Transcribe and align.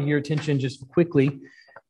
your 0.00 0.18
attention 0.18 0.58
just 0.58 0.88
quickly 0.88 1.38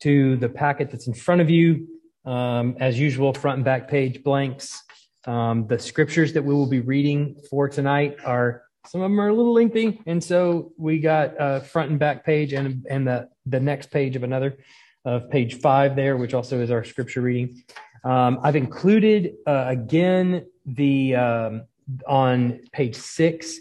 to 0.00 0.36
the 0.36 0.48
packet 0.48 0.90
that's 0.90 1.06
in 1.06 1.14
front 1.14 1.40
of 1.40 1.48
you. 1.48 1.86
Um, 2.24 2.76
as 2.78 2.98
usual, 2.98 3.32
front 3.32 3.56
and 3.56 3.64
back 3.64 3.88
page 3.88 4.22
blanks. 4.22 4.82
Um, 5.24 5.66
the 5.68 5.78
scriptures 5.78 6.32
that 6.32 6.42
we 6.42 6.54
will 6.54 6.68
be 6.68 6.80
reading 6.80 7.36
for 7.48 7.68
tonight 7.68 8.16
are 8.24 8.62
some 8.86 9.00
of 9.00 9.10
them 9.10 9.20
are 9.20 9.28
a 9.28 9.34
little 9.34 9.54
lengthy, 9.54 10.00
and 10.06 10.22
so 10.22 10.72
we 10.76 10.98
got 10.98 11.40
uh, 11.40 11.60
front 11.60 11.90
and 11.90 11.98
back 11.98 12.24
page 12.24 12.52
and 12.52 12.84
and 12.90 13.06
the 13.06 13.28
the 13.46 13.60
next 13.60 13.90
page 13.90 14.16
of 14.16 14.24
another 14.24 14.58
of 15.04 15.30
page 15.30 15.60
five 15.60 15.94
there, 15.94 16.16
which 16.16 16.34
also 16.34 16.60
is 16.60 16.70
our 16.70 16.82
scripture 16.82 17.20
reading. 17.20 17.62
Um, 18.04 18.40
I've 18.42 18.56
included 18.56 19.34
uh, 19.46 19.66
again 19.68 20.46
the 20.66 21.14
um, 21.14 21.62
on 22.06 22.60
page 22.72 22.96
six 22.96 23.60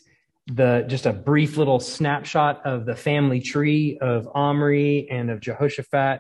the 0.54 0.86
just 0.88 1.06
a 1.06 1.14
brief 1.14 1.58
little 1.58 1.80
snapshot 1.80 2.66
of 2.66 2.86
the 2.86 2.96
family 2.96 3.40
tree 3.40 3.98
of 4.02 4.28
Omri 4.34 5.08
and 5.10 5.30
of 5.32 5.40
Jehoshaphat, 5.40 6.20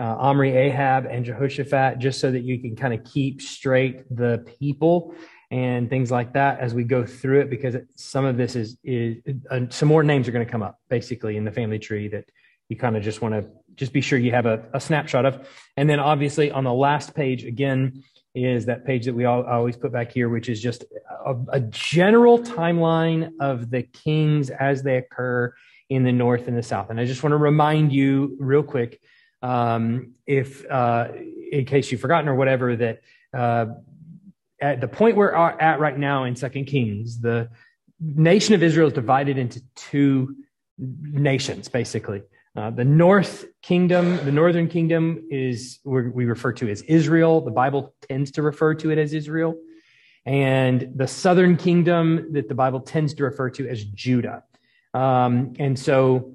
uh, 0.00 0.02
Omri, 0.02 0.56
Ahab, 0.56 1.06
and 1.06 1.24
Jehoshaphat, 1.24 1.98
just 1.98 2.20
so 2.20 2.30
that 2.30 2.42
you 2.42 2.60
can 2.60 2.76
kind 2.76 2.94
of 2.94 3.04
keep 3.04 3.42
straight 3.42 4.04
the 4.14 4.44
people 4.58 5.14
and 5.50 5.88
things 5.88 6.10
like 6.10 6.32
that 6.32 6.60
as 6.60 6.74
we 6.74 6.84
go 6.84 7.04
through 7.04 7.40
it, 7.40 7.50
because 7.50 7.76
some 7.96 8.24
of 8.24 8.36
this 8.36 8.56
is 8.56 8.76
is 8.82 9.16
uh, 9.50 9.60
some 9.70 9.88
more 9.88 10.02
names 10.02 10.26
are 10.28 10.32
going 10.32 10.44
to 10.44 10.50
come 10.50 10.62
up 10.62 10.78
basically 10.88 11.36
in 11.36 11.44
the 11.44 11.52
family 11.52 11.78
tree 11.78 12.08
that 12.08 12.24
you 12.68 12.76
kind 12.76 12.96
of 12.96 13.02
just 13.02 13.22
want 13.22 13.34
to 13.34 13.46
just 13.74 13.92
be 13.92 14.00
sure 14.00 14.18
you 14.18 14.30
have 14.30 14.46
a, 14.46 14.64
a 14.72 14.80
snapshot 14.80 15.26
of, 15.26 15.48
and 15.76 15.90
then 15.90 15.98
obviously 15.98 16.50
on 16.50 16.64
the 16.64 16.72
last 16.72 17.14
page 17.14 17.44
again 17.44 18.02
is 18.34 18.66
that 18.66 18.84
page 18.84 19.04
that 19.04 19.14
we 19.14 19.24
all, 19.24 19.44
always 19.44 19.76
put 19.76 19.92
back 19.92 20.10
here, 20.10 20.28
which 20.28 20.48
is 20.48 20.60
just 20.60 20.84
a, 21.24 21.36
a, 21.48 21.60
general 21.60 22.40
timeline 22.40 23.30
of 23.40 23.70
the 23.70 23.82
kings 23.82 24.50
as 24.50 24.82
they 24.82 24.96
occur 24.96 25.54
in 25.88 26.02
the 26.02 26.10
north 26.10 26.48
and 26.48 26.56
the 26.56 26.62
south. 26.62 26.90
And 26.90 26.98
I 26.98 27.04
just 27.04 27.22
want 27.22 27.32
to 27.32 27.36
remind 27.36 27.92
you 27.92 28.36
real 28.40 28.64
quick, 28.64 29.00
um, 29.40 30.14
if 30.26 30.68
uh, 30.68 31.08
in 31.52 31.64
case 31.64 31.92
you've 31.92 32.00
forgotten 32.00 32.28
or 32.28 32.34
whatever, 32.34 32.74
that 32.74 33.02
uh, 33.32 33.66
at 34.60 34.80
the 34.80 34.88
point 34.88 35.16
we're 35.16 35.32
at 35.32 35.78
right 35.78 35.96
now 35.96 36.24
in 36.24 36.34
Second 36.34 36.64
Kings, 36.64 37.20
the 37.20 37.50
nation 38.00 38.54
of 38.54 38.62
Israel 38.62 38.88
is 38.88 38.94
divided 38.94 39.38
into 39.38 39.62
two 39.76 40.34
nations, 40.78 41.68
basically. 41.68 42.22
Uh, 42.56 42.70
the 42.70 42.84
north 42.84 43.46
kingdom, 43.62 44.24
the 44.24 44.30
northern 44.30 44.68
kingdom 44.68 45.26
is 45.28 45.80
we 45.84 46.24
refer 46.24 46.52
to 46.52 46.68
as 46.68 46.82
Israel. 46.82 47.40
The 47.40 47.50
Bible 47.50 47.94
tends 48.08 48.30
to 48.32 48.42
refer 48.42 48.74
to 48.74 48.90
it 48.90 48.98
as 48.98 49.12
Israel. 49.12 49.56
And 50.24 50.92
the 50.94 51.08
southern 51.08 51.56
kingdom 51.56 52.32
that 52.32 52.48
the 52.48 52.54
Bible 52.54 52.80
tends 52.80 53.14
to 53.14 53.24
refer 53.24 53.50
to 53.50 53.68
as 53.68 53.84
Judah. 53.84 54.44
Um, 54.94 55.54
and 55.58 55.78
so 55.78 56.34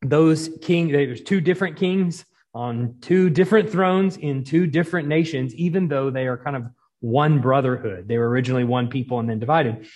those 0.00 0.48
king, 0.62 0.92
there's 0.92 1.22
two 1.22 1.40
different 1.40 1.76
kings 1.76 2.24
on 2.54 2.96
two 3.00 3.28
different 3.28 3.68
thrones 3.68 4.16
in 4.16 4.44
two 4.44 4.66
different 4.66 5.08
nations, 5.08 5.54
even 5.56 5.88
though 5.88 6.10
they 6.10 6.26
are 6.26 6.38
kind 6.38 6.54
of 6.54 6.66
one 7.00 7.40
brotherhood. 7.40 8.06
They 8.06 8.16
were 8.16 8.28
originally 8.28 8.64
one 8.64 8.88
people 8.88 9.18
and 9.18 9.28
then 9.28 9.40
divided. 9.40 9.88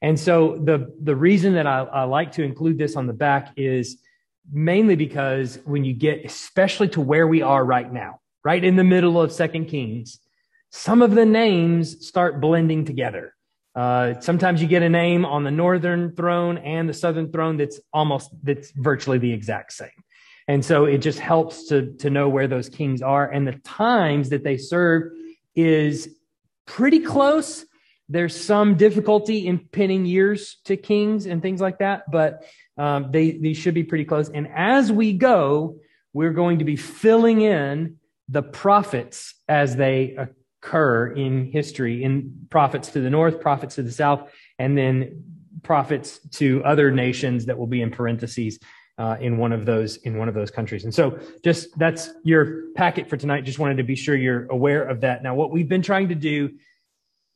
And 0.00 0.18
so 0.18 0.56
the, 0.56 0.94
the 1.02 1.14
reason 1.14 1.54
that 1.54 1.66
I, 1.66 1.80
I 1.80 2.04
like 2.04 2.32
to 2.32 2.42
include 2.42 2.78
this 2.78 2.96
on 2.96 3.06
the 3.06 3.12
back 3.12 3.52
is 3.56 4.00
mainly 4.52 4.96
because 4.96 5.58
when 5.64 5.84
you 5.84 5.94
get 5.94 6.24
especially 6.24 6.88
to 6.88 7.00
where 7.00 7.26
we 7.26 7.42
are 7.42 7.64
right 7.64 7.92
now 7.92 8.20
right 8.44 8.62
in 8.62 8.76
the 8.76 8.84
middle 8.84 9.20
of 9.20 9.32
second 9.32 9.66
kings 9.66 10.20
some 10.76 11.02
of 11.02 11.12
the 11.12 11.24
names 11.24 12.04
start 12.04 12.40
blending 12.40 12.84
together. 12.84 13.32
Uh, 13.76 14.18
sometimes 14.18 14.60
you 14.60 14.66
get 14.66 14.82
a 14.82 14.88
name 14.88 15.24
on 15.24 15.44
the 15.44 15.50
northern 15.50 16.12
throne 16.16 16.58
and 16.58 16.88
the 16.88 16.92
southern 16.92 17.30
throne 17.30 17.56
that's 17.56 17.78
almost 17.92 18.30
that's 18.42 18.72
virtually 18.72 19.18
the 19.18 19.32
exact 19.32 19.72
same. 19.72 20.02
And 20.48 20.64
so 20.64 20.84
it 20.84 20.98
just 20.98 21.20
helps 21.20 21.68
to 21.68 21.92
to 21.98 22.10
know 22.10 22.28
where 22.28 22.48
those 22.48 22.68
kings 22.68 23.02
are. 23.02 23.30
And 23.30 23.46
the 23.46 23.52
times 23.64 24.30
that 24.30 24.42
they 24.42 24.56
serve 24.56 25.12
is 25.54 26.08
pretty 26.66 26.98
close 26.98 27.64
there's 28.08 28.38
some 28.38 28.76
difficulty 28.76 29.46
in 29.46 29.58
pinning 29.58 30.04
years 30.04 30.58
to 30.64 30.76
kings 30.76 31.26
and 31.26 31.40
things 31.40 31.60
like 31.60 31.78
that 31.78 32.10
but 32.10 32.44
um, 32.76 33.10
they, 33.10 33.32
these 33.32 33.56
should 33.56 33.74
be 33.74 33.84
pretty 33.84 34.04
close. 34.04 34.28
And 34.28 34.48
as 34.48 34.90
we 34.90 35.12
go, 35.12 35.76
we're 36.12 36.32
going 36.32 36.58
to 36.58 36.64
be 36.64 36.76
filling 36.76 37.40
in 37.40 37.96
the 38.28 38.42
prophets 38.42 39.34
as 39.48 39.76
they 39.76 40.16
occur 40.62 41.08
in 41.08 41.50
history 41.52 42.02
in 42.02 42.46
prophets 42.50 42.90
to 42.90 43.00
the 43.00 43.10
north, 43.10 43.40
prophets 43.40 43.76
to 43.76 43.82
the 43.82 43.92
south, 43.92 44.30
and 44.58 44.76
then 44.76 45.24
prophets 45.62 46.18
to 46.30 46.62
other 46.64 46.90
nations 46.90 47.46
that 47.46 47.58
will 47.58 47.66
be 47.66 47.82
in 47.82 47.90
parentheses 47.90 48.58
uh, 48.96 49.16
in 49.20 49.38
one 49.38 49.52
of 49.52 49.66
those 49.66 49.96
in 49.96 50.18
one 50.18 50.28
of 50.28 50.34
those 50.34 50.50
countries. 50.50 50.84
And 50.84 50.94
so, 50.94 51.18
just 51.42 51.76
that's 51.78 52.10
your 52.22 52.70
packet 52.76 53.10
for 53.10 53.16
tonight. 53.16 53.44
Just 53.44 53.58
wanted 53.58 53.78
to 53.78 53.82
be 53.82 53.96
sure 53.96 54.14
you're 54.14 54.46
aware 54.46 54.84
of 54.84 55.00
that. 55.00 55.22
Now, 55.22 55.34
what 55.34 55.50
we've 55.50 55.68
been 55.68 55.82
trying 55.82 56.10
to 56.10 56.14
do 56.14 56.50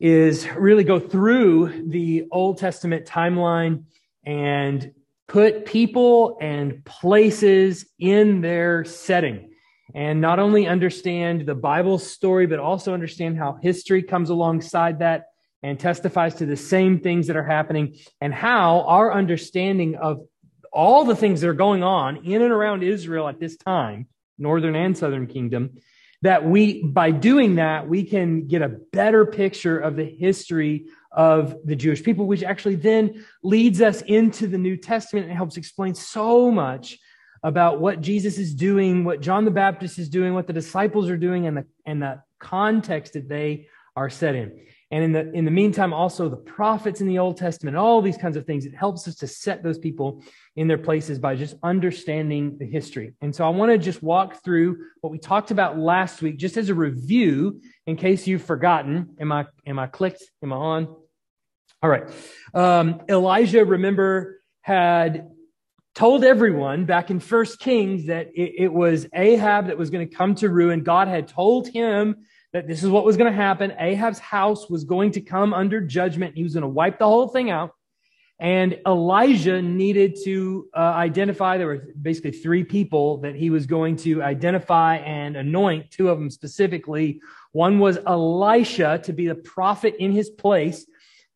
is 0.01 0.49
really 0.53 0.85
go 0.85 1.01
through 1.01 1.89
the 1.89 2.27
Old 2.31 2.59
Testament 2.59 3.07
timeline 3.07 3.85
and 4.25 4.93
put 5.27 5.67
people 5.67 6.39
and 6.41 6.85
places 6.85 7.87
in 7.99 8.41
their 8.41 8.85
setting. 8.85 9.51
And 9.95 10.21
not 10.21 10.39
only 10.39 10.67
understand 10.67 11.47
the 11.47 11.55
Bible 11.55 11.99
story, 11.99 12.47
but 12.47 12.59
also 12.59 12.95
understand 12.95 13.39
how 13.39 13.59
history 13.61 14.03
comes 14.03 14.31
alongside 14.31 15.01
that 15.01 15.27
and 15.63 15.79
testifies 15.79 16.35
to 16.37 16.47
the 16.47 16.57
same 16.57 17.01
things 17.01 17.27
that 17.27 17.37
are 17.37 17.45
happening 17.45 17.97
and 18.21 18.33
how 18.33 18.83
our 18.83 19.13
understanding 19.13 19.97
of 19.97 20.21
all 20.73 21.05
the 21.05 21.17
things 21.17 21.41
that 21.41 21.49
are 21.49 21.55
going 21.55 21.83
on 21.83 22.25
in 22.25 22.43
and 22.43 22.53
around 22.53 22.83
Israel 22.83 23.29
at 23.29 23.41
this 23.41 23.57
time, 23.57 24.07
northern 24.39 24.77
and 24.77 24.97
southern 24.97 25.27
kingdom, 25.27 25.71
that 26.23 26.45
we, 26.45 26.83
by 26.83 27.11
doing 27.11 27.57
that, 27.57 27.89
we 27.89 28.03
can 28.03 28.49
get 28.49 28.63
a 28.63 28.69
better 28.69 29.25
picture 29.25 29.79
of 29.79 29.97
the 29.97 30.05
history 30.05 30.87
of 31.13 31.57
the 31.65 31.77
Jewish 31.77 32.03
people, 32.03 32.27
which 32.27 32.43
actually 32.43 32.75
then 32.75 33.25
leads 33.43 33.81
us 33.81 34.03
into 34.03 34.47
the 34.47 34.59
New 34.59 34.77
Testament 34.77 35.27
and 35.27 35.37
helps 35.37 35.57
explain 35.57 35.95
so 35.95 36.51
much 36.51 36.99
about 37.43 37.81
what 37.81 38.01
Jesus 38.01 38.37
is 38.39 38.55
doing, 38.55 39.05
what 39.05 39.21
John 39.21 39.45
the 39.45 39.51
Baptist 39.51 39.99
is 39.99 40.09
doing, 40.09 40.35
what 40.35 40.47
the 40.47 40.53
disciples 40.53 41.09
are 41.09 41.17
doing, 41.17 41.47
and 41.47 41.57
the, 41.57 41.67
and 41.87 42.03
the 42.03 42.23
context 42.41 43.13
that 43.13 43.29
they 43.29 43.69
are 43.95 44.11
set 44.11 44.35
in. 44.35 44.59
And 44.91 45.05
in 45.05 45.13
the, 45.13 45.31
in 45.33 45.45
the 45.45 45.51
meantime, 45.51 45.93
also 45.93 46.31
the 46.31 46.37
prophets 46.37 47.03
in 47.03 47.09
the 47.09 47.19
Old 47.19 47.37
Testament, 47.37 47.77
all 47.77 48.01
these 48.01 48.17
kinds 48.17 48.39
of 48.39 48.47
things, 48.47 48.65
it 48.65 48.75
helps 48.75 49.07
us 49.07 49.17
to 49.17 49.27
set 49.27 49.63
those 49.63 49.79
people 49.79 50.23
in 50.57 50.67
their 50.67 50.79
places 50.79 51.19
by 51.19 51.35
just 51.35 51.57
understanding 51.63 52.57
the 52.59 52.65
history. 52.65 53.13
And 53.21 53.35
so 53.35 53.45
I 53.45 53.51
want 53.51 53.71
to 53.71 53.77
just 53.77 54.03
walk 54.03 54.43
through 54.43 54.79
what 55.03 55.11
we 55.11 55.19
talked 55.19 55.51
about 55.51 55.79
last 55.79 56.23
week, 56.23 56.39
just 56.39 56.57
as 56.57 56.71
a 56.71 56.75
review, 56.75 57.61
in 57.87 57.97
case 57.97 58.27
you've 58.27 58.45
forgotten. 58.45 59.15
Am 59.21 59.31
I, 59.31 59.47
am 59.67 59.79
I 59.79 59.89
clicked? 59.89 60.23
Am 60.43 60.55
I 60.55 60.57
on? 60.57 60.97
All 61.83 61.91
right. 61.91 62.05
Um, 62.55 63.03
Elijah, 63.11 63.67
remember, 63.67 64.41
had 64.63 65.29
told 65.95 66.25
everyone 66.25 66.87
back 66.87 67.11
in 67.11 67.21
First 67.21 67.59
Kings 67.59 68.07
that 68.07 68.29
it, 68.35 68.55
it 68.57 68.73
was 68.73 69.07
Ahab 69.13 69.67
that 69.67 69.77
was 69.77 69.91
going 69.91 70.09
to 70.09 70.15
come 70.15 70.35
to 70.37 70.49
ruin. 70.49 70.83
God 70.83 71.09
had 71.09 71.29
told 71.29 71.69
him 71.69 72.25
that 72.53 72.67
this 72.67 72.83
is 72.83 72.89
what 72.89 73.05
was 73.05 73.17
going 73.17 73.31
to 73.31 73.37
happen. 73.37 73.75
Ahab's 73.79 74.19
house 74.19 74.71
was 74.71 74.85
going 74.85 75.13
to 75.13 75.21
come 75.21 75.53
under 75.53 75.81
judgment. 75.81 76.35
He 76.35 76.43
was 76.43 76.55
going 76.55 76.63
to 76.63 76.69
wipe 76.69 76.99
the 76.99 77.07
whole 77.07 77.29
thing 77.29 77.51
out. 77.51 77.73
And 78.41 78.79
Elijah 78.87 79.61
needed 79.61 80.17
to 80.25 80.69
uh, 80.75 80.79
identify, 80.79 81.59
there 81.59 81.67
were 81.67 81.89
basically 82.01 82.31
three 82.31 82.63
people 82.63 83.19
that 83.19 83.35
he 83.35 83.51
was 83.51 83.67
going 83.67 83.97
to 83.97 84.23
identify 84.23 84.97
and 84.99 85.37
anoint, 85.37 85.91
two 85.91 86.09
of 86.09 86.19
them 86.19 86.31
specifically. 86.31 87.21
One 87.51 87.81
was 87.81 87.99
Elisha 88.07 89.01
to 89.05 89.13
be 89.13 89.27
the 89.27 89.35
prophet 89.35 89.97
in 89.99 90.13
his 90.13 90.31
place. 90.31 90.87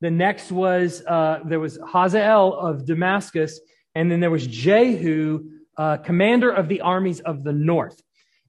The 0.01 0.11
next 0.11 0.53
was, 0.53 1.03
uh, 1.07 1.41
there 1.45 1.59
was 1.59 1.79
Hazael 1.85 2.55
of 2.55 2.87
Damascus. 2.87 3.61
And 3.95 4.11
then 4.11 4.21
there 4.21 4.31
was 4.31 4.47
Jehu, 4.47 5.45
uh, 5.77 5.97
commander 5.99 6.51
of 6.53 6.69
the 6.69 6.83
armies 6.83 7.21
of 7.21 7.43
the 7.43 7.53
north. 7.53 8.01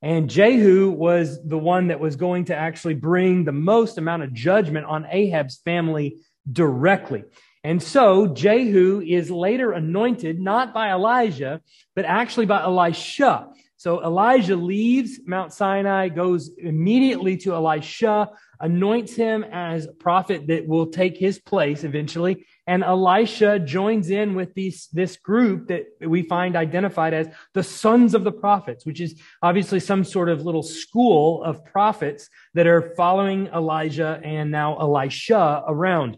And 0.03 0.29
Jehu 0.29 0.91
was 0.91 1.41
the 1.47 1.57
one 1.57 1.87
that 1.87 2.01
was 2.01 2.17
going 2.17 2.45
to 2.45 2.55
actually 2.55 2.95
bring 2.95 3.45
the 3.45 3.53
most 3.53 3.97
amount 3.97 4.23
of 4.23 4.33
judgment 4.33 4.85
on 4.85 5.07
Ahab's 5.09 5.61
family 5.63 6.17
directly. 6.51 7.23
And 7.63 7.81
so 7.81 8.27
Jehu 8.27 9.01
is 9.01 9.31
later 9.31 9.71
anointed 9.71 10.41
not 10.41 10.73
by 10.73 10.91
Elijah, 10.91 11.61
but 11.95 12.03
actually 12.03 12.47
by 12.47 12.63
Elisha. 12.63 13.47
So 13.77 14.03
Elijah 14.03 14.57
leaves 14.57 15.21
Mount 15.25 15.53
Sinai, 15.53 16.09
goes 16.09 16.51
immediately 16.57 17.37
to 17.37 17.53
Elisha, 17.53 18.29
anoints 18.59 19.13
him 19.13 19.45
as 19.45 19.87
prophet 19.99 20.47
that 20.47 20.67
will 20.67 20.87
take 20.87 21.17
his 21.17 21.39
place 21.39 21.85
eventually. 21.85 22.45
And 22.65 22.83
Elisha 22.83 23.59
joins 23.59 24.09
in 24.09 24.35
with 24.35 24.53
these, 24.53 24.87
this 24.93 25.17
group 25.17 25.67
that 25.67 25.85
we 25.99 26.23
find 26.23 26.55
identified 26.55 27.13
as 27.13 27.27
the 27.53 27.63
sons 27.63 28.13
of 28.13 28.23
the 28.23 28.31
prophets, 28.31 28.85
which 28.85 29.01
is 29.01 29.19
obviously 29.41 29.81
some 29.81 30.05
sort 30.05 30.29
of 30.29 30.45
little 30.45 30.63
school 30.63 31.43
of 31.43 31.65
prophets 31.65 32.29
that 32.53 32.65
are 32.65 32.93
following 32.95 33.47
Elijah 33.47 34.19
and 34.23 34.49
now 34.49 34.77
Elisha 34.77 35.63
around. 35.67 36.17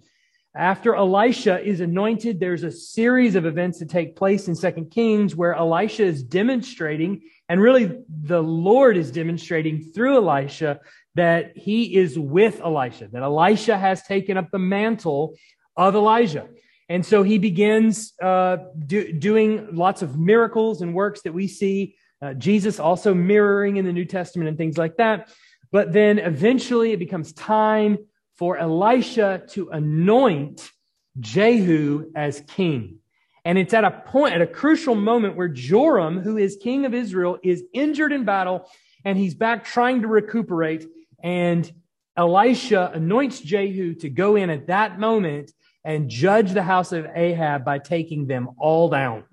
After 0.56 0.96
Elisha 0.96 1.62
is 1.62 1.82
anointed, 1.82 2.40
there's 2.40 2.64
a 2.64 2.72
series 2.72 3.36
of 3.36 3.46
events 3.46 3.80
that 3.80 3.90
take 3.90 4.16
place 4.16 4.48
in 4.48 4.56
Second 4.56 4.90
Kings 4.90 5.36
where 5.36 5.54
Elisha 5.54 6.04
is 6.04 6.24
demonstrating, 6.24 7.24
and 7.50 7.60
really 7.60 7.92
the 8.08 8.42
Lord 8.42 8.96
is 8.96 9.12
demonstrating 9.12 9.82
through 9.82 10.16
Elisha 10.16 10.80
that 11.16 11.58
he 11.58 11.98
is 11.98 12.18
with 12.18 12.62
Elisha, 12.62 13.10
that 13.12 13.22
Elisha 13.22 13.78
has 13.78 14.04
taken 14.04 14.38
up 14.38 14.50
the 14.52 14.60
mantle 14.60 15.36
of 15.76 15.96
Elijah. 15.96 16.48
And 16.88 17.06
so 17.06 17.24
he 17.24 17.38
begins 17.38 18.14
uh, 18.22 18.58
do, 18.86 19.12
doing 19.12 19.76
lots 19.76 20.02
of 20.02 20.18
miracles 20.18 20.82
and 20.82 20.94
works 20.94 21.22
that 21.24 21.34
we 21.34 21.48
see 21.48 21.96
uh, 22.22 22.34
Jesus 22.34 22.80
also 22.80 23.14
mirroring 23.14 23.78
in 23.78 23.86
the 23.86 23.94
New 23.94 24.06
Testament 24.06 24.50
and 24.50 24.58
things 24.58 24.78
like 24.78 24.98
that. 24.98 25.30
But 25.72 25.94
then 25.94 26.20
eventually 26.20 26.92
it 26.92 27.00
becomes 27.00 27.34
time 27.34 27.98
for 28.38 28.58
Elisha 28.58 29.44
to 29.50 29.70
anoint 29.70 30.70
Jehu 31.20 32.12
as 32.16 32.42
king. 32.48 33.00
And 33.44 33.58
it's 33.58 33.74
at 33.74 33.84
a 33.84 33.92
point, 33.92 34.34
at 34.34 34.42
a 34.42 34.48
crucial 34.48 34.96
moment 34.96 35.36
where 35.36 35.48
Joram, 35.48 36.20
who 36.20 36.38
is 36.38 36.58
king 36.62 36.86
of 36.86 36.94
Israel, 36.94 37.38
is 37.44 37.64
injured 37.74 38.12
in 38.12 38.26
battle 38.26 38.70
and 39.04 39.18
he's 39.18 39.36
back 39.36 39.64
trying 39.64 40.02
to 40.02 40.08
recuperate. 40.08 40.86
And 41.24 41.72
Elisha 42.18 42.92
anoints 42.94 43.40
Jehu 43.40 43.96
to 43.96 44.10
go 44.10 44.36
in 44.36 44.50
at 44.50 44.68
that 44.68 45.00
moment 45.00 45.52
and 45.86 46.10
judge 46.10 46.52
the 46.52 46.64
house 46.64 46.92
of 46.92 47.06
Ahab 47.14 47.64
by 47.64 47.78
taking 47.78 48.28
them 48.28 48.50
all 48.58 48.90
down. 48.90 49.24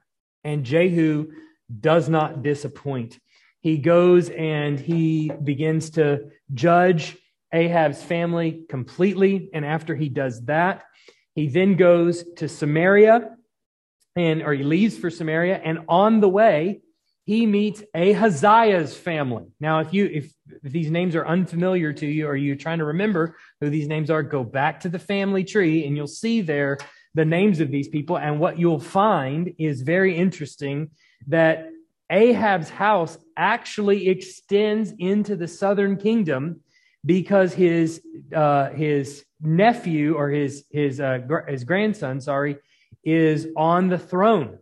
And 0.45 0.65
Jehu 0.65 1.33
does 1.81 2.09
not 2.09 2.43
disappoint. 2.43 3.19
He 3.61 3.79
goes 3.79 4.29
and 4.29 4.79
he 4.79 5.31
begins 5.31 5.91
to 5.91 6.31
judge 6.53 7.17
Ahab's 7.53 8.03
family 8.03 8.65
completely. 8.69 9.49
And 9.55 9.65
after 9.65 9.97
he 9.97 10.09
does 10.09 10.45
that, 10.45 10.83
he 11.35 11.49
then 11.49 11.77
goes 11.77 12.25
to 12.37 12.49
Samaria 12.49 13.31
and 14.15 14.43
or 14.43 14.53
he 14.53 14.63
leaves 14.63 14.99
for 14.99 15.11
Samaria. 15.11 15.59
And 15.65 15.81
on 15.89 16.21
the 16.21 16.29
way, 16.29 16.83
he 17.25 17.47
meets 17.47 17.83
Ahaziah's 17.95 18.97
family. 18.97 19.45
Now, 19.61 19.81
if 19.81 19.95
you 19.95 20.07
if, 20.07 20.33
if 20.63 20.73
these 20.73 20.91
names 20.91 21.15
are 21.15 21.27
unfamiliar 21.27 21.93
to 21.93 22.07
you 22.07 22.27
or 22.27 22.37
you're 22.37 22.57
trying 22.57 22.79
to 22.79 22.87
remember 22.87 23.37
who 23.61 23.71
these 23.71 23.87
names 23.87 24.11
are, 24.11 24.23
go 24.23 24.43
back 24.43 24.81
to 24.81 24.89
the 24.89 24.99
family 24.99 25.45
tree 25.45 25.87
and 25.87 25.97
you'll 25.97 26.07
see 26.07 26.41
there 26.41 26.79
the 27.15 27.25
names 27.25 27.61
of 27.61 27.71
these 27.71 27.89
people. 27.89 28.19
And 28.19 28.41
what 28.41 28.59
you'll 28.59 28.81
find 28.81 29.55
is 29.59 29.83
very 29.83 30.17
interesting 30.17 30.91
that 31.29 31.69
Ahab's 32.11 32.69
house 32.69 33.17
actually 33.37 34.09
extends 34.09 34.93
into 34.99 35.37
the 35.37 35.49
southern 35.49 35.97
kingdom 35.97 36.61
because 37.05 37.55
his 37.55 38.03
uh, 38.35 38.71
his 38.71 39.25
nephew 39.41 40.15
or 40.15 40.29
his 40.29 40.65
his 40.71 41.01
uh, 41.01 41.21
his 41.49 41.63
grandson, 41.63 42.21
sorry, 42.21 42.57
is 43.05 43.47
on 43.57 43.89
the 43.89 43.99
throne 43.99 44.59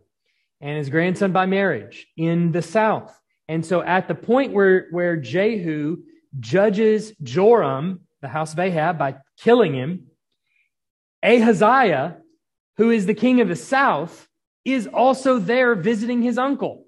and 0.61 0.77
his 0.77 0.89
grandson 0.89 1.31
by 1.31 1.45
marriage 1.45 2.07
in 2.15 2.51
the 2.51 2.61
south. 2.61 3.19
And 3.47 3.65
so 3.65 3.81
at 3.81 4.07
the 4.07 4.15
point 4.15 4.53
where, 4.53 4.87
where 4.91 5.17
Jehu 5.17 5.97
judges 6.39 7.13
Joram, 7.23 8.01
the 8.21 8.27
house 8.27 8.53
of 8.53 8.59
Ahab, 8.59 8.97
by 8.97 9.17
killing 9.37 9.73
him, 9.73 10.07
Ahaziah, 11.23 12.17
who 12.77 12.91
is 12.91 13.05
the 13.05 13.13
king 13.13 13.41
of 13.41 13.47
the 13.47 13.55
south, 13.55 14.27
is 14.63 14.87
also 14.87 15.39
there 15.39 15.75
visiting 15.75 16.21
his 16.21 16.37
uncle. 16.37 16.85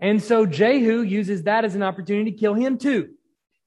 And 0.00 0.22
so 0.22 0.44
Jehu 0.44 1.02
uses 1.02 1.44
that 1.44 1.64
as 1.64 1.74
an 1.74 1.82
opportunity 1.82 2.32
to 2.32 2.36
kill 2.36 2.54
him 2.54 2.78
too. 2.78 3.10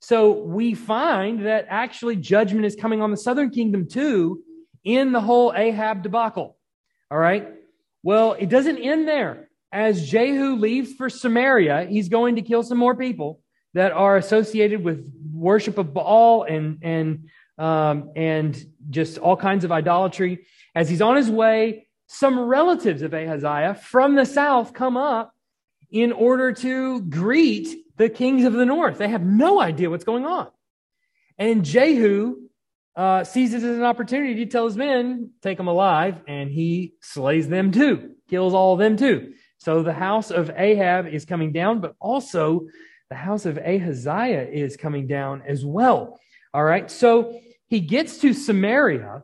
So 0.01 0.31
we 0.31 0.73
find 0.73 1.45
that 1.45 1.65
actually 1.69 2.15
judgment 2.15 2.65
is 2.65 2.75
coming 2.75 3.01
on 3.01 3.11
the 3.11 3.17
southern 3.17 3.49
kingdom 3.49 3.87
too 3.87 4.41
in 4.83 5.11
the 5.11 5.21
whole 5.21 5.53
Ahab 5.55 6.03
debacle. 6.03 6.57
All 7.11 7.17
right. 7.17 7.47
Well, 8.03 8.33
it 8.33 8.49
doesn't 8.49 8.77
end 8.77 9.07
there. 9.07 9.49
As 9.71 10.09
Jehu 10.09 10.55
leaves 10.55 10.93
for 10.93 11.09
Samaria, 11.09 11.85
he's 11.89 12.09
going 12.09 12.35
to 12.37 12.41
kill 12.41 12.63
some 12.63 12.77
more 12.77 12.95
people 12.95 13.41
that 13.73 13.91
are 13.91 14.17
associated 14.17 14.83
with 14.83 15.05
worship 15.31 15.77
of 15.77 15.93
Baal 15.93 16.43
and 16.43 16.79
and 16.81 17.29
um, 17.57 18.11
and 18.15 18.57
just 18.89 19.17
all 19.17 19.35
kinds 19.35 19.63
of 19.63 19.71
idolatry. 19.71 20.45
As 20.73 20.89
he's 20.89 21.01
on 21.01 21.17
his 21.17 21.29
way, 21.29 21.87
some 22.07 22.39
relatives 22.39 23.01
of 23.01 23.13
Ahaziah 23.13 23.75
from 23.75 24.15
the 24.15 24.25
south 24.25 24.73
come 24.73 24.97
up 24.97 25.35
in 25.91 26.11
order 26.11 26.53
to 26.53 27.01
greet 27.01 27.85
the 27.97 28.09
kings 28.09 28.45
of 28.45 28.53
the 28.53 28.65
north. 28.65 28.97
They 28.97 29.09
have 29.09 29.25
no 29.25 29.59
idea 29.59 29.89
what's 29.89 30.03
going 30.03 30.25
on. 30.25 30.47
And 31.37 31.63
Jehu 31.63 32.48
uh, 32.95 33.23
sees 33.23 33.53
it 33.53 33.57
as 33.57 33.77
an 33.77 33.83
opportunity 33.83 34.35
to 34.35 34.45
tell 34.45 34.65
his 34.65 34.77
men, 34.77 35.31
take 35.41 35.57
them 35.57 35.67
alive, 35.67 36.21
and 36.27 36.49
he 36.49 36.93
slays 37.01 37.47
them 37.47 37.71
too, 37.71 38.15
kills 38.29 38.53
all 38.53 38.73
of 38.73 38.79
them 38.79 38.97
too. 38.97 39.33
So 39.57 39.83
the 39.83 39.93
house 39.93 40.31
of 40.31 40.51
Ahab 40.55 41.07
is 41.07 41.25
coming 41.25 41.51
down, 41.51 41.81
but 41.81 41.95
also 41.99 42.67
the 43.09 43.15
house 43.15 43.45
of 43.45 43.57
Ahaziah 43.57 44.47
is 44.47 44.77
coming 44.77 45.07
down 45.07 45.43
as 45.47 45.65
well. 45.65 46.19
All 46.53 46.63
right. 46.63 46.89
So 46.89 47.39
he 47.67 47.79
gets 47.79 48.19
to 48.19 48.33
Samaria 48.33 49.23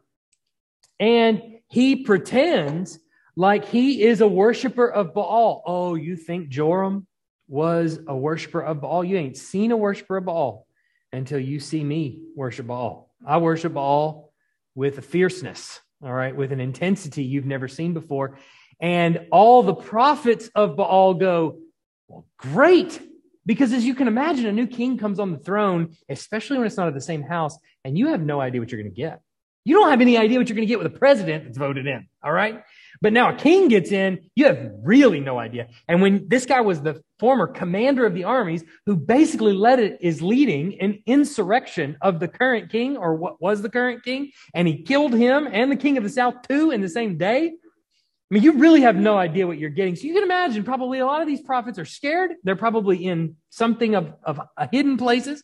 and 0.99 1.41
he 1.69 2.03
pretends 2.03 2.99
like 3.35 3.65
he 3.65 4.03
is 4.03 4.21
a 4.21 4.27
worshiper 4.27 4.87
of 4.89 5.13
Baal. 5.13 5.63
Oh, 5.65 5.95
you 5.95 6.15
think 6.15 6.49
Joram 6.49 7.07
was 7.47 7.99
a 8.07 8.15
worshiper 8.15 8.61
of 8.61 8.81
Baal? 8.81 9.03
You 9.03 9.17
ain't 9.17 9.37
seen 9.37 9.71
a 9.71 9.77
worshiper 9.77 10.17
of 10.17 10.25
Baal 10.25 10.67
until 11.11 11.39
you 11.39 11.59
see 11.59 11.83
me 11.83 12.21
worship 12.35 12.67
Baal. 12.67 13.04
I 13.25 13.37
worship 13.37 13.75
all 13.75 14.33
with 14.75 14.97
a 14.97 15.01
fierceness, 15.01 15.79
all 16.03 16.13
right, 16.13 16.35
with 16.35 16.51
an 16.51 16.59
intensity 16.59 17.23
you've 17.23 17.45
never 17.45 17.67
seen 17.67 17.93
before. 17.93 18.37
And 18.79 19.27
all 19.31 19.63
the 19.63 19.73
prophets 19.73 20.49
of 20.53 20.75
Baal 20.75 21.13
go, 21.13 21.59
well, 22.07 22.25
great. 22.37 23.01
Because 23.45 23.73
as 23.73 23.85
you 23.85 23.93
can 23.95 24.07
imagine, 24.07 24.47
a 24.47 24.51
new 24.51 24.67
king 24.67 24.97
comes 24.97 25.19
on 25.19 25.31
the 25.31 25.37
throne, 25.37 25.95
especially 26.09 26.57
when 26.57 26.67
it's 26.67 26.77
not 26.77 26.87
at 26.87 26.93
the 26.93 27.01
same 27.01 27.21
house, 27.21 27.57
and 27.83 27.97
you 27.97 28.07
have 28.07 28.21
no 28.21 28.41
idea 28.41 28.59
what 28.59 28.71
you're 28.71 28.81
going 28.81 28.93
to 28.93 29.01
get. 29.01 29.21
You 29.63 29.75
don't 29.75 29.89
have 29.89 30.01
any 30.01 30.17
idea 30.17 30.37
what 30.37 30.49
you're 30.49 30.55
going 30.55 30.67
to 30.67 30.71
get 30.71 30.77
with 30.77 30.93
a 30.93 30.97
president 30.97 31.45
that's 31.45 31.57
voted 31.57 31.87
in. 31.87 32.07
All 32.23 32.31
right. 32.31 32.63
But 33.05 33.13
now 33.13 33.29
a 33.29 33.35
king 33.35 33.67
gets 33.67 33.91
in, 33.91 34.31
you 34.33 34.45
have 34.45 34.71
really 34.81 35.19
no 35.19 35.37
idea. 35.37 35.67
And 35.87 36.01
when 36.01 36.27
this 36.27 36.47
guy 36.47 36.61
was 36.61 36.81
the 36.81 37.03
former 37.19 37.45
commander 37.45 38.03
of 38.03 38.15
the 38.15 38.23
armies 38.23 38.63
who 38.87 38.95
basically 38.95 39.53
led 39.53 39.79
it 39.79 39.99
is 40.01 40.23
leading 40.23 40.81
an 40.81 41.03
insurrection 41.05 41.97
of 42.01 42.19
the 42.19 42.27
current 42.27 42.71
king 42.71 42.97
or 42.97 43.13
what 43.13 43.39
was 43.39 43.61
the 43.61 43.69
current 43.69 44.03
king, 44.03 44.31
and 44.55 44.67
he 44.67 44.81
killed 44.81 45.13
him 45.13 45.47
and 45.51 45.71
the 45.71 45.75
king 45.75 45.97
of 45.97 46.03
the 46.03 46.09
south 46.09 46.47
too 46.47 46.71
in 46.71 46.81
the 46.81 46.89
same 46.89 47.15
day. 47.15 47.49
I 47.51 48.33
mean, 48.33 48.41
you 48.41 48.53
really 48.53 48.81
have 48.81 48.95
no 48.95 49.19
idea 49.19 49.45
what 49.45 49.59
you're 49.59 49.69
getting. 49.69 49.95
So 49.95 50.07
you 50.07 50.15
can 50.15 50.23
imagine 50.23 50.63
probably 50.63 50.97
a 50.97 51.05
lot 51.05 51.21
of 51.21 51.27
these 51.27 51.41
prophets 51.41 51.77
are 51.77 51.85
scared. 51.85 52.31
They're 52.43 52.55
probably 52.55 53.05
in 53.05 53.35
something 53.51 53.93
of, 53.93 54.15
of 54.23 54.41
uh, 54.57 54.67
hidden 54.71 54.97
places. 54.97 55.43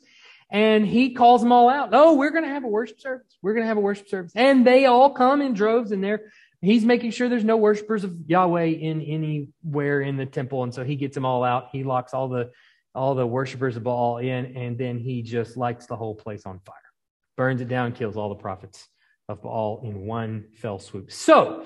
And 0.49 0.85
he 0.85 1.13
calls 1.13 1.41
them 1.41 1.51
all 1.51 1.69
out. 1.69 1.91
Oh, 1.93 2.15
we're 2.15 2.31
going 2.31 2.43
to 2.43 2.49
have 2.49 2.65
a 2.65 2.67
worship 2.67 2.99
service. 2.99 3.37
We're 3.41 3.53
going 3.53 3.63
to 3.63 3.67
have 3.69 3.77
a 3.77 3.81
worship 3.81 4.09
service. 4.09 4.33
And 4.35 4.67
they 4.67 4.85
all 4.85 5.11
come 5.11 5.41
in 5.41 5.53
droves 5.53 5.93
and 5.93 6.03
they're 6.03 6.31
he's 6.61 6.85
making 6.85 7.11
sure 7.11 7.27
there's 7.27 7.43
no 7.43 7.57
worshipers 7.57 8.03
of 8.03 8.15
Yahweh 8.27 8.65
in 8.65 9.01
anywhere 9.01 10.01
in 10.01 10.17
the 10.17 10.25
temple, 10.25 10.63
and 10.63 10.73
so 10.73 10.83
he 10.83 10.95
gets 10.95 11.15
them 11.15 11.25
all 11.25 11.43
out. 11.43 11.69
He 11.71 11.83
locks 11.83 12.13
all 12.13 12.27
the 12.27 12.51
all 12.93 13.15
the 13.15 13.25
worshipers 13.25 13.77
of 13.77 13.83
Baal 13.83 14.17
in, 14.17 14.57
and 14.57 14.77
then 14.77 14.99
he 14.99 15.21
just 15.21 15.55
lights 15.55 15.85
the 15.85 15.95
whole 15.95 16.13
place 16.13 16.45
on 16.45 16.59
fire, 16.59 16.75
burns 17.37 17.61
it 17.61 17.69
down, 17.69 17.93
kills 17.93 18.17
all 18.17 18.29
the 18.29 18.35
prophets 18.35 18.87
of 19.29 19.41
Baal 19.41 19.81
in 19.83 20.05
one 20.05 20.45
fell 20.55 20.77
swoop. 20.77 21.11
So 21.11 21.65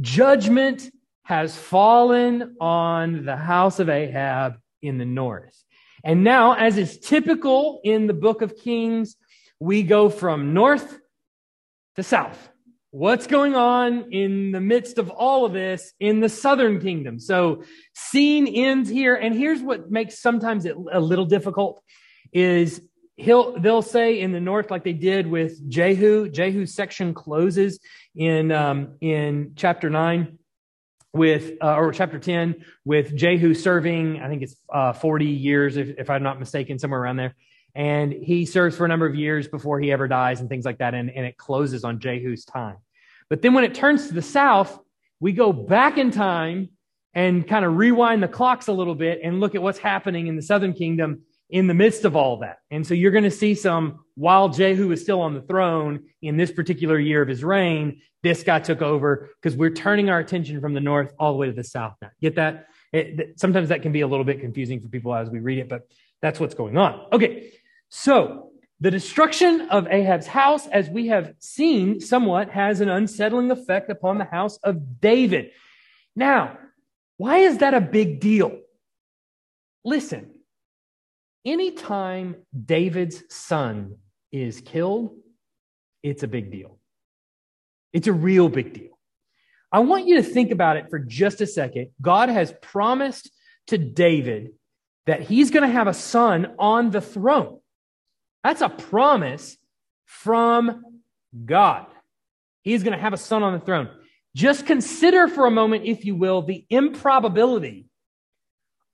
judgment 0.00 0.90
has 1.22 1.56
fallen 1.56 2.56
on 2.60 3.24
the 3.24 3.36
house 3.36 3.78
of 3.78 3.88
Ahab 3.88 4.56
in 4.82 4.98
the 4.98 5.04
north. 5.04 5.62
And 6.04 6.22
now, 6.22 6.54
as 6.54 6.78
is 6.78 6.98
typical 6.98 7.80
in 7.82 8.06
the 8.06 8.14
book 8.14 8.42
of 8.42 8.56
Kings, 8.56 9.16
we 9.58 9.82
go 9.82 10.08
from 10.08 10.52
north 10.52 10.98
to 11.96 12.02
south 12.02 12.48
what's 12.96 13.26
going 13.26 13.54
on 13.54 14.10
in 14.10 14.52
the 14.52 14.60
midst 14.60 14.96
of 14.96 15.10
all 15.10 15.44
of 15.44 15.52
this 15.52 15.92
in 16.00 16.20
the 16.20 16.30
southern 16.30 16.80
kingdom. 16.80 17.20
So 17.20 17.62
scene 17.94 18.46
ends 18.46 18.88
here. 18.88 19.14
And 19.14 19.34
here's 19.34 19.60
what 19.60 19.90
makes 19.90 20.18
sometimes 20.18 20.64
it 20.64 20.74
a 20.90 20.98
little 20.98 21.26
difficult 21.26 21.82
is 22.32 22.80
he'll, 23.16 23.60
they'll 23.60 23.82
say 23.82 24.18
in 24.18 24.32
the 24.32 24.40
north, 24.40 24.70
like 24.70 24.82
they 24.82 24.94
did 24.94 25.26
with 25.26 25.68
Jehu, 25.68 26.30
Jehu's 26.30 26.72
section 26.72 27.12
closes 27.12 27.80
in, 28.14 28.50
um, 28.50 28.94
in 29.02 29.52
chapter 29.56 29.90
nine 29.90 30.38
with, 31.12 31.52
uh, 31.62 31.76
or 31.76 31.92
chapter 31.92 32.18
10 32.18 32.64
with 32.86 33.14
Jehu 33.14 33.52
serving, 33.52 34.22
I 34.22 34.28
think 34.28 34.40
it's, 34.40 34.56
uh, 34.72 34.94
40 34.94 35.26
years, 35.26 35.76
if, 35.76 35.98
if 35.98 36.08
I'm 36.08 36.22
not 36.22 36.40
mistaken, 36.40 36.78
somewhere 36.78 37.02
around 37.02 37.16
there. 37.16 37.34
And 37.74 38.10
he 38.10 38.46
serves 38.46 38.74
for 38.74 38.86
a 38.86 38.88
number 38.88 39.04
of 39.04 39.14
years 39.14 39.48
before 39.48 39.80
he 39.80 39.92
ever 39.92 40.08
dies 40.08 40.40
and 40.40 40.48
things 40.48 40.64
like 40.64 40.78
that. 40.78 40.94
And, 40.94 41.10
and 41.10 41.26
it 41.26 41.36
closes 41.36 41.84
on 41.84 42.00
Jehu's 42.00 42.46
time. 42.46 42.76
But 43.28 43.42
then 43.42 43.54
when 43.54 43.64
it 43.64 43.74
turns 43.74 44.08
to 44.08 44.14
the 44.14 44.22
south, 44.22 44.78
we 45.20 45.32
go 45.32 45.52
back 45.52 45.98
in 45.98 46.10
time 46.10 46.70
and 47.14 47.46
kind 47.48 47.64
of 47.64 47.76
rewind 47.76 48.22
the 48.22 48.28
clocks 48.28 48.68
a 48.68 48.72
little 48.72 48.94
bit 48.94 49.20
and 49.22 49.40
look 49.40 49.54
at 49.54 49.62
what's 49.62 49.78
happening 49.78 50.26
in 50.26 50.36
the 50.36 50.42
southern 50.42 50.74
kingdom. 50.74 51.22
in 51.48 51.66
the 51.66 51.74
midst 51.74 52.04
of 52.04 52.16
all 52.16 52.38
that. 52.38 52.58
And 52.70 52.86
so 52.86 52.94
you're 52.94 53.12
going 53.12 53.24
to 53.24 53.30
see 53.30 53.54
some, 53.54 54.00
while 54.14 54.48
Jehu 54.48 54.90
is 54.90 55.02
still 55.02 55.20
on 55.20 55.34
the 55.34 55.42
throne 55.42 56.04
in 56.22 56.36
this 56.36 56.50
particular 56.50 56.98
year 56.98 57.22
of 57.22 57.28
his 57.28 57.44
reign, 57.44 58.00
this 58.22 58.42
guy 58.42 58.58
took 58.58 58.82
over 58.82 59.30
because 59.40 59.56
we're 59.56 59.70
turning 59.70 60.10
our 60.10 60.18
attention 60.18 60.60
from 60.60 60.74
the 60.74 60.80
north 60.80 61.12
all 61.18 61.32
the 61.32 61.38
way 61.38 61.46
to 61.46 61.52
the 61.52 61.62
south 61.62 61.94
now. 62.02 62.10
Get 62.20 62.34
that? 62.36 62.66
It, 62.92 63.38
sometimes 63.38 63.68
that 63.68 63.82
can 63.82 63.92
be 63.92 64.00
a 64.00 64.06
little 64.06 64.24
bit 64.24 64.40
confusing 64.40 64.80
for 64.80 64.88
people 64.88 65.14
as 65.14 65.30
we 65.30 65.38
read 65.38 65.58
it, 65.58 65.68
but 65.68 65.82
that's 66.20 66.40
what's 66.40 66.54
going 66.54 66.76
on. 66.76 67.06
Okay. 67.12 67.52
So 67.88 68.50
the 68.80 68.90
destruction 68.90 69.62
of 69.70 69.86
Ahab's 69.88 70.26
house, 70.26 70.66
as 70.66 70.90
we 70.90 71.06
have 71.08 71.34
seen 71.38 72.00
somewhat, 72.00 72.50
has 72.50 72.80
an 72.80 72.88
unsettling 72.88 73.50
effect 73.50 73.90
upon 73.90 74.18
the 74.18 74.24
house 74.24 74.58
of 74.62 75.00
David. 75.00 75.50
Now, 76.14 76.58
why 77.16 77.38
is 77.38 77.58
that 77.58 77.72
a 77.72 77.80
big 77.80 78.20
deal? 78.20 78.58
Listen, 79.84 80.30
anytime 81.44 82.36
David's 82.64 83.22
son 83.30 83.96
is 84.30 84.60
killed, 84.60 85.16
it's 86.02 86.22
a 86.22 86.28
big 86.28 86.52
deal. 86.52 86.78
It's 87.92 88.08
a 88.08 88.12
real 88.12 88.50
big 88.50 88.74
deal. 88.74 88.98
I 89.72 89.80
want 89.80 90.06
you 90.06 90.16
to 90.16 90.22
think 90.22 90.50
about 90.50 90.76
it 90.76 90.90
for 90.90 90.98
just 90.98 91.40
a 91.40 91.46
second. 91.46 91.90
God 92.00 92.28
has 92.28 92.52
promised 92.60 93.30
to 93.68 93.78
David 93.78 94.50
that 95.06 95.22
he's 95.22 95.50
going 95.50 95.62
to 95.62 95.72
have 95.72 95.86
a 95.86 95.94
son 95.94 96.54
on 96.58 96.90
the 96.90 97.00
throne. 97.00 97.60
That's 98.46 98.62
a 98.62 98.68
promise 98.68 99.56
from 100.04 101.00
God. 101.44 101.86
He's 102.62 102.84
going 102.84 102.92
to 102.92 103.02
have 103.02 103.12
a 103.12 103.16
son 103.16 103.42
on 103.42 103.54
the 103.54 103.58
throne. 103.58 103.88
Just 104.36 104.66
consider 104.66 105.26
for 105.26 105.46
a 105.46 105.50
moment, 105.50 105.84
if 105.84 106.04
you 106.04 106.14
will, 106.14 106.42
the 106.42 106.64
improbability 106.70 107.88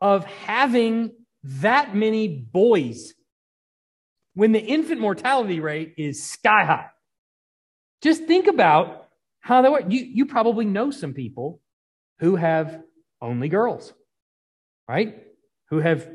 of 0.00 0.24
having 0.24 1.12
that 1.44 1.94
many 1.94 2.28
boys 2.28 3.12
when 4.32 4.52
the 4.52 4.58
infant 4.58 5.02
mortality 5.02 5.60
rate 5.60 5.96
is 5.98 6.24
sky 6.24 6.64
high. 6.64 6.88
Just 8.00 8.24
think 8.24 8.46
about 8.46 9.06
how 9.40 9.60
that 9.60 9.70
works. 9.70 9.84
You, 9.90 10.00
you 10.02 10.24
probably 10.24 10.64
know 10.64 10.90
some 10.90 11.12
people 11.12 11.60
who 12.20 12.36
have 12.36 12.82
only 13.20 13.50
girls, 13.50 13.92
right? 14.88 15.22
Who 15.68 15.80
have 15.80 16.08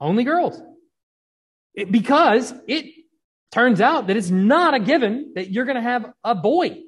only 0.00 0.24
girls. 0.24 0.60
It, 1.80 1.90
because 1.90 2.52
it 2.68 2.92
turns 3.52 3.80
out 3.80 4.08
that 4.08 4.16
it's 4.16 4.30
not 4.30 4.74
a 4.74 4.80
given 4.80 5.32
that 5.34 5.50
you're 5.50 5.64
going 5.64 5.76
to 5.76 5.82
have 5.82 6.12
a 6.22 6.34
boy. 6.34 6.82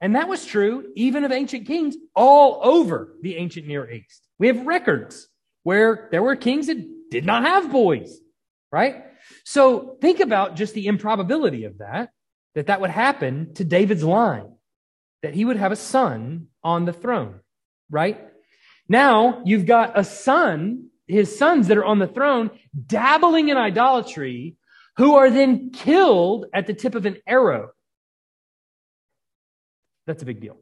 And 0.00 0.14
that 0.14 0.28
was 0.28 0.46
true 0.46 0.92
even 0.94 1.24
of 1.24 1.32
ancient 1.32 1.66
kings 1.66 1.96
all 2.14 2.60
over 2.62 3.16
the 3.22 3.36
ancient 3.36 3.66
Near 3.66 3.90
East. 3.90 4.22
We 4.38 4.46
have 4.46 4.66
records 4.66 5.28
where 5.64 6.08
there 6.12 6.22
were 6.22 6.36
kings 6.36 6.68
that 6.68 7.10
did 7.10 7.24
not 7.24 7.44
have 7.44 7.72
boys, 7.72 8.20
right? 8.70 9.04
So 9.44 9.96
think 10.00 10.20
about 10.20 10.56
just 10.56 10.74
the 10.74 10.86
improbability 10.86 11.64
of 11.64 11.78
that, 11.78 12.10
that 12.54 12.66
that 12.66 12.80
would 12.80 12.90
happen 12.90 13.54
to 13.54 13.64
David's 13.64 14.04
line, 14.04 14.52
that 15.22 15.34
he 15.34 15.44
would 15.44 15.56
have 15.56 15.72
a 15.72 15.76
son 15.76 16.48
on 16.62 16.84
the 16.84 16.92
throne, 16.92 17.40
right? 17.90 18.20
Now 18.88 19.42
you've 19.44 19.66
got 19.66 19.98
a 19.98 20.04
son, 20.04 20.90
his 21.06 21.36
sons 21.36 21.68
that 21.68 21.76
are 21.76 21.84
on 21.84 21.98
the 21.98 22.06
throne, 22.06 22.50
dabbling 22.86 23.48
in 23.48 23.56
idolatry, 23.56 24.56
who 24.96 25.16
are 25.16 25.30
then 25.30 25.70
killed 25.70 26.46
at 26.54 26.66
the 26.66 26.74
tip 26.74 26.94
of 26.94 27.06
an 27.06 27.16
arrow. 27.26 27.70
That's 30.06 30.22
a 30.22 30.26
big 30.26 30.40
deal. 30.40 30.56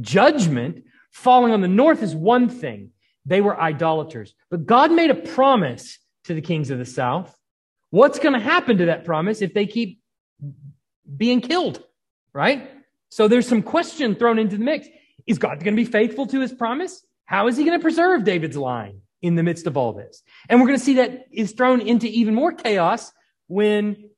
Judgment 0.00 0.84
falling 1.10 1.52
on 1.52 1.60
the 1.60 1.68
north 1.68 2.02
is 2.02 2.14
one 2.14 2.48
thing. 2.48 2.90
They 3.26 3.40
were 3.40 3.58
idolaters. 3.60 4.34
But 4.50 4.66
God 4.66 4.92
made 4.92 5.10
a 5.10 5.14
promise 5.14 5.98
to 6.24 6.34
the 6.34 6.40
kings 6.40 6.70
of 6.70 6.78
the 6.78 6.84
south. 6.84 7.34
What's 7.90 8.18
going 8.18 8.34
to 8.34 8.40
happen 8.40 8.78
to 8.78 8.86
that 8.86 9.04
promise 9.04 9.42
if 9.42 9.54
they 9.54 9.66
keep 9.66 10.00
being 11.16 11.40
killed? 11.40 11.82
Right? 12.32 12.70
So 13.08 13.26
there's 13.28 13.48
some 13.48 13.62
question 13.62 14.14
thrown 14.14 14.38
into 14.38 14.56
the 14.58 14.64
mix. 14.64 14.86
Is 15.26 15.38
God 15.38 15.62
going 15.64 15.76
to 15.76 15.82
be 15.82 15.90
faithful 15.90 16.26
to 16.28 16.40
his 16.40 16.52
promise? 16.52 17.04
How 17.24 17.48
is 17.48 17.56
he 17.56 17.64
going 17.64 17.78
to 17.78 17.82
preserve 17.82 18.24
David's 18.24 18.56
line 18.56 19.00
in 19.22 19.34
the 19.34 19.42
midst 19.42 19.66
of 19.66 19.76
all 19.76 19.92
this? 19.92 20.22
And 20.48 20.60
we're 20.60 20.66
going 20.68 20.78
to 20.78 20.84
see 20.84 20.94
that 20.94 21.26
is 21.32 21.52
thrown 21.52 21.80
into 21.80 22.06
even 22.06 22.34
more 22.34 22.52
chaos 22.52 23.12
when 23.46 24.10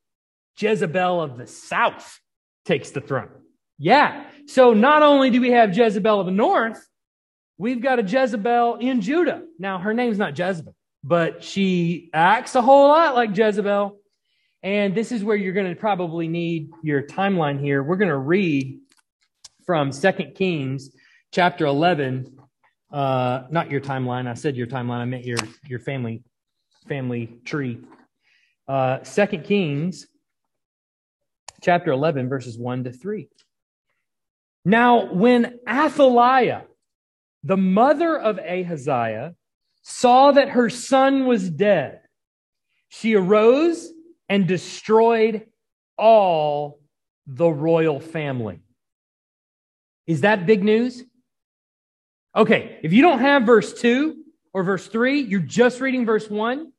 Jezebel 0.58 1.22
of 1.22 1.38
the 1.38 1.46
south 1.46 2.20
takes 2.64 2.90
the 2.90 3.00
throne. 3.00 3.30
Yeah. 3.78 4.26
So 4.46 4.74
not 4.74 5.02
only 5.02 5.30
do 5.30 5.40
we 5.40 5.52
have 5.52 5.76
Jezebel 5.76 6.20
of 6.20 6.26
the 6.26 6.32
north, 6.32 6.86
we've 7.56 7.82
got 7.82 7.98
a 7.98 8.02
Jezebel 8.02 8.76
in 8.76 9.00
Judah. 9.00 9.42
Now, 9.58 9.78
her 9.78 9.94
name's 9.94 10.18
not 10.18 10.38
Jezebel, 10.38 10.74
but 11.02 11.42
she 11.42 12.10
acts 12.12 12.54
a 12.54 12.62
whole 12.62 12.88
lot 12.88 13.14
like 13.14 13.36
Jezebel. 13.36 13.96
And 14.62 14.94
this 14.94 15.10
is 15.10 15.24
where 15.24 15.36
you're 15.36 15.54
going 15.54 15.74
to 15.74 15.80
probably 15.80 16.28
need 16.28 16.70
your 16.82 17.02
timeline 17.02 17.58
here. 17.58 17.82
We're 17.82 17.96
going 17.96 18.08
to 18.08 18.18
read 18.18 18.80
from 19.64 19.92
Second 19.92 20.34
Kings 20.34 20.90
chapter 21.32 21.64
11. 21.64 22.39
Uh, 22.92 23.44
not 23.50 23.70
your 23.70 23.80
timeline. 23.80 24.26
I 24.26 24.34
said 24.34 24.56
your 24.56 24.66
timeline. 24.66 24.98
I 24.98 25.04
meant 25.04 25.24
your, 25.24 25.38
your 25.66 25.78
family, 25.78 26.22
family 26.88 27.38
tree. 27.44 27.78
Uh, 28.66 29.02
Second 29.02 29.44
Kings 29.44 30.06
chapter 31.62 31.92
11, 31.92 32.28
verses 32.28 32.58
1 32.58 32.84
to 32.84 32.92
3. 32.92 33.28
Now, 34.64 35.12
when 35.12 35.58
Athaliah, 35.68 36.64
the 37.44 37.56
mother 37.56 38.18
of 38.18 38.38
Ahaziah, 38.38 39.34
saw 39.82 40.32
that 40.32 40.50
her 40.50 40.68
son 40.68 41.26
was 41.26 41.48
dead, 41.48 42.00
she 42.88 43.14
arose 43.14 43.90
and 44.28 44.46
destroyed 44.46 45.46
all 45.96 46.80
the 47.26 47.48
royal 47.48 48.00
family. 48.00 48.60
Is 50.06 50.22
that 50.22 50.46
big 50.46 50.64
news? 50.64 51.04
Okay, 52.36 52.78
if 52.82 52.92
you 52.92 53.02
don't 53.02 53.18
have 53.18 53.42
verse 53.42 53.74
2 53.80 54.16
or 54.52 54.62
verse 54.62 54.86
3, 54.86 55.20
you're 55.20 55.40
just 55.40 55.80
reading 55.80 56.06
verse 56.06 56.30
1. 56.30 56.72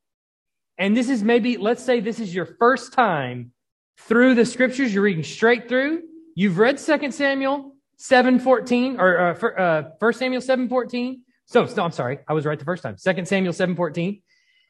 And 0.77 0.95
this 0.95 1.09
is 1.09 1.23
maybe, 1.23 1.57
let's 1.57 1.83
say 1.83 1.99
this 1.99 2.19
is 2.19 2.33
your 2.33 2.45
first 2.45 2.93
time 2.93 3.51
through 3.97 4.35
the 4.35 4.45
scriptures, 4.45 4.93
you're 4.93 5.03
reading 5.03 5.23
straight 5.23 5.69
through. 5.69 6.03
You've 6.35 6.57
read 6.57 6.77
2 6.77 7.11
Samuel, 7.11 7.75
7.14, 7.99 8.97
or 8.97 9.19
uh, 9.19 9.33
for, 9.35 9.59
uh, 9.59 9.83
1 9.99 10.13
Samuel 10.13 10.41
7.14. 10.41 11.19
So, 11.45 11.67
I'm 11.77 11.91
sorry. 11.91 12.19
I 12.27 12.33
was 12.33 12.45
right 12.45 12.57
the 12.57 12.65
first 12.65 12.81
time. 12.81 12.95
2 12.95 13.25
Samuel 13.25 13.53
7.14. 13.53 14.21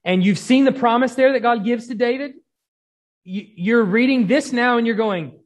And 0.03 0.23
you've 0.23 0.39
seen 0.39 0.65
the 0.65 0.71
promise 0.71 1.15
there 1.15 1.31
that 1.33 1.41
God 1.41 1.63
gives 1.63 1.87
to 1.87 1.95
David. 1.95 2.33
You, 3.23 3.45
you're 3.55 3.83
reading 3.83 4.25
this 4.25 4.51
now 4.51 4.77
and 4.77 4.87
you're 4.87 4.95
going, 4.95 5.39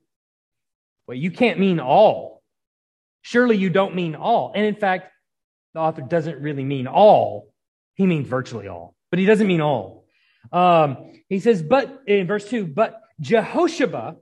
well, 1.08 1.18
you 1.18 1.30
can't 1.30 1.60
mean 1.60 1.80
all. 1.80 2.42
Surely 3.22 3.58
you 3.58 3.70
don't 3.70 3.96
mean 3.96 4.16
all. 4.16 4.54
And 4.56 4.66
in 4.66 4.76
fact, 4.76 5.12
the 5.76 5.82
author 5.82 6.02
doesn't 6.02 6.40
really 6.42 6.64
mean 6.64 6.88
all. 6.88 7.50
He 7.96 8.08
means 8.08 8.28
virtually 8.28 8.70
all, 8.70 8.96
but 9.10 9.20
he 9.20 9.26
doesn't 9.26 9.46
mean 9.46 9.60
all. 9.60 10.06
Um, 10.52 11.12
he 11.28 11.40
says, 11.40 11.62
but 11.62 12.02
in 12.08 12.28
verse 12.28 12.50
2, 12.50 12.66
but 12.66 13.02
Jehosheba, 13.20 14.16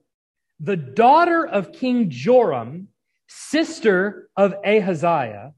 the 0.60 0.75
daughter 0.75 1.45
of 1.45 1.72
King 1.72 2.10
Joram, 2.10 2.88
sister 3.27 4.29
of 4.36 4.55
Ahaziah, 4.65 5.53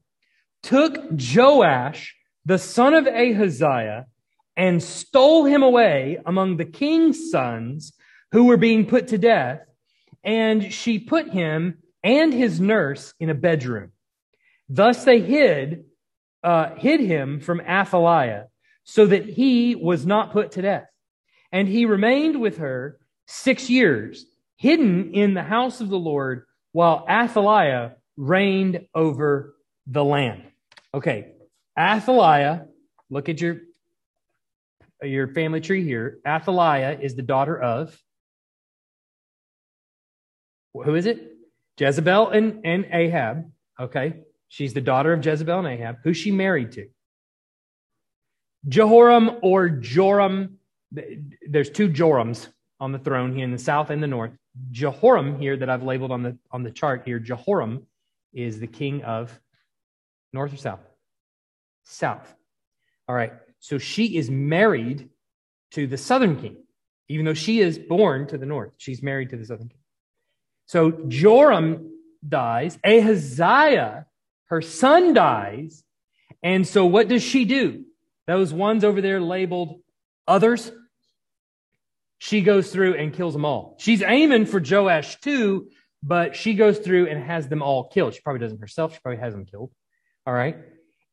took 0.62 0.98
Joash, 1.12 2.14
the 2.44 2.58
son 2.58 2.92
of 2.92 3.06
Ahaziah, 3.06 4.06
and 4.54 4.82
stole 4.82 5.44
him 5.44 5.62
away 5.62 6.18
among 6.26 6.58
the 6.58 6.64
king's 6.66 7.30
sons 7.30 7.94
who 8.32 8.44
were 8.44 8.58
being 8.58 8.84
put 8.84 9.08
to 9.08 9.18
death. 9.18 9.60
And 10.22 10.74
she 10.74 10.98
put 10.98 11.30
him 11.30 11.78
and 12.02 12.34
his 12.34 12.60
nurse 12.60 13.14
in 13.18 13.30
a 13.30 13.34
bedroom. 13.34 13.92
Thus 14.68 15.04
they 15.04 15.20
hid, 15.20 15.84
uh, 16.46 16.76
hid 16.76 17.00
him 17.00 17.40
from 17.40 17.60
Athaliah 17.60 18.46
so 18.84 19.04
that 19.04 19.28
he 19.28 19.74
was 19.74 20.06
not 20.06 20.32
put 20.32 20.52
to 20.52 20.62
death. 20.62 20.86
And 21.50 21.66
he 21.66 21.86
remained 21.86 22.40
with 22.40 22.58
her 22.58 22.98
six 23.26 23.68
years, 23.68 24.24
hidden 24.56 25.12
in 25.12 25.34
the 25.34 25.42
house 25.42 25.80
of 25.80 25.88
the 25.88 25.98
Lord 25.98 26.46
while 26.70 27.04
Athaliah 27.10 27.96
reigned 28.16 28.86
over 28.94 29.56
the 29.88 30.04
land. 30.04 30.44
Okay, 30.94 31.32
Athaliah, 31.76 32.66
look 33.10 33.28
at 33.28 33.40
your, 33.40 33.56
your 35.02 35.26
family 35.26 35.60
tree 35.60 35.82
here. 35.82 36.18
Athaliah 36.24 36.96
is 37.00 37.16
the 37.16 37.22
daughter 37.22 37.60
of, 37.60 38.00
who 40.72 40.94
is 40.94 41.06
it? 41.06 41.32
Jezebel 41.78 42.28
and, 42.28 42.60
and 42.64 42.86
Ahab. 42.92 43.50
Okay, 43.80 44.20
she's 44.48 44.74
the 44.74 44.80
daughter 44.80 45.12
of 45.12 45.24
Jezebel 45.24 45.58
and 45.58 45.66
Ahab. 45.66 45.96
Who's 46.04 46.16
she 46.16 46.30
married 46.30 46.72
to? 46.72 46.88
Jehoram 48.68 49.38
or 49.42 49.68
Joram. 49.68 50.58
There's 50.90 51.70
two 51.70 51.88
Jorams 51.88 52.48
on 52.80 52.92
the 52.92 52.98
throne 52.98 53.34
here 53.34 53.44
in 53.44 53.52
the 53.52 53.58
south 53.58 53.90
and 53.90 54.02
the 54.02 54.06
north. 54.06 54.32
Jehoram 54.70 55.38
here 55.38 55.56
that 55.56 55.68
I've 55.68 55.82
labeled 55.82 56.10
on 56.10 56.22
the 56.22 56.38
on 56.50 56.62
the 56.62 56.70
chart 56.70 57.02
here, 57.04 57.18
Jehoram 57.18 57.86
is 58.32 58.60
the 58.60 58.66
king 58.66 59.02
of 59.02 59.38
north 60.32 60.52
or 60.52 60.56
south? 60.56 60.80
South. 61.84 62.34
All 63.08 63.14
right. 63.14 63.32
So 63.58 63.78
she 63.78 64.16
is 64.16 64.30
married 64.30 65.08
to 65.72 65.86
the 65.86 65.96
southern 65.96 66.40
king, 66.40 66.56
even 67.08 67.24
though 67.24 67.34
she 67.34 67.60
is 67.60 67.78
born 67.78 68.26
to 68.28 68.38
the 68.38 68.46
north. 68.46 68.72
She's 68.76 69.02
married 69.02 69.30
to 69.30 69.36
the 69.36 69.44
southern 69.44 69.68
king. 69.68 69.78
So 70.66 70.90
Joram 71.08 71.92
dies, 72.26 72.78
Ahaziah, 72.84 74.06
her 74.46 74.62
son 74.62 75.14
dies. 75.14 75.82
And 76.42 76.66
so 76.66 76.86
what 76.86 77.08
does 77.08 77.22
she 77.22 77.44
do? 77.44 77.84
Those 78.26 78.52
ones 78.52 78.84
over 78.84 79.00
there 79.00 79.20
labeled 79.20 79.80
others, 80.26 80.70
she 82.18 82.40
goes 82.42 82.70
through 82.70 82.94
and 82.94 83.12
kills 83.12 83.32
them 83.32 83.44
all. 83.44 83.76
She's 83.78 84.02
aiming 84.02 84.46
for 84.46 84.60
Joash 84.60 85.20
too, 85.20 85.68
but 86.02 86.34
she 86.34 86.54
goes 86.54 86.78
through 86.78 87.08
and 87.08 87.22
has 87.22 87.48
them 87.48 87.62
all 87.62 87.88
killed. 87.88 88.14
She 88.14 88.20
probably 88.20 88.40
doesn't 88.40 88.60
herself. 88.60 88.94
She 88.94 89.00
probably 89.00 89.20
has 89.20 89.32
them 89.32 89.44
killed. 89.44 89.70
All 90.26 90.34
right. 90.34 90.56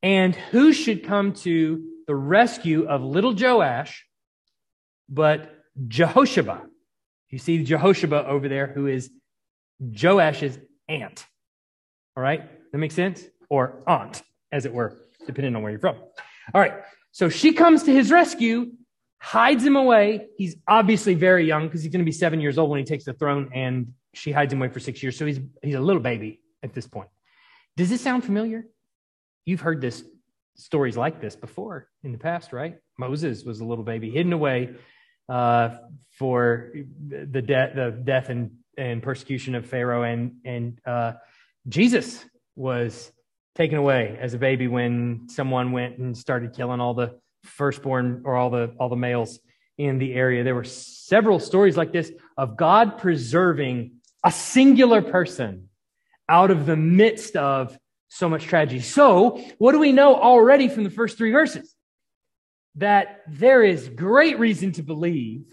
And 0.01 0.35
who 0.35 0.73
should 0.73 1.05
come 1.05 1.33
to 1.33 1.83
the 2.07 2.15
rescue 2.15 2.87
of 2.87 3.01
little 3.03 3.35
Joash 3.35 4.05
but 5.09 5.51
Jehosheba? 5.87 6.65
You 7.29 7.39
see 7.39 7.63
Jehosheba 7.63 8.25
over 8.25 8.47
there, 8.47 8.67
who 8.67 8.87
is 8.87 9.09
Joash's 9.91 10.57
aunt. 10.87 11.25
All 12.15 12.23
right. 12.23 12.49
That 12.73 12.79
makes 12.79 12.95
sense? 12.95 13.23
Or 13.49 13.83
aunt, 13.87 14.23
as 14.51 14.65
it 14.65 14.73
were, 14.73 14.97
depending 15.25 15.55
on 15.55 15.61
where 15.61 15.71
you're 15.71 15.79
from. 15.79 15.95
All 16.53 16.59
right. 16.59 16.73
So 17.11 17.29
she 17.29 17.53
comes 17.53 17.83
to 17.83 17.93
his 17.93 18.11
rescue, 18.11 18.71
hides 19.19 19.63
him 19.63 19.75
away. 19.75 20.27
He's 20.37 20.55
obviously 20.67 21.13
very 21.13 21.45
young 21.45 21.67
because 21.67 21.83
he's 21.83 21.91
going 21.91 22.01
to 22.01 22.05
be 22.05 22.11
seven 22.11 22.41
years 22.41 22.57
old 22.57 22.71
when 22.71 22.79
he 22.79 22.85
takes 22.85 23.05
the 23.05 23.13
throne, 23.13 23.51
and 23.53 23.93
she 24.13 24.31
hides 24.31 24.51
him 24.51 24.59
away 24.59 24.69
for 24.69 24.79
six 24.79 25.01
years. 25.01 25.15
So 25.15 25.25
he's, 25.25 25.39
he's 25.61 25.75
a 25.75 25.79
little 25.79 26.01
baby 26.01 26.41
at 26.63 26.73
this 26.73 26.87
point. 26.87 27.09
Does 27.77 27.89
this 27.89 28.01
sound 28.01 28.25
familiar? 28.25 28.65
You've 29.45 29.61
heard 29.61 29.79
this 29.79 30.03
stories 30.55 30.97
like 30.97 31.21
this 31.21 31.35
before 31.35 31.89
in 32.03 32.11
the 32.11 32.17
past, 32.17 32.53
right? 32.53 32.77
Moses 32.97 33.43
was 33.43 33.59
a 33.59 33.65
little 33.65 33.83
baby 33.83 34.09
hidden 34.09 34.33
away 34.33 34.71
uh, 35.29 35.77
for 36.09 36.73
the, 37.07 37.41
de- 37.41 37.71
the 37.75 38.01
death 38.03 38.29
and, 38.29 38.51
and 38.77 39.01
persecution 39.03 39.55
of 39.55 39.65
Pharaoh, 39.65 40.03
and 40.03 40.35
and 40.43 40.79
uh, 40.85 41.13
Jesus 41.67 42.25
was 42.55 43.11
taken 43.55 43.77
away 43.77 44.17
as 44.19 44.33
a 44.33 44.37
baby 44.37 44.67
when 44.67 45.27
someone 45.29 45.71
went 45.71 45.97
and 45.97 46.17
started 46.17 46.53
killing 46.53 46.79
all 46.79 46.93
the 46.93 47.19
firstborn 47.43 48.23
or 48.25 48.35
all 48.35 48.49
the 48.49 48.73
all 48.79 48.89
the 48.89 48.95
males 48.95 49.39
in 49.77 49.97
the 49.97 50.13
area. 50.13 50.43
There 50.43 50.55
were 50.55 50.63
several 50.63 51.39
stories 51.39 51.77
like 51.77 51.91
this 51.91 52.11
of 52.37 52.57
God 52.57 52.97
preserving 52.97 53.93
a 54.23 54.31
singular 54.31 55.01
person 55.01 55.69
out 56.29 56.51
of 56.51 56.65
the 56.65 56.77
midst 56.77 57.35
of 57.35 57.77
so 58.09 58.29
much 58.29 58.45
tragedy. 58.45 58.81
So, 58.81 59.43
what 59.57 59.71
do 59.71 59.79
we 59.79 59.91
know 59.91 60.15
already 60.15 60.67
from 60.67 60.83
the 60.83 60.89
first 60.89 61.17
three 61.17 61.31
verses? 61.31 61.75
That 62.75 63.21
there 63.27 63.63
is 63.63 63.89
great 63.89 64.39
reason 64.39 64.71
to 64.73 64.83
believe 64.83 65.45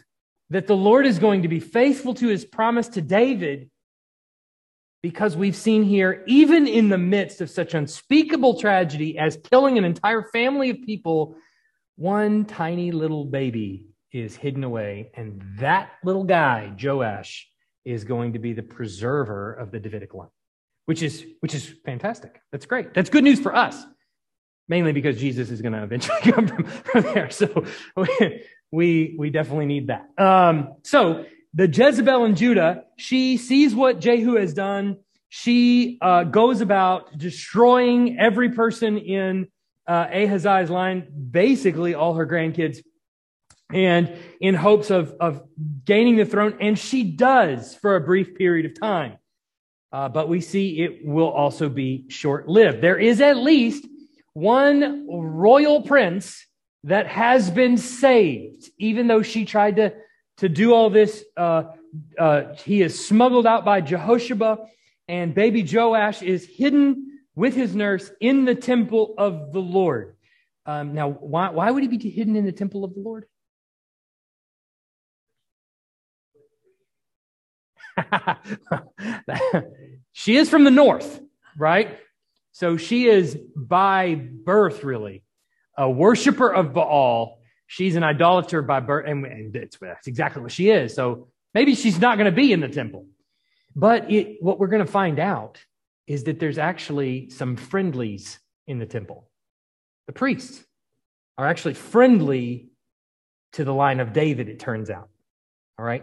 that 0.50 0.66
the 0.66 0.76
Lord 0.76 1.06
is 1.06 1.18
going 1.18 1.42
to 1.42 1.48
be 1.48 1.60
faithful 1.60 2.14
to 2.14 2.28
his 2.28 2.44
promise 2.44 2.88
to 2.88 3.00
David 3.00 3.70
because 5.02 5.36
we've 5.36 5.56
seen 5.56 5.82
here, 5.82 6.22
even 6.26 6.66
in 6.66 6.88
the 6.88 6.98
midst 6.98 7.40
of 7.40 7.50
such 7.50 7.74
unspeakable 7.74 8.60
tragedy 8.60 9.18
as 9.18 9.38
killing 9.50 9.78
an 9.78 9.84
entire 9.84 10.24
family 10.32 10.70
of 10.70 10.82
people, 10.82 11.36
one 11.96 12.44
tiny 12.44 12.92
little 12.92 13.24
baby 13.24 13.86
is 14.12 14.36
hidden 14.36 14.64
away. 14.64 15.10
And 15.14 15.42
that 15.58 15.90
little 16.04 16.24
guy, 16.24 16.74
Joash, 16.82 17.48
is 17.84 18.04
going 18.04 18.34
to 18.34 18.38
be 18.38 18.52
the 18.52 18.62
preserver 18.62 19.54
of 19.54 19.70
the 19.70 19.80
Davidic 19.80 20.12
line 20.14 20.28
which 20.90 21.04
is 21.04 21.24
which 21.38 21.54
is 21.54 21.72
fantastic. 21.84 22.40
That's 22.50 22.66
great. 22.66 22.94
That's 22.94 23.10
good 23.10 23.22
news 23.22 23.38
for 23.38 23.54
us, 23.54 23.80
mainly 24.68 24.90
because 24.90 25.20
Jesus 25.20 25.48
is 25.52 25.62
going 25.62 25.72
to 25.72 25.84
eventually 25.84 26.18
come 26.32 26.48
from, 26.48 26.64
from 26.64 27.02
there. 27.02 27.30
So 27.30 27.64
we 28.72 29.16
we 29.16 29.30
definitely 29.30 29.66
need 29.66 29.86
that. 29.86 30.08
Um, 30.18 30.74
so 30.82 31.26
the 31.54 31.66
Jezebel 31.66 32.24
in 32.24 32.36
Judah, 32.36 32.84
she 32.96 33.36
sees 33.36 33.74
what 33.74 34.00
Jehu 34.00 34.36
has 34.36 34.54
done. 34.54 34.98
She 35.28 35.98
uh, 36.00 36.24
goes 36.24 36.60
about 36.60 37.16
destroying 37.18 38.18
every 38.18 38.50
person 38.50 38.98
in 38.98 39.48
uh, 39.86 40.06
Ahaziah's 40.12 40.70
line, 40.70 41.06
basically 41.30 41.94
all 41.94 42.14
her 42.14 42.26
grandkids, 42.26 42.78
and 43.72 44.16
in 44.40 44.54
hopes 44.54 44.90
of, 44.90 45.14
of 45.20 45.42
gaining 45.84 46.16
the 46.16 46.24
throne. 46.24 46.56
And 46.60 46.78
she 46.78 47.04
does 47.04 47.74
for 47.74 47.96
a 47.96 48.00
brief 48.00 48.36
period 48.36 48.66
of 48.66 48.80
time 48.80 49.18
uh, 49.92 50.08
but 50.08 50.28
we 50.28 50.40
see 50.40 50.80
it 50.80 51.04
will 51.04 51.30
also 51.30 51.68
be 51.68 52.04
short 52.08 52.48
lived. 52.48 52.80
There 52.80 52.98
is 52.98 53.20
at 53.20 53.36
least 53.36 53.86
one 54.32 55.06
royal 55.08 55.82
prince 55.82 56.46
that 56.84 57.06
has 57.08 57.50
been 57.50 57.76
saved, 57.76 58.70
even 58.78 59.06
though 59.08 59.22
she 59.22 59.44
tried 59.44 59.76
to, 59.76 59.92
to 60.40 60.48
do 60.48 60.74
all 60.74 60.90
this. 60.90 61.24
Uh, 61.36 61.64
uh, 62.18 62.54
he 62.64 62.82
is 62.82 63.06
smuggled 63.06 63.46
out 63.46 63.64
by 63.64 63.80
Jehosheba, 63.80 64.66
and 65.08 65.34
baby 65.34 65.66
Joash 65.70 66.22
is 66.22 66.46
hidden 66.46 67.20
with 67.34 67.54
his 67.54 67.74
nurse 67.74 68.10
in 68.20 68.44
the 68.44 68.54
temple 68.54 69.14
of 69.16 69.52
the 69.52 69.60
Lord. 69.60 70.16
Um, 70.66 70.94
now, 70.94 71.10
why, 71.10 71.50
why 71.50 71.70
would 71.70 71.82
he 71.82 71.88
be 71.88 72.10
hidden 72.10 72.36
in 72.36 72.44
the 72.44 72.52
temple 72.52 72.84
of 72.84 72.94
the 72.94 73.00
Lord? 73.00 73.24
she 80.12 80.36
is 80.36 80.48
from 80.48 80.64
the 80.64 80.70
north, 80.70 81.20
right? 81.56 81.98
So 82.52 82.76
she 82.76 83.08
is 83.08 83.36
by 83.56 84.14
birth, 84.14 84.84
really, 84.84 85.24
a 85.76 85.90
worshiper 85.90 86.52
of 86.52 86.72
Baal. 86.72 87.39
She's 87.72 87.94
an 87.94 88.02
idolater 88.02 88.62
by 88.62 88.80
birth, 88.80 89.06
and 89.06 89.54
it's, 89.54 89.78
that's 89.80 90.08
exactly 90.08 90.42
what 90.42 90.50
she 90.50 90.70
is. 90.70 90.92
So 90.92 91.28
maybe 91.54 91.76
she's 91.76 92.00
not 92.00 92.18
going 92.18 92.24
to 92.24 92.34
be 92.34 92.52
in 92.52 92.58
the 92.58 92.68
temple. 92.68 93.06
But 93.76 94.10
it, 94.10 94.38
what 94.40 94.58
we're 94.58 94.66
going 94.66 94.84
to 94.84 94.90
find 94.90 95.20
out 95.20 95.58
is 96.08 96.24
that 96.24 96.40
there's 96.40 96.58
actually 96.58 97.30
some 97.30 97.54
friendlies 97.54 98.40
in 98.66 98.80
the 98.80 98.86
temple. 98.86 99.30
The 100.08 100.12
priests 100.12 100.64
are 101.38 101.46
actually 101.46 101.74
friendly 101.74 102.70
to 103.52 103.62
the 103.62 103.72
line 103.72 104.00
of 104.00 104.12
David, 104.12 104.48
it 104.48 104.58
turns 104.58 104.90
out. 104.90 105.08
All 105.78 105.84
right. 105.84 106.02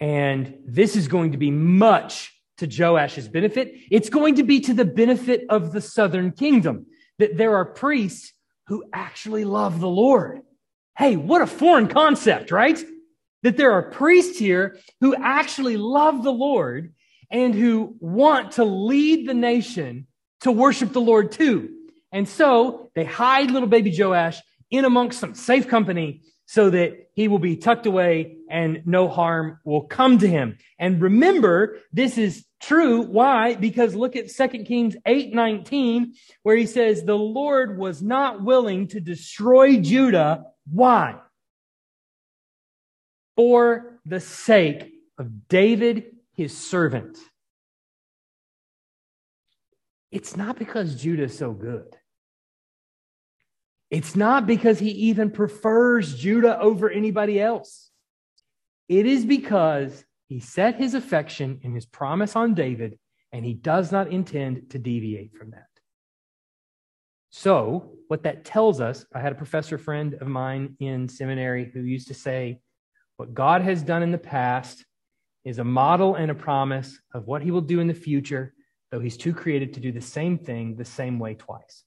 And 0.00 0.58
this 0.66 0.96
is 0.96 1.08
going 1.08 1.32
to 1.32 1.38
be 1.38 1.50
much 1.50 2.30
to 2.58 2.66
Joash's 2.66 3.26
benefit. 3.26 3.72
It's 3.90 4.10
going 4.10 4.34
to 4.34 4.42
be 4.42 4.60
to 4.60 4.74
the 4.74 4.84
benefit 4.84 5.46
of 5.48 5.72
the 5.72 5.80
southern 5.80 6.32
kingdom 6.32 6.84
that 7.18 7.38
there 7.38 7.56
are 7.56 7.64
priests 7.64 8.34
who 8.66 8.84
actually 8.92 9.46
love 9.46 9.80
the 9.80 9.88
Lord. 9.88 10.42
Hey, 11.00 11.16
what 11.16 11.40
a 11.40 11.46
foreign 11.46 11.88
concept, 11.88 12.50
right? 12.50 12.78
That 13.42 13.56
there 13.56 13.72
are 13.72 13.90
priests 13.90 14.38
here 14.38 14.76
who 15.00 15.14
actually 15.14 15.78
love 15.78 16.22
the 16.22 16.30
Lord 16.30 16.92
and 17.30 17.54
who 17.54 17.96
want 18.00 18.52
to 18.52 18.64
lead 18.64 19.26
the 19.26 19.32
nation 19.32 20.08
to 20.42 20.52
worship 20.52 20.92
the 20.92 21.00
Lord 21.00 21.32
too. 21.32 21.70
And 22.12 22.28
so 22.28 22.90
they 22.94 23.06
hide 23.06 23.50
little 23.50 23.66
baby 23.66 23.96
Joash 23.98 24.42
in 24.70 24.84
amongst 24.84 25.20
some 25.20 25.34
safe 25.34 25.68
company 25.68 26.20
so 26.44 26.68
that 26.68 27.08
he 27.14 27.28
will 27.28 27.38
be 27.38 27.56
tucked 27.56 27.86
away 27.86 28.36
and 28.50 28.82
no 28.84 29.08
harm 29.08 29.58
will 29.64 29.84
come 29.84 30.18
to 30.18 30.28
him. 30.28 30.58
And 30.78 31.00
remember, 31.00 31.78
this 31.94 32.18
is 32.18 32.44
true. 32.60 33.00
Why? 33.00 33.54
Because 33.54 33.94
look 33.94 34.16
at 34.16 34.30
2 34.30 34.64
Kings 34.64 34.96
8 35.06 35.32
19, 35.32 36.12
where 36.42 36.56
he 36.56 36.66
says, 36.66 37.04
The 37.04 37.16
Lord 37.16 37.78
was 37.78 38.02
not 38.02 38.42
willing 38.42 38.88
to 38.88 39.00
destroy 39.00 39.78
Judah. 39.78 40.44
Why? 40.66 41.16
For 43.36 44.00
the 44.04 44.20
sake 44.20 44.92
of 45.18 45.48
David, 45.48 46.16
his 46.34 46.56
servant. 46.56 47.18
It's 50.10 50.36
not 50.36 50.58
because 50.58 51.00
Judah 51.00 51.24
is 51.24 51.38
so 51.38 51.52
good. 51.52 51.96
It's 53.90 54.14
not 54.14 54.46
because 54.46 54.78
he 54.78 54.90
even 54.90 55.30
prefers 55.30 56.16
Judah 56.16 56.58
over 56.60 56.88
anybody 56.90 57.40
else. 57.40 57.90
It 58.88 59.06
is 59.06 59.24
because 59.24 60.04
he 60.28 60.40
set 60.40 60.76
his 60.76 60.94
affection 60.94 61.60
and 61.64 61.74
his 61.74 61.86
promise 61.86 62.36
on 62.36 62.54
David, 62.54 62.98
and 63.32 63.44
he 63.44 63.54
does 63.54 63.90
not 63.90 64.12
intend 64.12 64.70
to 64.70 64.78
deviate 64.78 65.34
from 65.34 65.50
that. 65.50 65.69
So, 67.30 67.92
what 68.08 68.24
that 68.24 68.44
tells 68.44 68.80
us, 68.80 69.06
I 69.14 69.20
had 69.20 69.32
a 69.32 69.36
professor 69.36 69.78
friend 69.78 70.14
of 70.14 70.26
mine 70.26 70.76
in 70.80 71.08
seminary 71.08 71.70
who 71.72 71.80
used 71.80 72.08
to 72.08 72.14
say, 72.14 72.60
What 73.16 73.34
God 73.34 73.62
has 73.62 73.82
done 73.82 74.02
in 74.02 74.10
the 74.10 74.18
past 74.18 74.84
is 75.44 75.58
a 75.58 75.64
model 75.64 76.16
and 76.16 76.30
a 76.30 76.34
promise 76.34 76.98
of 77.14 77.26
what 77.26 77.42
he 77.42 77.52
will 77.52 77.60
do 77.60 77.78
in 77.78 77.86
the 77.86 77.94
future, 77.94 78.52
though 78.90 78.98
he's 78.98 79.16
too 79.16 79.32
creative 79.32 79.72
to 79.72 79.80
do 79.80 79.92
the 79.92 80.00
same 80.00 80.38
thing 80.38 80.76
the 80.76 80.84
same 80.84 81.20
way 81.20 81.34
twice. 81.34 81.84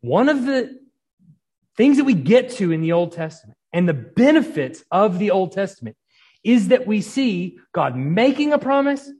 One 0.00 0.30
of 0.30 0.46
the 0.46 0.78
things 1.76 1.98
that 1.98 2.04
we 2.04 2.14
get 2.14 2.50
to 2.52 2.72
in 2.72 2.80
the 2.80 2.92
Old 2.92 3.12
Testament 3.12 3.58
and 3.72 3.86
the 3.86 3.94
benefits 3.94 4.82
of 4.90 5.18
the 5.18 5.30
Old 5.30 5.52
Testament 5.52 5.96
is 6.42 6.68
that 6.68 6.86
we 6.86 7.02
see 7.02 7.58
God 7.72 7.96
making 7.96 8.54
a 8.54 8.58
promise 8.58 9.10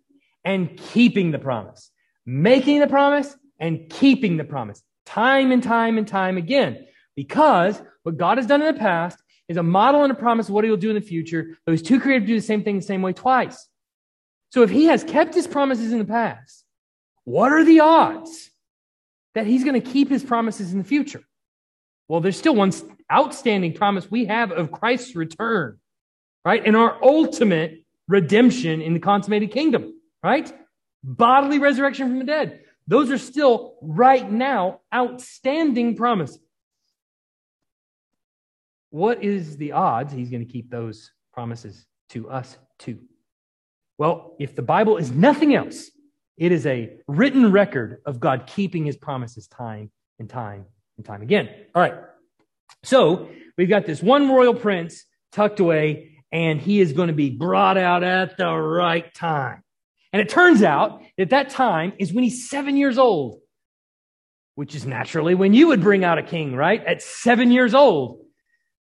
and 0.42 0.74
keeping 0.76 1.32
the 1.32 1.38
promise, 1.38 1.90
making 2.24 2.80
the 2.80 2.86
promise 2.86 3.36
and 3.58 3.90
keeping 3.90 4.38
the 4.38 4.44
promise 4.44 4.82
time 5.06 5.52
and 5.52 5.62
time 5.62 5.98
and 5.98 6.06
time 6.06 6.36
again. 6.36 6.86
Because 7.16 7.80
what 8.02 8.16
God 8.16 8.38
has 8.38 8.46
done 8.46 8.62
in 8.62 8.74
the 8.74 8.80
past 8.80 9.18
is 9.48 9.56
a 9.56 9.62
model 9.62 10.02
and 10.02 10.12
a 10.12 10.16
promise 10.16 10.48
of 10.48 10.54
what 10.54 10.64
he'll 10.64 10.76
do 10.76 10.90
in 10.90 10.94
the 10.94 11.00
future. 11.00 11.58
Those 11.66 11.82
two 11.82 12.00
created 12.00 12.20
to 12.20 12.26
do 12.26 12.34
the 12.36 12.46
same 12.46 12.64
thing 12.64 12.76
the 12.76 12.82
same 12.82 13.02
way 13.02 13.12
twice. 13.12 13.68
So 14.50 14.62
if 14.62 14.70
he 14.70 14.86
has 14.86 15.04
kept 15.04 15.34
his 15.34 15.46
promises 15.46 15.92
in 15.92 15.98
the 15.98 16.04
past, 16.04 16.64
what 17.24 17.52
are 17.52 17.64
the 17.64 17.80
odds 17.80 18.50
that 19.34 19.46
he's 19.46 19.64
going 19.64 19.80
to 19.80 19.86
keep 19.86 20.08
his 20.08 20.22
promises 20.22 20.72
in 20.72 20.78
the 20.78 20.84
future? 20.84 21.22
Well, 22.08 22.20
there's 22.20 22.38
still 22.38 22.54
one 22.54 22.72
outstanding 23.12 23.72
promise 23.72 24.10
we 24.10 24.26
have 24.26 24.52
of 24.52 24.70
Christ's 24.70 25.16
return, 25.16 25.78
right? 26.44 26.62
And 26.64 26.76
our 26.76 27.02
ultimate 27.02 27.84
redemption 28.08 28.80
in 28.80 28.92
the 28.92 29.00
consummated 29.00 29.50
kingdom, 29.50 29.94
right? 30.22 30.52
Bodily 31.02 31.58
resurrection 31.58 32.08
from 32.08 32.18
the 32.18 32.24
dead. 32.24 32.60
Those 32.86 33.10
are 33.10 33.18
still 33.18 33.76
right 33.80 34.30
now 34.30 34.80
outstanding 34.94 35.96
promises. 35.96 36.38
What 38.90 39.24
is 39.24 39.56
the 39.56 39.72
odds 39.72 40.12
he's 40.12 40.30
going 40.30 40.46
to 40.46 40.52
keep 40.52 40.70
those 40.70 41.10
promises 41.32 41.86
to 42.10 42.30
us 42.30 42.56
too? 42.78 43.00
Well, 43.98 44.36
if 44.38 44.54
the 44.54 44.62
Bible 44.62 44.98
is 44.98 45.10
nothing 45.10 45.54
else, 45.54 45.90
it 46.36 46.52
is 46.52 46.66
a 46.66 46.96
written 47.08 47.50
record 47.50 48.02
of 48.06 48.20
God 48.20 48.46
keeping 48.46 48.84
his 48.84 48.96
promises 48.96 49.48
time 49.48 49.90
and 50.20 50.28
time 50.28 50.66
and 50.96 51.04
time 51.04 51.22
again. 51.22 51.48
All 51.74 51.82
right. 51.82 51.94
So 52.84 53.30
we've 53.56 53.68
got 53.68 53.86
this 53.86 54.02
one 54.02 54.30
royal 54.30 54.54
prince 54.54 55.04
tucked 55.32 55.58
away, 55.58 56.18
and 56.30 56.60
he 56.60 56.80
is 56.80 56.92
going 56.92 57.08
to 57.08 57.14
be 57.14 57.30
brought 57.30 57.76
out 57.76 58.04
at 58.04 58.36
the 58.36 58.52
right 58.52 59.12
time. 59.14 59.63
And 60.14 60.22
it 60.22 60.28
turns 60.28 60.62
out 60.62 61.02
that 61.18 61.30
that 61.30 61.50
time 61.50 61.92
is 61.98 62.12
when 62.12 62.22
he's 62.22 62.48
seven 62.48 62.76
years 62.76 62.98
old, 62.98 63.40
which 64.54 64.76
is 64.76 64.86
naturally 64.86 65.34
when 65.34 65.52
you 65.52 65.66
would 65.66 65.80
bring 65.80 66.04
out 66.04 66.18
a 66.18 66.22
king, 66.22 66.54
right? 66.54 66.82
At 66.86 67.02
seven 67.02 67.50
years 67.50 67.74
old, 67.74 68.20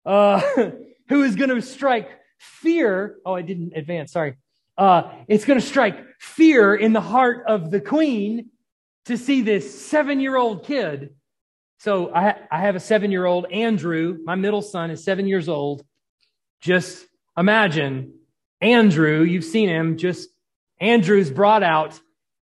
uh, 0.05 0.41
who 1.09 1.23
is 1.23 1.37
going 1.37 1.51
to 1.51 1.63
strike 1.63 2.11
fear. 2.41 3.19
Oh, 3.25 3.35
I 3.35 3.43
didn't 3.43 3.75
advance. 3.77 4.11
Sorry. 4.11 4.39
Uh, 4.77 5.13
it's 5.29 5.45
going 5.45 5.61
to 5.61 5.65
strike 5.65 6.05
fear 6.19 6.75
in 6.75 6.93
the 6.93 7.01
heart 7.01 7.45
of 7.47 7.71
the 7.71 7.81
queen 7.81 8.51
to 9.05 9.17
see 9.17 9.43
this 9.43 9.87
seven 9.87 10.19
year 10.19 10.37
old 10.37 10.65
kid 10.65 11.11
so 11.81 12.15
I, 12.15 12.35
I 12.51 12.61
have 12.61 12.77
a 12.77 12.81
seven 12.81 13.11
year 13.11 13.25
old, 13.25 13.47
Andrew. 13.51 14.19
My 14.25 14.35
middle 14.35 14.61
son 14.61 14.91
is 14.91 15.03
seven 15.03 15.27
years 15.27 15.49
old. 15.49 15.83
Just 16.61 17.07
imagine 17.39 18.13
Andrew, 18.61 19.23
you've 19.23 19.47
seen 19.47 19.71
him, 19.71 19.97
just 19.97 20.29
Andrew's 20.81 21.31
brought 21.31 21.63
out 21.63 22.01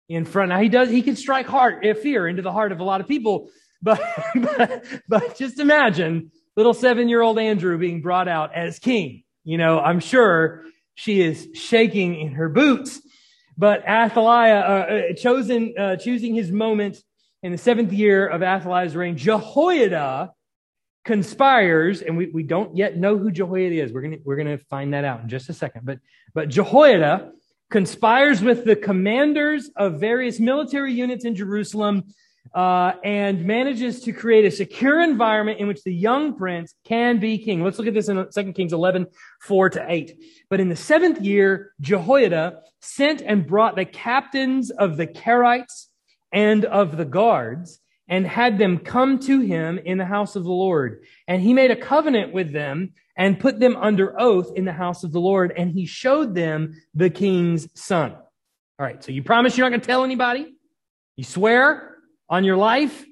in 0.08 0.24
front. 0.24 0.50
Now 0.50 0.60
he 0.60 0.68
does, 0.68 0.88
he 0.88 1.02
can 1.02 1.16
strike 1.16 1.46
heart, 1.46 1.84
eh, 1.84 1.94
fear 1.94 2.26
into 2.26 2.42
the 2.42 2.52
heart 2.52 2.72
of 2.72 2.80
a 2.80 2.84
lot 2.84 3.00
of 3.00 3.08
people, 3.08 3.50
but, 3.82 4.00
but, 4.34 4.84
but 5.08 5.36
just 5.36 5.60
imagine 5.60 6.32
little 6.56 6.74
seven 6.74 7.08
year 7.08 7.22
old 7.22 7.38
Andrew 7.38 7.78
being 7.78 8.00
brought 8.00 8.28
out 8.28 8.54
as 8.54 8.78
king. 8.78 9.22
You 9.44 9.58
know, 9.58 9.78
I'm 9.78 10.00
sure 10.00 10.64
she 10.94 11.20
is 11.20 11.48
shaking 11.54 12.18
in 12.18 12.32
her 12.32 12.48
boots, 12.48 13.00
but 13.56 13.86
Athaliah, 13.88 14.58
uh, 14.58 14.62
uh 14.62 15.14
chosen, 15.14 15.74
uh, 15.78 15.96
choosing 15.96 16.34
his 16.34 16.50
moment 16.50 16.98
in 17.42 17.52
the 17.52 17.58
seventh 17.58 17.92
year 17.92 18.26
of 18.26 18.42
Athaliah's 18.42 18.96
reign, 18.96 19.16
Jehoiada 19.16 20.32
conspires, 21.04 22.02
and 22.02 22.16
we, 22.16 22.26
we 22.26 22.42
don't 22.42 22.76
yet 22.76 22.96
know 22.96 23.16
who 23.16 23.30
Jehoiada 23.30 23.82
is. 23.82 23.92
We're 23.92 24.02
gonna 24.02 24.18
we're 24.24 24.36
gonna 24.36 24.58
find 24.58 24.92
that 24.94 25.04
out 25.04 25.22
in 25.22 25.28
just 25.28 25.48
a 25.48 25.54
second. 25.54 25.86
But 25.86 26.00
but 26.34 26.48
Jehoiada 26.48 27.32
conspires 27.70 28.40
with 28.42 28.64
the 28.64 28.76
commanders 28.76 29.70
of 29.76 30.00
various 30.00 30.40
military 30.40 30.92
units 30.92 31.24
in 31.24 31.34
Jerusalem 31.34 32.04
uh, 32.54 32.92
and 33.04 33.44
manages 33.44 34.00
to 34.00 34.12
create 34.12 34.44
a 34.44 34.50
secure 34.50 35.02
environment 35.02 35.60
in 35.60 35.66
which 35.68 35.82
the 35.82 35.92
young 35.92 36.34
prince 36.34 36.74
can 36.84 37.18
be 37.18 37.38
king. 37.38 37.62
Let's 37.62 37.78
look 37.78 37.88
at 37.88 37.94
this 37.94 38.08
in 38.08 38.26
2 38.34 38.52
Kings 38.52 38.72
11, 38.72 39.06
4 39.42 39.70
to 39.70 39.84
8. 39.86 40.18
But 40.48 40.60
in 40.60 40.68
the 40.68 40.76
seventh 40.76 41.20
year, 41.20 41.72
Jehoiada 41.80 42.60
sent 42.80 43.20
and 43.20 43.46
brought 43.46 43.76
the 43.76 43.84
captains 43.84 44.70
of 44.70 44.96
the 44.96 45.06
Carites 45.06 45.88
and 46.32 46.64
of 46.64 46.96
the 46.96 47.04
guards 47.04 47.80
and 48.08 48.26
had 48.26 48.58
them 48.58 48.78
come 48.78 49.18
to 49.20 49.40
him 49.40 49.78
in 49.78 49.98
the 49.98 50.04
house 50.04 50.34
of 50.36 50.44
the 50.44 50.50
Lord. 50.50 51.04
And 51.26 51.42
he 51.42 51.52
made 51.52 51.70
a 51.70 51.76
covenant 51.76 52.32
with 52.32 52.52
them 52.52 52.94
and 53.16 53.38
put 53.38 53.60
them 53.60 53.76
under 53.76 54.18
oath 54.18 54.52
in 54.56 54.64
the 54.64 54.72
house 54.72 55.04
of 55.04 55.12
the 55.12 55.20
Lord. 55.20 55.52
And 55.56 55.70
he 55.70 55.86
showed 55.86 56.34
them 56.34 56.80
the 56.94 57.10
king's 57.10 57.68
son. 57.78 58.12
All 58.12 58.86
right. 58.86 59.02
So 59.02 59.12
you 59.12 59.22
promise 59.22 59.56
you're 59.56 59.66
not 59.66 59.70
going 59.70 59.80
to 59.80 59.86
tell 59.86 60.04
anybody? 60.04 60.54
You 61.16 61.24
swear 61.24 61.96
on 62.28 62.44
your 62.44 62.56
life? 62.56 63.04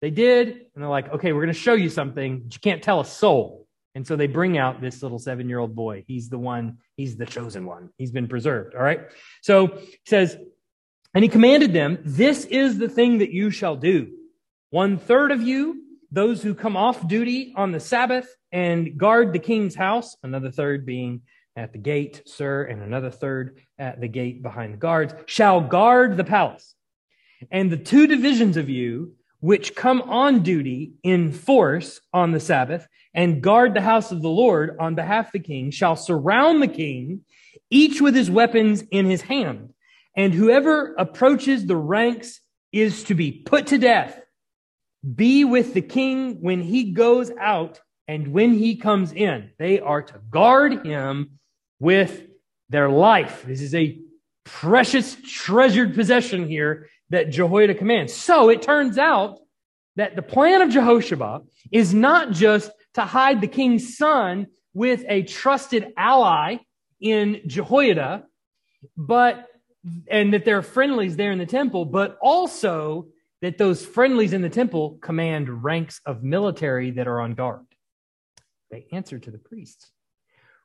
They 0.00 0.10
did. 0.10 0.48
And 0.48 0.82
they're 0.82 0.88
like, 0.88 1.12
okay, 1.12 1.32
we're 1.32 1.42
going 1.42 1.54
to 1.54 1.60
show 1.60 1.74
you 1.74 1.90
something. 1.90 2.40
But 2.40 2.54
you 2.54 2.60
can't 2.60 2.82
tell 2.82 3.00
a 3.00 3.04
soul. 3.04 3.66
And 3.94 4.06
so 4.06 4.16
they 4.16 4.28
bring 4.28 4.56
out 4.56 4.80
this 4.80 5.02
little 5.02 5.18
seven 5.18 5.48
year 5.48 5.58
old 5.58 5.74
boy. 5.74 6.04
He's 6.06 6.28
the 6.28 6.38
one, 6.38 6.78
he's 6.96 7.16
the 7.16 7.26
chosen 7.26 7.66
one. 7.66 7.90
He's 7.98 8.12
been 8.12 8.28
preserved. 8.28 8.74
All 8.74 8.82
right. 8.82 9.00
So 9.42 9.66
he 9.66 9.98
says, 10.06 10.36
and 11.12 11.24
he 11.24 11.28
commanded 11.28 11.72
them, 11.72 11.98
This 12.04 12.44
is 12.44 12.78
the 12.78 12.88
thing 12.88 13.18
that 13.18 13.30
you 13.30 13.50
shall 13.50 13.76
do. 13.76 14.12
One 14.70 14.98
third 14.98 15.32
of 15.32 15.42
you, 15.42 15.82
those 16.12 16.42
who 16.42 16.54
come 16.54 16.76
off 16.76 17.08
duty 17.08 17.52
on 17.56 17.72
the 17.72 17.80
Sabbath 17.80 18.28
and 18.52 18.96
guard 18.96 19.32
the 19.32 19.40
king's 19.40 19.74
house, 19.74 20.16
another 20.22 20.52
third 20.52 20.86
being 20.86 21.22
at 21.56 21.72
the 21.72 21.78
gate, 21.78 22.22
Sur, 22.26 22.62
and 22.62 22.80
another 22.80 23.10
third 23.10 23.58
at 23.78 24.00
the 24.00 24.06
gate 24.06 24.42
behind 24.42 24.74
the 24.74 24.78
guards, 24.78 25.12
shall 25.26 25.60
guard 25.60 26.16
the 26.16 26.24
palace. 26.24 26.76
And 27.50 27.68
the 27.68 27.76
two 27.76 28.06
divisions 28.06 28.56
of 28.56 28.68
you, 28.68 29.14
which 29.40 29.74
come 29.74 30.02
on 30.02 30.42
duty 30.42 30.92
in 31.02 31.32
force 31.32 32.00
on 32.12 32.30
the 32.30 32.38
Sabbath 32.38 32.86
and 33.12 33.42
guard 33.42 33.74
the 33.74 33.80
house 33.80 34.12
of 34.12 34.22
the 34.22 34.28
Lord 34.28 34.76
on 34.78 34.94
behalf 34.94 35.26
of 35.26 35.32
the 35.32 35.40
king, 35.40 35.72
shall 35.72 35.96
surround 35.96 36.62
the 36.62 36.68
king, 36.68 37.22
each 37.70 38.00
with 38.00 38.14
his 38.14 38.30
weapons 38.30 38.82
in 38.92 39.06
his 39.06 39.22
hand. 39.22 39.72
And 40.16 40.32
whoever 40.32 40.94
approaches 40.94 41.66
the 41.66 41.76
ranks 41.76 42.40
is 42.70 43.02
to 43.04 43.14
be 43.14 43.32
put 43.32 43.68
to 43.68 43.78
death. 43.78 44.19
Be 45.14 45.44
with 45.44 45.74
the 45.74 45.82
king 45.82 46.40
when 46.40 46.60
he 46.60 46.92
goes 46.92 47.30
out 47.40 47.80
and 48.06 48.28
when 48.28 48.54
he 48.54 48.76
comes 48.76 49.12
in. 49.12 49.50
They 49.58 49.80
are 49.80 50.02
to 50.02 50.20
guard 50.30 50.84
him 50.84 51.38
with 51.78 52.22
their 52.68 52.90
life. 52.90 53.44
This 53.46 53.60
is 53.60 53.74
a 53.74 53.98
precious, 54.44 55.16
treasured 55.26 55.94
possession 55.94 56.48
here 56.48 56.88
that 57.10 57.30
Jehoiada 57.30 57.74
commands. 57.74 58.12
So 58.12 58.48
it 58.48 58.62
turns 58.62 58.98
out 58.98 59.38
that 59.96 60.16
the 60.16 60.22
plan 60.22 60.62
of 60.62 60.70
Jehosheba 60.70 61.42
is 61.72 61.92
not 61.94 62.32
just 62.32 62.70
to 62.94 63.02
hide 63.02 63.40
the 63.40 63.46
king's 63.46 63.96
son 63.96 64.46
with 64.74 65.04
a 65.08 65.22
trusted 65.22 65.92
ally 65.96 66.58
in 67.00 67.42
Jehoiada, 67.46 68.24
but 68.96 69.46
and 70.08 70.34
that 70.34 70.44
there 70.44 70.58
are 70.58 70.62
friendlies 70.62 71.16
there 71.16 71.32
in 71.32 71.38
the 71.38 71.46
temple, 71.46 71.86
but 71.86 72.18
also 72.20 73.06
that 73.42 73.58
those 73.58 73.84
friendlies 73.84 74.32
in 74.32 74.42
the 74.42 74.48
temple 74.48 74.98
command 75.00 75.64
ranks 75.64 76.00
of 76.04 76.22
military 76.22 76.92
that 76.92 77.08
are 77.08 77.20
on 77.20 77.34
guard. 77.34 77.64
They 78.70 78.86
answer 78.92 79.18
to 79.18 79.30
the 79.30 79.38
priests. 79.38 79.90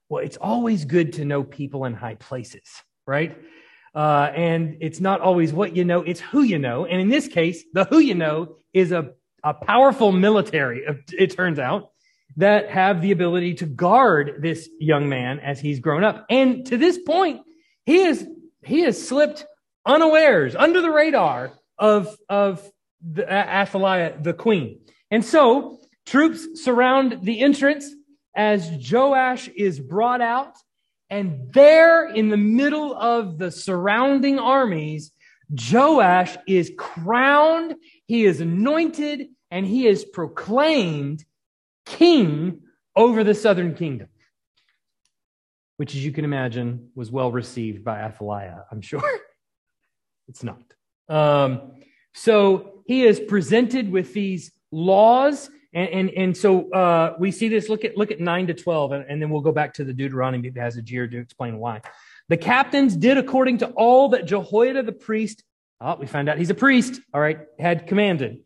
Well, 0.09 0.23
it's 0.23 0.37
always 0.37 0.85
good 0.85 1.13
to 1.13 1.25
know 1.25 1.43
people 1.43 1.85
in 1.85 1.93
high 1.93 2.15
places, 2.15 2.63
right? 3.07 3.37
Uh, 3.95 4.29
and 4.35 4.77
it's 4.81 4.99
not 4.99 5.21
always 5.21 5.53
what 5.53 5.75
you 5.75 5.85
know, 5.85 6.01
it's 6.01 6.19
who 6.19 6.43
you 6.43 6.59
know. 6.59 6.85
And 6.85 7.01
in 7.01 7.09
this 7.09 7.27
case, 7.27 7.63
the 7.73 7.85
who 7.85 7.99
you 7.99 8.13
know 8.13 8.57
is 8.73 8.91
a, 8.91 9.11
a 9.43 9.53
powerful 9.53 10.11
military, 10.11 10.83
it 11.11 11.35
turns 11.35 11.59
out, 11.59 11.91
that 12.37 12.69
have 12.69 13.01
the 13.01 13.11
ability 13.11 13.55
to 13.55 13.65
guard 13.65 14.39
this 14.41 14.69
young 14.79 15.07
man 15.07 15.39
as 15.39 15.59
he's 15.59 15.79
grown 15.79 16.03
up. 16.03 16.25
And 16.29 16.65
to 16.67 16.77
this 16.77 16.99
point, 16.99 17.41
he 17.85 17.99
is 17.99 18.27
he 18.63 18.81
has 18.81 19.07
slipped 19.07 19.45
unawares 19.85 20.55
under 20.55 20.81
the 20.81 20.89
radar 20.89 21.53
of, 21.77 22.15
of 22.29 22.69
the, 23.01 23.25
Athaliah, 23.31 24.17
the 24.21 24.33
queen. 24.33 24.79
And 25.11 25.23
so 25.23 25.79
troops 26.05 26.63
surround 26.63 27.23
the 27.23 27.41
entrance 27.41 27.89
as 28.35 28.69
Joash 28.91 29.47
is 29.49 29.79
brought 29.79 30.21
out. 30.21 30.55
And 31.09 31.53
there 31.53 32.09
in 32.09 32.29
the 32.29 32.37
middle 32.37 32.95
of 32.95 33.37
the 33.37 33.51
surrounding 33.51 34.39
armies, 34.39 35.11
Joash 35.49 36.35
is 36.47 36.71
crowned, 36.77 37.75
he 38.07 38.25
is 38.25 38.41
anointed, 38.41 39.27
and 39.51 39.65
he 39.65 39.87
is 39.87 40.03
proclaimed 40.03 41.23
king 41.85 42.61
over 42.95 43.23
the 43.23 43.35
southern 43.35 43.75
kingdom 43.75 44.07
which, 45.77 45.93
as 45.95 46.05
you 46.05 46.11
can 46.11 46.25
imagine, 46.25 46.89
was 46.95 47.11
well 47.11 47.31
received 47.31 47.83
by 47.83 47.99
Athaliah, 47.99 48.65
I'm 48.71 48.81
sure. 48.81 49.01
it's 50.27 50.43
not. 50.43 50.63
Um, 51.09 51.73
so 52.13 52.83
he 52.85 53.03
is 53.03 53.19
presented 53.19 53.91
with 53.91 54.13
these 54.13 54.51
laws. 54.71 55.49
And, 55.73 55.89
and, 55.89 56.09
and 56.11 56.37
so 56.37 56.71
uh, 56.71 57.15
we 57.19 57.31
see 57.31 57.49
this. 57.49 57.67
Look 57.67 57.83
at 57.83 57.97
look 57.97 58.09
at 58.09 58.21
nine 58.21 58.47
to 58.47 58.53
twelve, 58.53 58.93
and, 58.93 59.05
and 59.09 59.21
then 59.21 59.29
we'll 59.29 59.41
go 59.41 59.51
back 59.51 59.73
to 59.73 59.83
the 59.83 59.93
Deuteronomy 59.93 60.49
passage 60.49 60.89
here 60.89 61.05
to 61.05 61.17
explain 61.17 61.57
why. 61.57 61.81
The 62.29 62.37
captains 62.37 62.95
did 62.95 63.17
according 63.17 63.57
to 63.59 63.67
all 63.71 64.09
that 64.09 64.25
Jehoiada 64.25 64.83
the 64.83 64.93
priest, 64.93 65.43
oh, 65.81 65.97
we 65.97 66.07
found 66.07 66.29
out 66.29 66.37
he's 66.37 66.49
a 66.49 66.55
priest, 66.55 67.01
all 67.13 67.19
right, 67.19 67.39
had 67.59 67.87
commanded. 67.87 68.39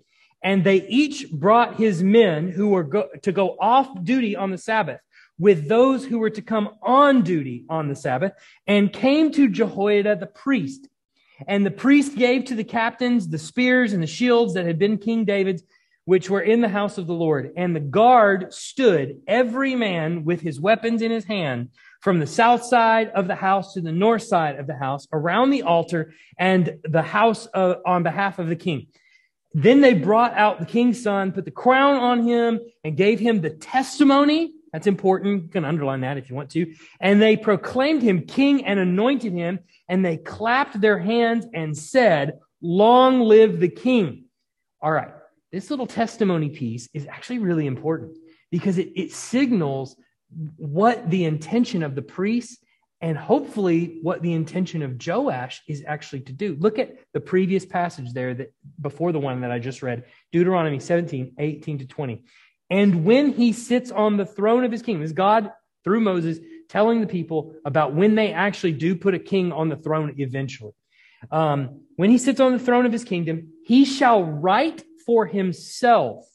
And 0.44 0.64
they 0.64 0.88
each 0.88 1.30
brought 1.32 1.76
his 1.76 2.02
men 2.02 2.50
who 2.50 2.70
were 2.70 2.84
go, 2.84 3.10
to 3.22 3.32
go 3.32 3.56
off 3.60 4.04
duty 4.04 4.36
on 4.36 4.52
the 4.52 4.58
Sabbath 4.58 5.00
with 5.38 5.68
those 5.68 6.04
who 6.04 6.18
were 6.18 6.30
to 6.32 6.42
come 6.42 6.70
on 6.82 7.22
duty 7.22 7.66
on 7.70 7.90
the 7.90 7.96
Sabbath 7.96 8.34
and 8.66 8.92
came 8.92 9.32
to 9.34 9.50
Jehoiada 9.50 10.16
the 10.16 10.26
priest. 10.26 10.88
And 11.48 11.66
the 11.66 11.72
priest 11.72 12.16
gave 12.16 12.46
to 12.46 12.56
the 12.56 12.64
captains 12.64 13.28
the 13.28 13.38
spears 13.38 13.94
and 13.94 14.04
the 14.04 14.08
shields 14.08 14.54
that 14.54 14.66
had 14.66 14.80
been 14.80 14.98
King 14.98 15.26
David's, 15.26 15.64
which 16.06 16.30
were 16.30 16.42
in 16.42 16.62
the 16.62 16.70
house 16.70 16.98
of 16.98 17.08
the 17.08 17.14
Lord. 17.14 17.52
And 17.56 17.76
the 17.76 17.80
guard 17.80 18.54
stood, 18.54 19.22
every 19.28 19.76
man 19.76 20.26
with 20.26 20.42
his 20.42 20.60
weapons 20.60 21.02
in 21.02 21.12
his 21.12 21.26
hand, 21.26 21.70
from 22.02 22.20
the 22.20 22.28
south 22.28 22.64
side 22.64 23.10
of 23.10 23.28
the 23.28 23.36
house 23.36 23.74
to 23.74 23.82
the 23.82 23.92
north 23.92 24.24
side 24.24 24.58
of 24.58 24.68
the 24.68 24.76
house, 24.76 25.08
around 25.12 25.50
the 25.50 25.64
altar 25.64 26.14
and 26.38 26.80
the 26.84 27.02
house 27.02 27.46
of, 27.48 27.78
on 27.86 28.04
behalf 28.04 28.40
of 28.40 28.48
the 28.48 28.56
king. 28.56 28.88
Then 29.54 29.82
they 29.82 29.94
brought 29.94 30.34
out 30.34 30.60
the 30.60 30.66
king's 30.66 31.02
son, 31.02 31.32
put 31.32 31.46
the 31.46 31.52
crown 31.52 31.96
on 31.96 32.24
him, 32.24 32.60
and 32.84 32.96
gave 32.96 33.20
him 33.20 33.42
the 33.42 33.50
testimony. 33.50 34.54
That's 34.72 34.88
important. 34.88 35.44
You 35.44 35.50
can 35.50 35.66
underline 35.66 36.02
that 36.02 36.18
if 36.18 36.30
you 36.30 36.36
want 36.36 36.52
to. 36.52 36.74
And 37.00 37.22
they 37.22 37.38
proclaimed 37.38 38.02
him 38.02 38.22
king 38.22 38.66
and 38.66 38.80
anointed 38.80 39.34
him, 39.34 39.60
and 39.88 40.06
they 40.06 40.18
clapped 40.18 40.80
their 40.80 41.00
hands 41.00 41.46
and 41.54 41.78
said, 41.78 42.40
Long 42.62 43.22
live 43.22 43.60
the 43.60 43.70
king. 43.70 44.26
All 44.82 44.92
right. 44.92 45.12
This 45.52 45.70
little 45.70 45.88
testimony 45.88 46.50
piece 46.50 46.90
is 46.94 47.08
actually 47.08 47.40
really 47.40 47.66
important 47.66 48.18
because 48.52 48.78
it, 48.78 48.92
it 48.96 49.14
signals 49.14 49.96
what 50.58 51.10
the 51.10 51.26
intention 51.26 51.82
of 51.82 51.96
the 51.96 52.02
priests 52.02 52.58
and 53.02 53.18
hopefully 53.18 54.00
what 54.02 54.22
the 54.22 54.34
intention 54.34 54.84
of 54.84 55.02
Joash 55.06 55.62
is 55.68 55.84
actually 55.88 56.22
to 56.22 56.34
do. 56.34 56.58
Look 56.60 56.80
at 56.80 56.96
the 57.14 57.22
previous 57.22 57.66
passage 57.66 58.12
there 58.14 58.34
that 58.34 58.54
before 58.82 59.12
the 59.12 59.20
one 59.20 59.42
that 59.42 59.52
I 59.52 59.60
just 59.60 59.82
read, 59.82 60.04
Deuteronomy 60.32 60.80
17, 60.80 61.36
18 61.40 61.78
to 61.80 61.88
20. 61.88 62.24
And 62.70 63.04
when 63.04 63.34
he 63.34 63.54
sits 63.54 63.92
on 63.92 64.18
the 64.18 64.26
throne 64.26 64.64
of 64.64 64.72
his 64.72 64.82
kingdom, 64.82 65.04
is 65.04 65.14
God 65.14 65.52
through 65.84 66.02
Moses 66.02 66.40
telling 66.70 67.02
the 67.02 67.08
people 67.08 67.56
about 67.66 67.96
when 67.96 68.16
they 68.16 68.32
actually 68.32 68.74
do 68.74 68.96
put 68.96 69.16
a 69.16 69.20
king 69.20 69.52
on 69.52 69.70
the 69.70 69.76
throne 69.76 70.14
eventually. 70.18 70.74
Um, 71.32 71.82
when 71.96 72.10
he 72.10 72.18
sits 72.18 72.40
on 72.40 72.54
the 72.54 72.60
throne 72.60 72.86
of 72.86 72.94
his 72.94 73.04
kingdom, 73.04 73.54
he 73.66 73.86
shall 73.86 74.24
write 74.24 74.84
for 75.06 75.26
himself 75.26 76.26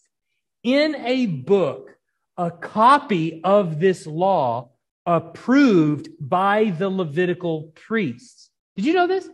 in 0.63 0.97
a 0.97 1.27
book 1.27 1.97
a 2.37 2.51
copy 2.51 3.41
of 3.45 3.79
this 3.79 4.07
law 4.07 4.71
approved 5.07 6.09
by 6.19 6.71
the 6.71 6.89
Levitical 6.89 7.73
priests. 7.75 8.51
Did 8.77 8.87
you 8.87 8.95
know 8.95 9.07
this? 9.07 9.29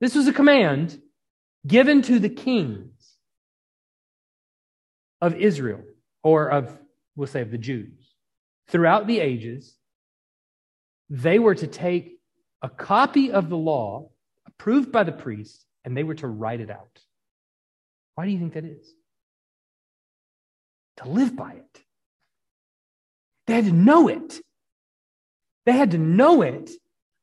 This 0.00 0.14
was 0.14 0.26
a 0.26 0.32
command 0.32 1.00
given 1.66 2.02
to 2.02 2.18
the 2.18 2.28
kings 2.28 3.16
of 5.20 5.34
Israel, 5.34 5.82
or 6.22 6.50
of, 6.50 6.78
we'll 7.16 7.26
say, 7.26 7.42
of 7.42 7.50
the 7.50 7.58
Jews. 7.58 8.14
Throughout 8.68 9.06
the 9.06 9.20
ages, 9.20 9.76
they 11.10 11.38
were 11.38 11.54
to 11.54 11.66
take 11.66 12.18
a 12.62 12.68
copy 12.68 13.32
of 13.32 13.48
the 13.48 13.56
law 13.56 14.10
approved 14.46 14.92
by 14.92 15.04
the 15.04 15.12
priests 15.12 15.64
and 15.84 15.96
they 15.96 16.04
were 16.04 16.14
to 16.14 16.26
write 16.26 16.60
it 16.60 16.70
out. 16.70 17.00
Why 18.14 18.24
do 18.24 18.32
you 18.32 18.38
think 18.38 18.54
that 18.54 18.64
is? 18.64 18.94
To 20.98 21.08
live 21.08 21.34
by 21.34 21.52
it. 21.52 21.82
They 23.46 23.54
had 23.54 23.64
to 23.64 23.72
know 23.72 24.08
it. 24.08 24.40
They 25.66 25.72
had 25.72 25.92
to 25.92 25.98
know 25.98 26.42
it 26.42 26.70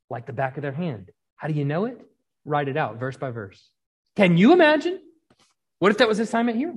like 0.09 0.25
the 0.25 0.33
back 0.33 0.57
of 0.57 0.61
their 0.61 0.71
hand. 0.71 1.11
How 1.37 1.47
do 1.47 1.53
you 1.53 1.65
know 1.65 1.85
it? 1.85 2.01
Write 2.45 2.67
it 2.67 2.77
out 2.77 2.99
verse 2.99 3.17
by 3.17 3.31
verse. 3.31 3.69
Can 4.15 4.37
you 4.37 4.53
imagine? 4.53 4.99
What 5.79 5.91
if 5.91 5.99
that 5.99 6.07
was 6.07 6.19
assignment 6.19 6.57
here? 6.57 6.75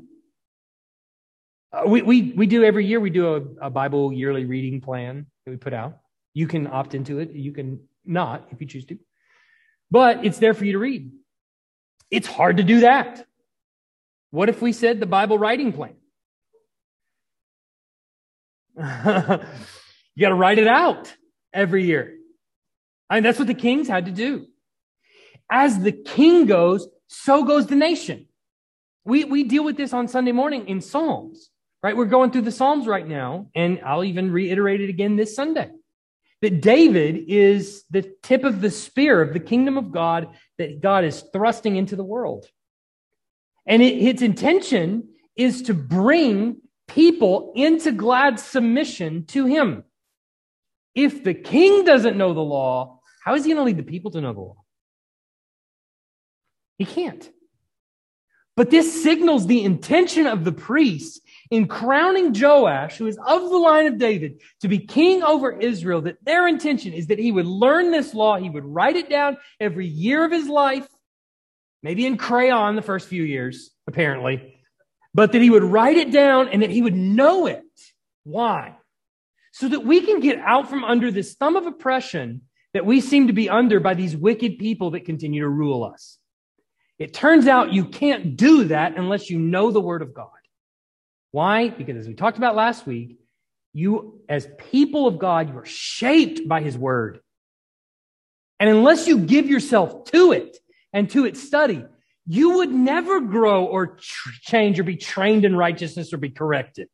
Uh, 1.73 1.83
we, 1.87 2.03
we, 2.03 2.33
we 2.37 2.47
do 2.47 2.65
every 2.65 2.87
year, 2.87 3.01
we 3.01 3.11
do 3.11 3.35
a, 3.35 3.67
a 3.67 3.71
Bible 3.71 4.13
yearly 4.13 4.45
reading 4.45 4.81
plan 4.81 5.27
that 5.45 5.51
we 5.51 5.57
put 5.57 5.73
out. 5.73 5.99
You 6.35 6.47
can 6.47 6.67
opt 6.67 6.95
into 6.95 7.19
it, 7.19 7.33
you 7.33 7.53
can 7.53 7.81
not 8.05 8.49
if 8.51 8.61
you 8.61 8.67
choose 8.67 8.85
to. 8.87 8.99
But 9.91 10.25
it's 10.25 10.39
there 10.39 10.55
for 10.55 10.65
you 10.65 10.73
to 10.73 10.79
read. 10.79 11.11
It's 12.11 12.27
hard 12.27 12.59
to 12.59 12.63
do 12.63 12.81
that. 12.81 13.27
What 14.31 14.49
if 14.49 14.61
we 14.63 14.73
said 14.73 15.01
the 15.01 15.07
Bible 15.07 15.39
writing 15.39 15.73
plan? 15.73 15.95
you 18.77 18.85
got 18.85 20.29
to 20.29 20.35
write 20.35 20.59
it 20.59 20.69
out 20.69 21.15
every 21.53 21.85
year. 21.85 22.17
I 23.11 23.17
mean, 23.17 23.23
that's 23.23 23.39
what 23.39 23.49
the 23.49 23.55
kings 23.55 23.89
had 23.89 24.07
to 24.07 24.11
do. 24.11 24.47
As 25.51 25.79
the 25.79 25.93
king 25.93 26.47
goes, 26.47 26.89
so 27.09 27.45
goes 27.45 27.67
the 27.67 27.77
nation. 27.77 28.27
We, 29.05 29.25
we 29.25 29.45
deal 29.45 29.65
with 29.65 29.77
this 29.77 29.93
on 29.93 30.09
Sunday 30.09 30.33
morning 30.33 30.67
in 30.67 30.81
Psalms, 30.81 31.51
right? 31.83 31.97
We're 31.97 32.05
going 32.07 32.31
through 32.31 32.43
the 32.43 32.53
Psalms 32.53 32.87
right 32.87 33.07
now, 33.07 33.49
and 33.55 33.81
I'll 33.85 34.05
even 34.05 34.31
reiterate 34.31 34.81
it 34.81 34.91
again 34.91 35.17
this 35.17 35.35
Sunday. 35.35 35.71
That 36.41 36.61
David 36.61 37.25
is 37.29 37.85
the 37.91 38.03
tip 38.23 38.45
of 38.45 38.61
the 38.61 38.71
spear 38.71 39.23
of 39.23 39.33
the 39.33 39.41
kingdom 39.41 39.79
of 39.79 39.93
God 39.93 40.29
that 40.59 40.81
God 40.81 41.05
is 41.05 41.25
thrusting 41.33 41.77
into 41.77 41.97
the 41.97 42.05
world. 42.05 42.47
And 43.67 43.83
it, 43.83 44.03
its 44.03 44.23
intention 44.23 45.09
is 45.37 45.63
to 45.63 45.75
bring 45.75 46.57
people 46.89 47.53
into 47.55 47.93
glad 47.93 48.41
submission 48.41 49.25
to 49.27 49.47
him. 49.47 49.85
If 50.95 51.25
the 51.25 51.35
king 51.35 51.85
doesn't 51.85 52.19
know 52.19 52.35
the 52.35 52.41
law, 52.41 53.01
how 53.25 53.35
is 53.35 53.45
he 53.45 53.51
going 53.51 53.59
to 53.59 53.65
lead 53.65 53.77
the 53.77 53.91
people 53.91 54.11
to 54.11 54.21
know 54.21 54.33
the 54.33 54.41
law? 54.41 54.65
He 56.77 56.85
can't. 56.85 57.31
But 58.57 58.71
this 58.71 59.03
signals 59.03 59.47
the 59.47 59.65
intention 59.65 60.27
of 60.27 60.45
the 60.45 60.53
priests 60.53 61.21
in 61.53 61.69
crowning 61.69 62.33
Joash, 62.35 62.97
who 62.97 63.07
is 63.07 63.19
of 63.19 63.43
the 63.43 63.59
line 63.59 63.87
of 63.87 63.99
David, 63.99 64.41
to 64.63 64.69
be 64.69 64.79
king 64.79 65.23
over 65.23 65.53
Israel, 65.53 66.01
that 66.01 66.17
their 66.25 66.49
intention 66.49 66.95
is 66.95 67.09
that 67.09 67.19
he 67.19 67.31
would 67.31 67.45
learn 67.45 67.91
this 67.91 68.15
law, 68.15 68.39
he 68.39 68.49
would 68.49 68.65
write 68.65 68.97
it 68.97 69.11
down 69.11 69.37
every 69.61 69.87
year 69.87 70.25
of 70.25 70.33
his 70.33 70.49
life, 70.49 70.89
maybe 71.83 72.07
in 72.07 72.17
crayon 72.17 72.75
the 72.75 72.81
first 72.81 73.07
few 73.07 73.23
years, 73.23 73.71
apparently, 73.87 74.63
but 75.13 75.33
that 75.33 75.43
he 75.43 75.51
would 75.51 75.63
write 75.63 75.99
it 75.99 76.11
down 76.11 76.49
and 76.49 76.63
that 76.63 76.71
he 76.71 76.81
would 76.81 76.97
know 76.97 77.45
it. 77.45 77.63
Why? 78.25 78.79
So 79.53 79.69
that 79.69 79.85
we 79.85 80.01
can 80.01 80.21
get 80.21 80.39
out 80.39 80.71
from 80.71 80.85
under 80.85 81.11
this 81.11 81.35
thumb 81.35 81.57
of 81.57 81.67
oppression 81.67 82.41
that 82.73 82.87
we 82.87 83.03
seem 83.03 83.27
to 83.27 83.35
be 83.35 83.51
under 83.51 83.79
by 83.79 83.93
these 83.93 84.17
wicked 84.17 84.57
people 84.57 84.93
that 84.93 85.05
continue 85.05 85.43
to 85.43 85.51
rule 85.51 85.85
us. 85.85 86.17
It 86.99 87.13
turns 87.13 87.47
out 87.47 87.75
you 87.75 87.85
can't 87.85 88.39
do 88.39 88.65
that 88.69 88.97
unless 88.97 89.29
you 89.29 89.39
know 89.39 89.71
the 89.71 89.83
word 89.83 90.01
of 90.01 90.15
God. 90.15 90.31
Why? 91.33 91.69
Because 91.69 91.97
as 91.97 92.07
we 92.07 92.15
talked 92.15 92.39
about 92.39 92.55
last 92.55 92.87
week, 92.87 93.19
you, 93.73 94.21
as 94.29 94.47
people 94.71 95.07
of 95.07 95.19
God, 95.19 95.49
you 95.49 95.59
are 95.59 95.65
shaped 95.65 96.47
by 96.47 96.61
his 96.63 96.79
word. 96.79 97.21
And 98.61 98.71
unless 98.71 99.09
you 99.09 99.19
give 99.19 99.49
yourself 99.49 100.05
to 100.13 100.33
it 100.33 100.57
and 100.93 101.11
to 101.11 101.25
its 101.25 101.43
study, 101.43 101.85
you 102.27 102.59
would 102.59 102.71
never 102.71 103.21
grow 103.21 103.65
or 103.65 103.97
change 104.43 104.79
or 104.79 104.85
be 104.85 104.97
trained 104.97 105.45
in 105.45 105.57
righteousness 105.57 106.13
or 106.13 106.19
be 106.19 106.31
corrected. 106.31 106.89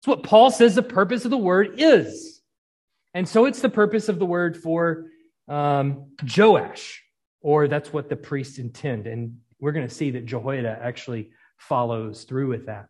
It's 0.00 0.08
what 0.08 0.22
Paul 0.22 0.50
says 0.50 0.74
the 0.74 0.82
purpose 0.82 1.24
of 1.24 1.30
the 1.30 1.38
word 1.38 1.74
is. 1.78 2.40
And 3.12 3.28
so 3.28 3.44
it's 3.44 3.60
the 3.60 3.68
purpose 3.68 4.08
of 4.08 4.18
the 4.18 4.26
word 4.26 4.56
for 4.56 5.06
um, 5.48 6.12
Joash, 6.36 7.02
or 7.42 7.68
that's 7.68 7.92
what 7.92 8.08
the 8.08 8.16
priests 8.16 8.58
intend. 8.58 9.06
And 9.06 9.38
we're 9.60 9.72
going 9.72 9.86
to 9.86 9.94
see 9.94 10.12
that 10.12 10.24
Jehoiada 10.24 10.78
actually 10.82 11.30
follows 11.58 12.24
through 12.24 12.48
with 12.48 12.66
that. 12.66 12.86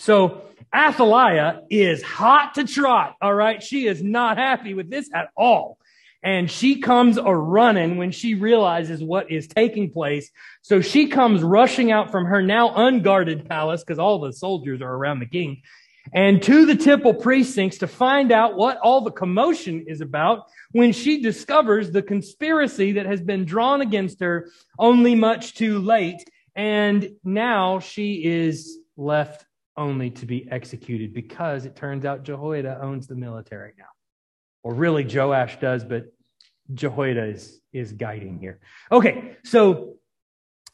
So 0.00 0.40
Athaliah 0.74 1.60
is 1.68 2.02
hot 2.02 2.54
to 2.54 2.66
trot. 2.66 3.16
All 3.20 3.34
right. 3.34 3.62
She 3.62 3.86
is 3.86 4.02
not 4.02 4.38
happy 4.38 4.72
with 4.72 4.88
this 4.88 5.10
at 5.12 5.28
all. 5.36 5.76
And 6.22 6.50
she 6.50 6.80
comes 6.80 7.18
a 7.18 7.34
running 7.34 7.98
when 7.98 8.10
she 8.10 8.34
realizes 8.34 9.04
what 9.04 9.30
is 9.30 9.46
taking 9.46 9.90
place. 9.90 10.30
So 10.62 10.80
she 10.80 11.08
comes 11.08 11.42
rushing 11.42 11.92
out 11.92 12.10
from 12.10 12.24
her 12.24 12.40
now 12.40 12.74
unguarded 12.74 13.46
palace 13.46 13.82
because 13.84 13.98
all 13.98 14.20
the 14.20 14.32
soldiers 14.32 14.80
are 14.80 14.94
around 14.94 15.20
the 15.20 15.26
king 15.26 15.60
and 16.14 16.42
to 16.42 16.64
the 16.64 16.76
temple 16.76 17.12
precincts 17.12 17.78
to 17.78 17.86
find 17.86 18.32
out 18.32 18.56
what 18.56 18.78
all 18.78 19.02
the 19.02 19.10
commotion 19.10 19.84
is 19.86 20.00
about 20.00 20.46
when 20.72 20.92
she 20.92 21.20
discovers 21.20 21.90
the 21.90 22.02
conspiracy 22.02 22.92
that 22.92 23.04
has 23.04 23.20
been 23.20 23.44
drawn 23.44 23.82
against 23.82 24.20
her 24.20 24.50
only 24.78 25.14
much 25.14 25.54
too 25.54 25.78
late. 25.78 26.24
And 26.56 27.10
now 27.22 27.80
she 27.80 28.24
is 28.24 28.78
left 28.96 29.44
only 29.76 30.10
to 30.10 30.26
be 30.26 30.48
executed 30.50 31.14
because 31.14 31.64
it 31.64 31.76
turns 31.76 32.04
out 32.04 32.22
Jehoiada 32.22 32.80
owns 32.82 33.06
the 33.06 33.14
military 33.14 33.72
now. 33.78 33.84
Or 34.62 34.74
really, 34.74 35.04
Joash 35.04 35.58
does, 35.58 35.84
but 35.84 36.12
Jehoiada 36.74 37.24
is, 37.24 37.60
is 37.72 37.92
guiding 37.92 38.38
here. 38.38 38.60
Okay, 38.92 39.36
so 39.44 39.94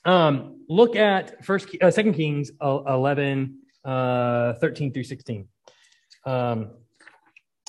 um, 0.04 0.60
look 0.68 0.96
at 0.96 1.44
first, 1.44 1.68
uh, 1.80 1.90
Second 1.90 2.14
Kings 2.14 2.50
11, 2.60 3.58
uh, 3.84 4.54
13 4.54 4.92
through 4.92 5.04
16. 5.04 5.48
Um, 6.24 6.70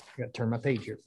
I 0.00 0.22
got 0.22 0.26
to 0.26 0.32
turn 0.32 0.50
my 0.50 0.58
page 0.58 0.84
here. 0.84 0.98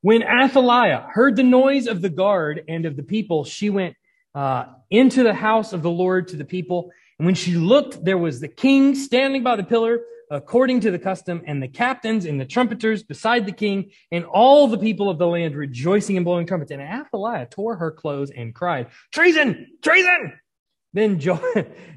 When 0.00 0.22
Athaliah 0.22 1.06
heard 1.12 1.36
the 1.36 1.44
noise 1.44 1.86
of 1.86 2.02
the 2.02 2.08
guard 2.08 2.64
and 2.68 2.86
of 2.86 2.96
the 2.96 3.04
people, 3.04 3.44
she 3.44 3.70
went 3.70 3.94
uh, 4.34 4.64
into 4.90 5.22
the 5.22 5.34
house 5.34 5.72
of 5.72 5.82
the 5.82 5.90
Lord 5.90 6.28
to 6.28 6.36
the 6.36 6.44
people. 6.44 6.90
And 7.22 7.26
when 7.26 7.36
she 7.36 7.52
looked, 7.54 8.04
there 8.04 8.18
was 8.18 8.40
the 8.40 8.48
king 8.48 8.96
standing 8.96 9.44
by 9.44 9.54
the 9.54 9.62
pillar 9.62 10.00
according 10.28 10.80
to 10.80 10.90
the 10.90 10.98
custom, 10.98 11.40
and 11.46 11.62
the 11.62 11.68
captains 11.68 12.24
and 12.24 12.40
the 12.40 12.44
trumpeters 12.44 13.04
beside 13.04 13.46
the 13.46 13.52
king, 13.52 13.92
and 14.10 14.24
all 14.24 14.66
the 14.66 14.76
people 14.76 15.08
of 15.08 15.18
the 15.18 15.26
land 15.28 15.54
rejoicing 15.54 16.16
and 16.16 16.24
blowing 16.24 16.48
trumpets. 16.48 16.72
And 16.72 16.82
Athaliah 16.82 17.46
tore 17.46 17.76
her 17.76 17.92
clothes 17.92 18.32
and 18.32 18.52
cried, 18.52 18.88
Treason! 19.12 19.68
Treason! 19.82 20.32
Then, 20.94 21.20
Je- 21.20 21.38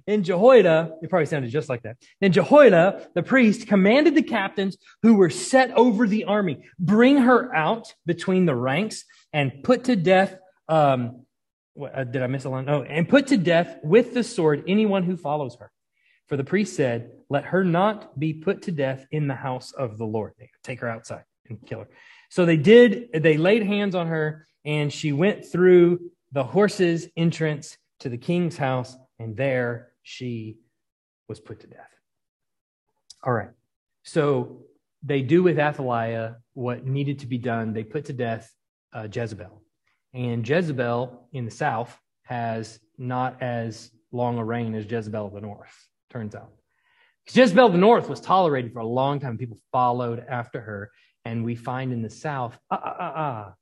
Jehoiada, 0.21 0.91
it 1.01 1.09
probably 1.09 1.25
sounded 1.25 1.49
just 1.49 1.69
like 1.69 1.81
that. 1.81 1.97
Then 2.21 2.31
Jehoiada, 2.31 3.07
the 3.15 3.23
priest, 3.23 3.65
commanded 3.65 4.13
the 4.13 4.21
captains 4.21 4.77
who 5.01 5.15
were 5.15 5.31
set 5.31 5.71
over 5.71 6.05
the 6.05 6.25
army, 6.25 6.59
bring 6.77 7.17
her 7.17 7.51
out 7.55 7.95
between 8.05 8.45
the 8.45 8.55
ranks 8.55 9.05
and 9.33 9.63
put 9.63 9.85
to 9.85 9.95
death, 9.95 10.37
um, 10.69 11.24
what, 11.75 11.95
uh, 11.97 12.03
did 12.03 12.23
I 12.23 12.27
miss 12.27 12.45
a 12.45 12.49
line? 12.49 12.67
Oh, 12.67 12.81
and 12.81 13.07
put 13.07 13.27
to 13.27 13.37
death 13.37 13.77
with 13.83 14.13
the 14.13 14.23
sword 14.23 14.63
anyone 14.67 15.03
who 15.03 15.15
follows 15.15 15.55
her. 15.59 15.71
For 16.27 16.37
the 16.37 16.43
priest 16.43 16.75
said, 16.75 17.11
let 17.29 17.45
her 17.45 17.63
not 17.63 18.19
be 18.19 18.33
put 18.33 18.63
to 18.63 18.71
death 18.71 19.05
in 19.11 19.27
the 19.27 19.35
house 19.35 19.71
of 19.71 19.99
the 19.99 20.05
Lord. 20.05 20.33
Take 20.63 20.79
her 20.79 20.89
outside 20.89 21.23
and 21.47 21.59
kill 21.67 21.81
her. 21.81 21.89
So 22.29 22.45
they 22.45 22.57
did, 22.57 23.09
they 23.13 23.37
laid 23.37 23.63
hands 23.63 23.93
on 23.93 24.07
her 24.07 24.47
and 24.65 24.91
she 24.91 25.11
went 25.11 25.45
through 25.45 25.99
the 26.31 26.43
horse's 26.43 27.07
entrance 27.15 27.77
to 27.99 28.09
the 28.09 28.17
king's 28.17 28.57
house, 28.57 28.97
and 29.19 29.37
there 29.37 29.91
she 30.03 30.57
was 31.29 31.39
put 31.39 31.61
to 31.61 31.67
death. 31.67 31.89
All 33.23 33.31
right. 33.31 33.51
So 34.03 34.63
they 35.01 35.21
do 35.21 35.43
with 35.43 35.57
Athaliah 35.57 36.37
what 36.53 36.85
needed 36.85 37.19
to 37.19 37.27
be 37.27 37.37
done. 37.37 37.73
They 37.73 37.83
put 37.83 38.05
to 38.05 38.13
death 38.13 38.51
uh, 38.91 39.07
Jezebel. 39.11 39.61
And 40.15 40.47
Jezebel 40.47 41.27
in 41.33 41.45
the 41.45 41.51
south 41.51 41.95
has 42.23 42.79
not 42.97 43.41
as 43.41 43.91
long 44.11 44.37
a 44.37 44.43
reign 44.43 44.73
as 44.73 44.89
Jezebel 44.89 45.27
of 45.27 45.33
the 45.33 45.41
north, 45.41 45.87
turns 46.09 46.33
out. 46.33 46.51
Because 47.23 47.37
Jezebel 47.37 47.67
of 47.67 47.73
the 47.73 47.77
north 47.77 48.09
was 48.09 48.21
tolerated 48.21 48.73
for 48.73 48.79
a 48.79 48.87
long 48.87 49.19
time. 49.19 49.37
People 49.37 49.59
followed 49.71 50.25
after 50.27 50.61
her. 50.61 50.91
And 51.25 51.43
we 51.43 51.55
find 51.55 51.91
in 51.91 52.01
the 52.01 52.09
south, 52.09 52.57
ah, 52.71 52.79
ah, 52.83 52.95
ah, 52.99 53.13
ah, 53.15 53.53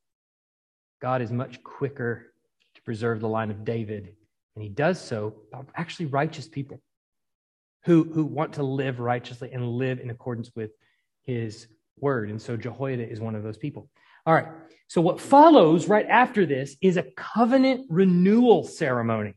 God 1.02 1.22
is 1.22 1.32
much 1.32 1.64
quicker 1.64 2.34
to 2.76 2.82
preserve 2.84 3.20
the 3.20 3.28
line 3.28 3.52
of 3.52 3.66
David 3.66 4.16
and 4.56 4.64
he 4.64 4.70
does 4.70 5.00
so 5.00 5.36
by 5.52 5.62
actually 5.76 6.08
righteous 6.08 6.48
people 6.48 6.80
who, 7.86 8.04
who 8.04 8.24
want 8.24 8.54
to 8.54 8.64
live 8.64 9.00
righteously 9.00 9.52
and 9.52 9.68
live 9.68 10.00
in 10.00 10.10
accordance 10.10 10.52
with 10.56 10.72
his 11.24 11.68
word. 12.00 12.30
And 12.30 12.42
so 12.42 12.56
Jehoiada 12.56 13.10
is 13.10 13.20
one 13.20 13.36
of 13.36 13.44
those 13.44 13.58
people. 13.58 13.90
All 14.26 14.34
right. 14.34 14.48
So 14.88 15.02
what 15.02 15.20
follows 15.20 15.88
right 15.88 16.06
after 16.08 16.46
this 16.46 16.76
is 16.82 16.98
a 16.98 17.04
covenant 17.04 17.88
renewal 17.90 18.64
ceremony 18.64 19.34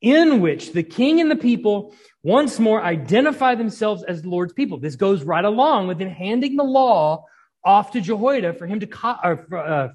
in 0.00 0.40
which 0.40 0.72
the 0.72 0.82
king 0.82 1.20
and 1.20 1.30
the 1.30 1.36
people 1.36 1.94
once 2.22 2.58
more 2.58 2.82
identify 2.82 3.54
themselves 3.54 4.02
as 4.02 4.22
the 4.22 4.28
Lord's 4.28 4.52
people. 4.52 4.78
This 4.78 4.96
goes 4.96 5.22
right 5.22 5.44
along 5.44 5.88
with 5.88 6.00
him 6.00 6.10
handing 6.10 6.56
the 6.56 6.64
law 6.64 7.24
off 7.64 7.92
to 7.92 8.00
Jehoiada 8.00 8.52
for 8.52 8.66
him 8.66 8.80
to, 8.80 8.86
co- 8.86 9.16
or, 9.24 9.56
uh, 9.56 9.88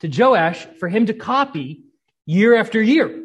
to 0.00 0.08
Joash 0.08 0.66
for 0.78 0.88
him 0.88 1.06
to 1.06 1.14
copy 1.14 1.84
year 2.26 2.54
after 2.54 2.80
year 2.80 3.24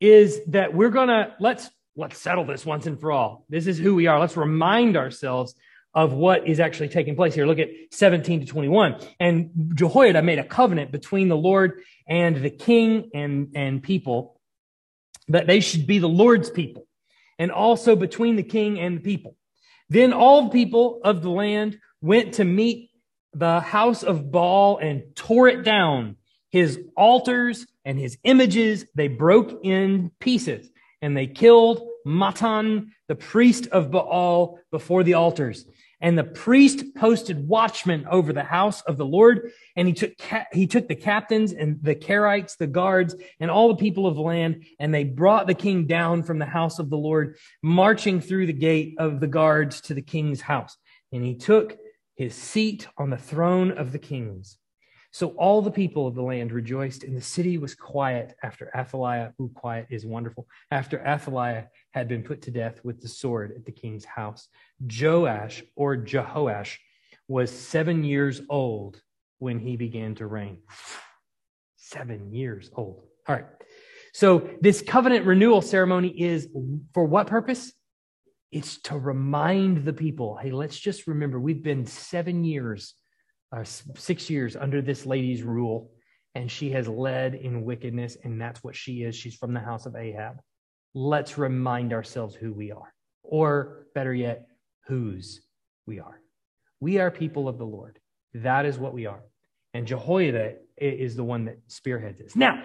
is 0.00 0.40
that 0.48 0.74
we're 0.74 0.90
going 0.90 1.08
to 1.08 1.34
let's 1.40 1.68
let's 1.96 2.18
settle 2.18 2.44
this 2.44 2.66
once 2.66 2.86
and 2.86 3.00
for 3.00 3.12
all. 3.12 3.44
This 3.48 3.66
is 3.66 3.78
who 3.78 3.94
we 3.94 4.06
are. 4.06 4.18
Let's 4.18 4.36
remind 4.36 4.96
ourselves 4.96 5.54
of 5.94 6.12
what 6.12 6.46
is 6.48 6.58
actually 6.58 6.88
taking 6.88 7.14
place 7.14 7.34
here. 7.34 7.46
Look 7.46 7.58
at 7.58 7.70
17 7.90 8.40
to 8.40 8.46
21. 8.46 8.96
And 9.20 9.50
Jehoiada 9.74 10.22
made 10.22 10.38
a 10.38 10.44
covenant 10.44 10.90
between 10.90 11.28
the 11.28 11.36
Lord 11.36 11.82
and 12.08 12.36
the 12.36 12.50
king 12.50 13.10
and, 13.14 13.52
and 13.54 13.82
people 13.82 14.40
that 15.28 15.46
they 15.46 15.60
should 15.60 15.86
be 15.86 15.98
the 15.98 16.08
Lord's 16.08 16.50
people 16.50 16.86
and 17.38 17.50
also 17.50 17.96
between 17.96 18.36
the 18.36 18.42
king 18.42 18.78
and 18.80 18.98
the 18.98 19.02
people. 19.02 19.36
Then 19.88 20.12
all 20.12 20.44
the 20.44 20.50
people 20.50 21.00
of 21.04 21.22
the 21.22 21.30
land 21.30 21.78
went 22.00 22.34
to 22.34 22.44
meet 22.44 22.90
the 23.32 23.60
house 23.60 24.02
of 24.02 24.30
Baal 24.30 24.78
and 24.78 25.04
tore 25.14 25.48
it 25.48 25.64
down 25.64 26.16
his 26.50 26.78
altars 26.96 27.66
and 27.84 27.98
his 27.98 28.16
images 28.24 28.86
they 28.94 29.08
broke 29.08 29.64
in 29.64 30.10
pieces 30.20 30.68
and 31.02 31.16
they 31.16 31.26
killed 31.26 31.86
Mattan, 32.06 32.90
the 33.08 33.14
priest 33.14 33.66
of 33.68 33.90
Baal, 33.90 34.58
before 34.70 35.02
the 35.02 35.14
altars. 35.14 35.66
And 36.04 36.18
the 36.18 36.24
priest 36.24 36.94
posted 36.94 37.48
watchmen 37.48 38.06
over 38.10 38.34
the 38.34 38.44
house 38.44 38.82
of 38.82 38.98
the 38.98 39.06
Lord, 39.06 39.52
and 39.74 39.88
he 39.88 39.94
took 39.94 40.12
he 40.52 40.66
took 40.66 40.86
the 40.86 40.94
captains 40.94 41.54
and 41.54 41.82
the 41.82 41.94
Carites, 41.94 42.58
the 42.58 42.66
guards, 42.66 43.16
and 43.40 43.50
all 43.50 43.68
the 43.68 43.76
people 43.76 44.06
of 44.06 44.14
the 44.14 44.20
land, 44.20 44.66
and 44.78 44.92
they 44.92 45.04
brought 45.04 45.46
the 45.46 45.54
king 45.54 45.86
down 45.86 46.22
from 46.22 46.38
the 46.38 46.44
house 46.44 46.78
of 46.78 46.90
the 46.90 46.98
Lord, 46.98 47.38
marching 47.62 48.20
through 48.20 48.44
the 48.44 48.52
gate 48.52 48.96
of 48.98 49.18
the 49.18 49.26
guards 49.26 49.80
to 49.80 49.94
the 49.94 50.02
king's 50.02 50.42
house. 50.42 50.76
And 51.10 51.24
he 51.24 51.36
took 51.36 51.78
his 52.16 52.34
seat 52.34 52.86
on 52.98 53.08
the 53.08 53.16
throne 53.16 53.70
of 53.70 53.92
the 53.92 53.98
kings. 53.98 54.58
So 55.10 55.28
all 55.28 55.62
the 55.62 55.70
people 55.70 56.06
of 56.06 56.14
the 56.14 56.22
land 56.22 56.52
rejoiced, 56.52 57.02
and 57.02 57.16
the 57.16 57.22
city 57.22 57.56
was 57.56 57.74
quiet 57.74 58.34
after 58.42 58.70
Athaliah, 58.76 59.32
who 59.38 59.48
quiet 59.48 59.86
is 59.88 60.04
wonderful, 60.04 60.48
after 60.70 60.98
Athaliah 60.98 61.68
had 61.94 62.08
been 62.08 62.24
put 62.24 62.42
to 62.42 62.50
death 62.50 62.80
with 62.82 63.00
the 63.00 63.08
sword 63.08 63.52
at 63.56 63.64
the 63.64 63.70
king's 63.70 64.04
house. 64.04 64.48
Joash, 64.80 65.62
or 65.76 65.96
Jehoash, 65.96 66.76
was 67.28 67.52
seven 67.52 68.02
years 68.02 68.40
old 68.50 69.00
when 69.38 69.60
he 69.60 69.76
began 69.76 70.16
to 70.16 70.26
reign. 70.26 70.58
Seven 71.76 72.34
years 72.34 72.68
old. 72.74 73.04
All 73.28 73.36
right. 73.36 73.44
So 74.12 74.50
this 74.60 74.82
covenant 74.82 75.24
renewal 75.24 75.62
ceremony 75.62 76.08
is 76.08 76.48
for 76.92 77.04
what 77.04 77.28
purpose? 77.28 77.72
It's 78.50 78.80
to 78.82 78.98
remind 78.98 79.84
the 79.84 79.92
people 79.92 80.36
hey, 80.36 80.50
let's 80.50 80.78
just 80.78 81.06
remember 81.06 81.38
we've 81.38 81.62
been 81.62 81.86
seven 81.86 82.42
years 82.42 82.94
uh, 83.56 83.62
six 83.62 84.28
years 84.28 84.56
under 84.56 84.82
this 84.82 85.06
lady's 85.06 85.44
rule, 85.44 85.92
and 86.34 86.50
she 86.50 86.72
has 86.72 86.88
led 86.88 87.34
in 87.34 87.64
wickedness, 87.64 88.16
and 88.24 88.40
that's 88.40 88.64
what 88.64 88.74
she 88.74 89.04
is. 89.04 89.14
She's 89.14 89.36
from 89.36 89.54
the 89.54 89.60
house 89.60 89.86
of 89.86 89.94
Ahab. 89.94 90.40
Let's 90.94 91.36
remind 91.36 91.92
ourselves 91.92 92.34
who 92.34 92.52
we 92.52 92.70
are, 92.70 92.94
or 93.22 93.86
better 93.94 94.14
yet, 94.14 94.46
whose 94.86 95.40
we 95.86 95.98
are. 95.98 96.20
We 96.80 96.98
are 96.98 97.10
people 97.10 97.48
of 97.48 97.58
the 97.58 97.66
Lord. 97.66 97.98
That 98.34 98.64
is 98.64 98.78
what 98.78 98.94
we 98.94 99.06
are. 99.06 99.22
And 99.72 99.86
Jehoiada 99.86 100.56
is 100.76 101.16
the 101.16 101.24
one 101.24 101.46
that 101.46 101.58
spearheads 101.66 102.18
this. 102.18 102.36
Now, 102.36 102.64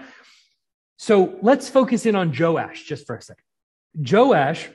so 0.98 1.38
let's 1.42 1.70
focus 1.70 2.06
in 2.06 2.16
on 2.16 2.34
Joash 2.38 2.84
just 2.84 3.08
for 3.08 3.16
a 3.16 3.22
second. 3.22 3.44
Joash 3.96 4.70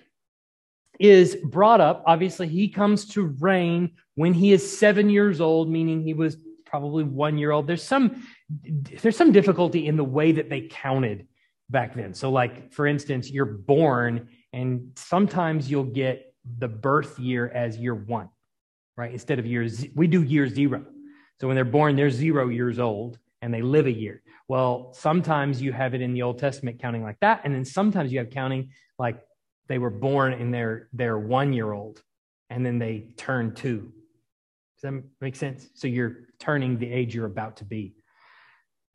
is 0.98 1.36
brought 1.36 1.80
up. 1.80 2.02
Obviously, 2.06 2.48
he 2.48 2.68
comes 2.68 3.06
to 3.08 3.22
reign 3.40 3.92
when 4.14 4.32
he 4.32 4.52
is 4.52 4.78
seven 4.78 5.10
years 5.10 5.40
old, 5.40 5.68
meaning 5.68 6.02
he 6.02 6.14
was 6.14 6.36
probably 6.64 7.04
one 7.04 7.38
year 7.38 7.50
old. 7.50 7.66
There's 7.66 7.82
some 7.82 8.26
there's 9.02 9.16
some 9.16 9.32
difficulty 9.32 9.86
in 9.86 9.96
the 9.96 10.04
way 10.04 10.32
that 10.32 10.50
they 10.50 10.68
counted 10.68 11.26
back 11.70 11.94
then. 11.94 12.14
So, 12.14 12.30
like 12.30 12.72
for 12.72 12.86
instance, 12.86 13.30
you're 13.30 13.44
born, 13.44 14.28
and 14.52 14.92
sometimes 14.96 15.70
you'll 15.70 15.84
get 15.84 16.34
the 16.58 16.68
birth 16.68 17.18
year 17.18 17.48
as 17.48 17.76
year 17.76 17.94
one, 17.94 18.28
right? 18.96 19.12
Instead 19.12 19.38
of 19.38 19.46
years, 19.46 19.84
we 19.94 20.06
do 20.06 20.22
year 20.22 20.48
zero. 20.48 20.84
So 21.40 21.48
when 21.48 21.54
they're 21.54 21.64
born, 21.64 21.96
they're 21.96 22.10
zero 22.10 22.48
years 22.48 22.78
old 22.78 23.18
and 23.42 23.52
they 23.52 23.62
live 23.62 23.86
a 23.86 23.92
year. 23.92 24.22
Well, 24.46 24.92
sometimes 24.94 25.60
you 25.60 25.72
have 25.72 25.94
it 25.94 26.00
in 26.00 26.12
the 26.12 26.22
Old 26.22 26.38
Testament 26.38 26.80
counting 26.80 27.02
like 27.02 27.18
that, 27.20 27.40
and 27.44 27.54
then 27.54 27.64
sometimes 27.64 28.12
you 28.12 28.18
have 28.18 28.30
counting 28.30 28.70
like 28.98 29.20
they 29.68 29.78
were 29.78 29.90
born 29.90 30.32
in 30.34 30.50
their 30.50 30.88
their 30.92 31.18
one 31.18 31.52
year 31.52 31.72
old 31.72 32.02
and 32.50 32.64
then 32.64 32.78
they 32.78 33.14
turn 33.16 33.54
two 33.54 33.92
does 34.76 34.92
that 34.92 35.02
make 35.20 35.36
sense 35.36 35.68
so 35.74 35.86
you're 35.86 36.16
turning 36.38 36.78
the 36.78 36.90
age 36.90 37.14
you're 37.14 37.26
about 37.26 37.56
to 37.56 37.64
be 37.64 37.94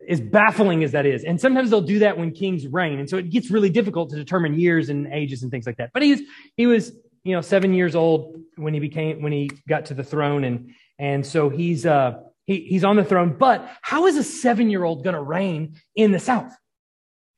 as 0.07 0.21
baffling 0.21 0.83
as 0.83 0.91
that 0.93 1.05
is. 1.05 1.23
And 1.23 1.39
sometimes 1.39 1.69
they'll 1.69 1.81
do 1.81 1.99
that 1.99 2.17
when 2.17 2.31
kings 2.31 2.67
reign. 2.67 2.99
And 2.99 3.09
so 3.09 3.17
it 3.17 3.29
gets 3.29 3.51
really 3.51 3.69
difficult 3.69 4.09
to 4.11 4.15
determine 4.15 4.59
years 4.59 4.89
and 4.89 5.07
ages 5.07 5.43
and 5.43 5.51
things 5.51 5.65
like 5.65 5.77
that. 5.77 5.91
But 5.93 6.03
he 6.03 6.11
was 6.11 6.21
he 6.55 6.67
was 6.67 6.93
you 7.23 7.35
know 7.35 7.41
seven 7.41 7.73
years 7.73 7.95
old 7.95 8.39
when 8.55 8.73
he 8.73 8.79
became 8.79 9.21
when 9.21 9.31
he 9.31 9.49
got 9.67 9.85
to 9.85 9.93
the 9.93 10.03
throne. 10.03 10.43
And 10.43 10.73
and 10.97 11.25
so 11.25 11.49
he's 11.49 11.85
uh 11.85 12.19
he, 12.45 12.61
he's 12.61 12.83
on 12.83 12.95
the 12.95 13.03
throne. 13.03 13.35
But 13.37 13.69
how 13.81 14.07
is 14.07 14.17
a 14.17 14.23
seven 14.23 14.69
year 14.69 14.83
old 14.83 15.03
going 15.03 15.15
to 15.15 15.21
reign 15.21 15.75
in 15.95 16.11
the 16.11 16.19
south? 16.19 16.55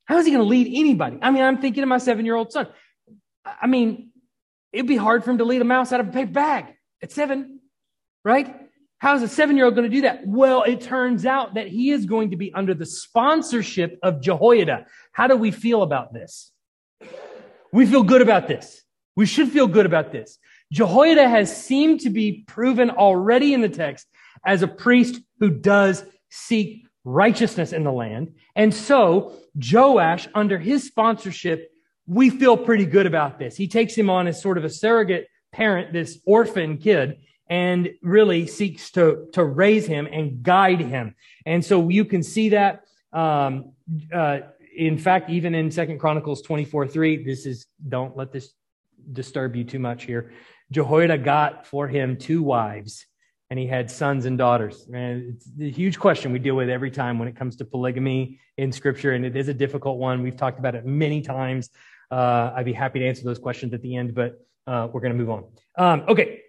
How 0.06 0.17
is 0.17 0.26
he 0.26 0.32
going 0.32 0.43
to 0.43 0.50
lead 0.50 0.67
anybody? 0.67 1.17
I 1.22 1.32
mean 1.32 1.43
i'm 1.43 1.59
thinking 1.59 1.84
of 1.84 1.89
my 1.89 1.97
seven 1.97 2.26
year 2.26 2.36
old 2.36 2.51
son 2.51 2.68
I 3.45 3.68
mean, 3.68 4.12
it'd 4.72 4.88
be 4.88 4.97
hard 4.97 5.24
for 5.24 5.32
him 5.32 5.39
to 5.39 5.45
lead 5.45 5.62
a 5.62 5.66
mouse 5.66 5.91
out 5.91 5.99
of 5.99 6.09
a 6.09 6.12
paper 6.12 6.32
bag 6.32 6.66
at 7.01 7.12
seven, 7.12 7.59
right? 8.24 8.55
How 9.02 9.16
is 9.16 9.24
a 9.24 9.28
seven 9.28 9.58
year 9.58 9.66
old 9.66 9.74
going 9.74 9.89
to 9.89 9.95
do 9.95 10.04
that? 10.04 10.28
Well, 10.28 10.62
it 10.62 10.80
turns 10.80 11.26
out 11.26 11.56
that 11.56 11.68
he 11.68 11.89
is 11.89 12.06
going 12.06 12.30
to 12.30 12.38
be 12.38 12.54
under 12.54 12.76
the 12.76 12.86
sponsorship 12.86 13.97
of 14.04 14.22
Jehoiada. 14.22 14.86
How 15.12 15.26
do 15.26 15.36
we 15.36 15.49
feel 15.49 15.82
about 15.82 16.14
this? 16.14 16.52
We 17.74 17.88
feel 17.88 18.04
good 18.04 18.22
about 18.22 18.47
this. 18.47 18.84
We 19.16 19.26
should 19.26 19.49
feel 19.49 19.66
good 19.66 19.88
about 19.88 20.12
this. 20.12 20.38
Jehoiada 20.72 21.28
has 21.28 21.66
seemed 21.66 22.02
to 22.02 22.12
be 22.12 22.43
proven 22.45 22.91
already 22.91 23.56
in 23.56 23.62
the 23.62 23.70
text 23.70 24.06
as 24.45 24.62
a 24.62 24.68
priest 24.68 25.20
who 25.39 25.49
does 25.49 26.06
seek 26.30 26.86
righteousness 27.04 27.74
in 27.74 27.84
the 27.84 27.91
land. 27.91 28.36
And 28.56 28.72
so 28.72 29.36
Joash, 29.56 30.28
under 30.36 30.60
his 30.60 30.84
sponsorship, 30.84 31.72
we 32.06 32.30
feel 32.30 32.56
pretty 32.56 32.86
good 32.86 33.08
about 33.08 33.39
this. 33.39 33.56
He 33.56 33.68
takes 33.68 33.95
him 33.95 34.12
on 34.12 34.28
as 34.28 34.39
sort 34.39 34.60
of 34.60 34.64
a 34.64 34.70
surrogate 34.70 35.28
parent 35.52 35.91
this 35.91 36.20
orphan 36.24 36.78
kid 36.78 37.18
and 37.52 37.93
really 38.02 38.47
seeks 38.47 38.91
to, 38.91 39.28
to 39.34 39.43
raise 39.43 39.86
him 39.86 40.08
and 40.10 40.41
guide 40.41 40.80
him. 40.80 41.14
And 41.45 41.64
so 41.64 41.89
you 41.89 42.06
can 42.06 42.24
see 42.24 42.49
that. 42.49 42.86
Um, 43.12 43.74
uh, 44.12 44.39
in 44.76 44.97
fact, 44.97 45.30
even 45.30 45.54
in 45.54 45.70
Second 45.70 45.99
Chronicles 45.99 46.41
24 46.43 46.88
3, 46.88 47.26
this 47.26 47.45
is, 47.45 47.68
don't 47.89 48.16
let 48.16 48.32
this 48.32 48.54
disturb 49.12 49.58
you 49.58 49.66
too 49.66 49.80
much 49.80 50.06
here. 50.06 50.32
Jehoiada 50.72 51.18
got 51.18 51.68
for 51.68 51.89
him 51.89 52.16
two 52.16 52.41
wives 52.41 53.06
and 53.49 53.60
he 53.60 53.68
had 53.68 53.91
sons 53.91 54.26
and 54.26 54.38
daughters. 54.38 54.88
And 54.93 55.36
it's 55.36 55.49
a 55.60 55.70
huge 55.70 55.99
question 55.99 56.32
we 56.32 56.39
deal 56.39 56.56
with 56.56 56.70
every 56.70 56.89
time 56.89 57.20
when 57.20 57.28
it 57.28 57.36
comes 57.36 57.58
to 57.58 57.66
polygamy 57.66 58.39
in 58.58 58.72
scripture. 58.72 59.12
And 59.12 59.26
it 59.26 59.36
is 59.36 59.49
a 59.49 59.54
difficult 59.54 59.97
one. 59.97 60.24
We've 60.24 60.38
talked 60.38 60.58
about 60.58 60.74
it 60.74 60.86
many 60.86 61.22
times. 61.22 61.70
Uh, 62.10 62.54
I'd 62.56 62.64
be 62.64 62.72
happy 62.72 62.99
to 62.99 63.06
answer 63.06 63.26
those 63.26 63.39
questions 63.39 63.74
at 63.74 63.82
the 63.82 63.97
end, 63.97 64.16
but 64.16 64.39
uh, 64.68 64.88
we're 64.93 65.02
going 65.02 65.12
to 65.12 65.18
move 65.18 65.30
on. 65.32 65.43
Um, 65.78 66.06
okay. 66.08 66.40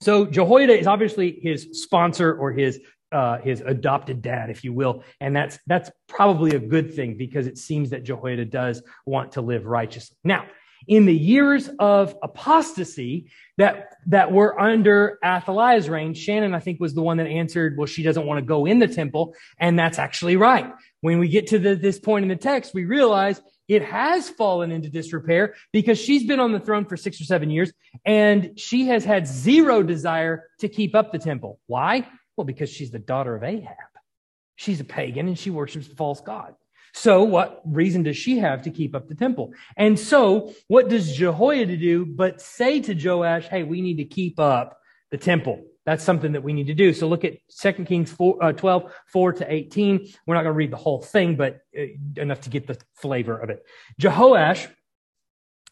So 0.00 0.24
Jehoiada 0.24 0.78
is 0.78 0.86
obviously 0.86 1.38
his 1.42 1.68
sponsor 1.72 2.34
or 2.34 2.52
his 2.52 2.80
uh, 3.12 3.38
his 3.38 3.60
adopted 3.60 4.22
dad, 4.22 4.50
if 4.50 4.62
you 4.62 4.72
will, 4.72 5.02
and 5.20 5.34
that's 5.34 5.58
that's 5.66 5.90
probably 6.06 6.54
a 6.54 6.60
good 6.60 6.94
thing 6.94 7.16
because 7.16 7.46
it 7.46 7.58
seems 7.58 7.90
that 7.90 8.04
Jehoiada 8.04 8.44
does 8.44 8.82
want 9.04 9.32
to 9.32 9.40
live 9.40 9.66
righteously. 9.66 10.16
Now, 10.22 10.46
in 10.86 11.06
the 11.06 11.14
years 11.14 11.68
of 11.78 12.14
apostasy 12.22 13.30
that 13.58 13.96
that 14.06 14.32
were 14.32 14.58
under 14.58 15.18
Athaliah's 15.24 15.88
reign, 15.88 16.14
Shannon 16.14 16.54
I 16.54 16.60
think 16.60 16.80
was 16.80 16.94
the 16.94 17.02
one 17.02 17.16
that 17.16 17.26
answered, 17.26 17.76
well, 17.76 17.86
she 17.86 18.02
doesn't 18.02 18.26
want 18.26 18.38
to 18.38 18.46
go 18.46 18.64
in 18.64 18.78
the 18.78 18.88
temple, 18.88 19.34
and 19.58 19.78
that's 19.78 19.98
actually 19.98 20.36
right. 20.36 20.72
When 21.00 21.18
we 21.18 21.28
get 21.28 21.48
to 21.48 21.58
the, 21.58 21.74
this 21.74 21.98
point 21.98 22.22
in 22.22 22.28
the 22.28 22.36
text, 22.36 22.74
we 22.74 22.84
realize 22.84 23.40
it 23.70 23.84
has 23.84 24.28
fallen 24.28 24.72
into 24.72 24.90
disrepair 24.90 25.54
because 25.72 25.96
she's 25.96 26.24
been 26.24 26.40
on 26.40 26.50
the 26.50 26.58
throne 26.58 26.84
for 26.84 26.96
six 26.96 27.20
or 27.20 27.24
seven 27.24 27.50
years 27.50 27.72
and 28.04 28.58
she 28.58 28.88
has 28.88 29.04
had 29.04 29.28
zero 29.28 29.80
desire 29.84 30.48
to 30.58 30.68
keep 30.68 30.96
up 30.96 31.12
the 31.12 31.20
temple. 31.20 31.60
Why? 31.68 32.08
Well, 32.36 32.44
because 32.44 32.68
she's 32.68 32.90
the 32.90 32.98
daughter 32.98 33.36
of 33.36 33.44
Ahab. 33.44 33.76
She's 34.56 34.80
a 34.80 34.84
pagan 34.84 35.28
and 35.28 35.38
she 35.38 35.50
worships 35.50 35.86
the 35.86 35.94
false 35.94 36.20
god. 36.20 36.56
So 36.94 37.22
what 37.22 37.62
reason 37.64 38.02
does 38.02 38.16
she 38.16 38.38
have 38.38 38.62
to 38.62 38.70
keep 38.70 38.96
up 38.96 39.06
the 39.06 39.14
temple? 39.14 39.52
And 39.76 39.96
so 39.96 40.52
what 40.66 40.88
does 40.88 41.14
Jehoiada 41.14 41.76
do 41.76 42.04
but 42.04 42.40
say 42.40 42.80
to 42.80 42.92
Joash, 42.92 43.46
hey, 43.46 43.62
we 43.62 43.82
need 43.82 43.98
to 43.98 44.04
keep 44.04 44.40
up 44.40 44.80
the 45.12 45.18
temple. 45.18 45.64
That's 45.86 46.04
something 46.04 46.32
that 46.32 46.42
we 46.42 46.52
need 46.52 46.66
to 46.66 46.74
do. 46.74 46.92
So 46.92 47.08
look 47.08 47.24
at 47.24 47.38
2 47.60 47.84
Kings 47.84 48.12
4, 48.12 48.44
uh, 48.44 48.52
12, 48.52 48.92
4 49.06 49.32
to 49.34 49.52
18. 49.52 50.08
We're 50.26 50.34
not 50.34 50.42
going 50.42 50.52
to 50.52 50.58
read 50.58 50.70
the 50.70 50.76
whole 50.76 51.00
thing, 51.00 51.36
but 51.36 51.60
uh, 51.78 51.84
enough 52.16 52.42
to 52.42 52.50
get 52.50 52.66
the 52.66 52.78
flavor 52.94 53.38
of 53.38 53.50
it. 53.50 53.64
Jehoash 54.00 54.68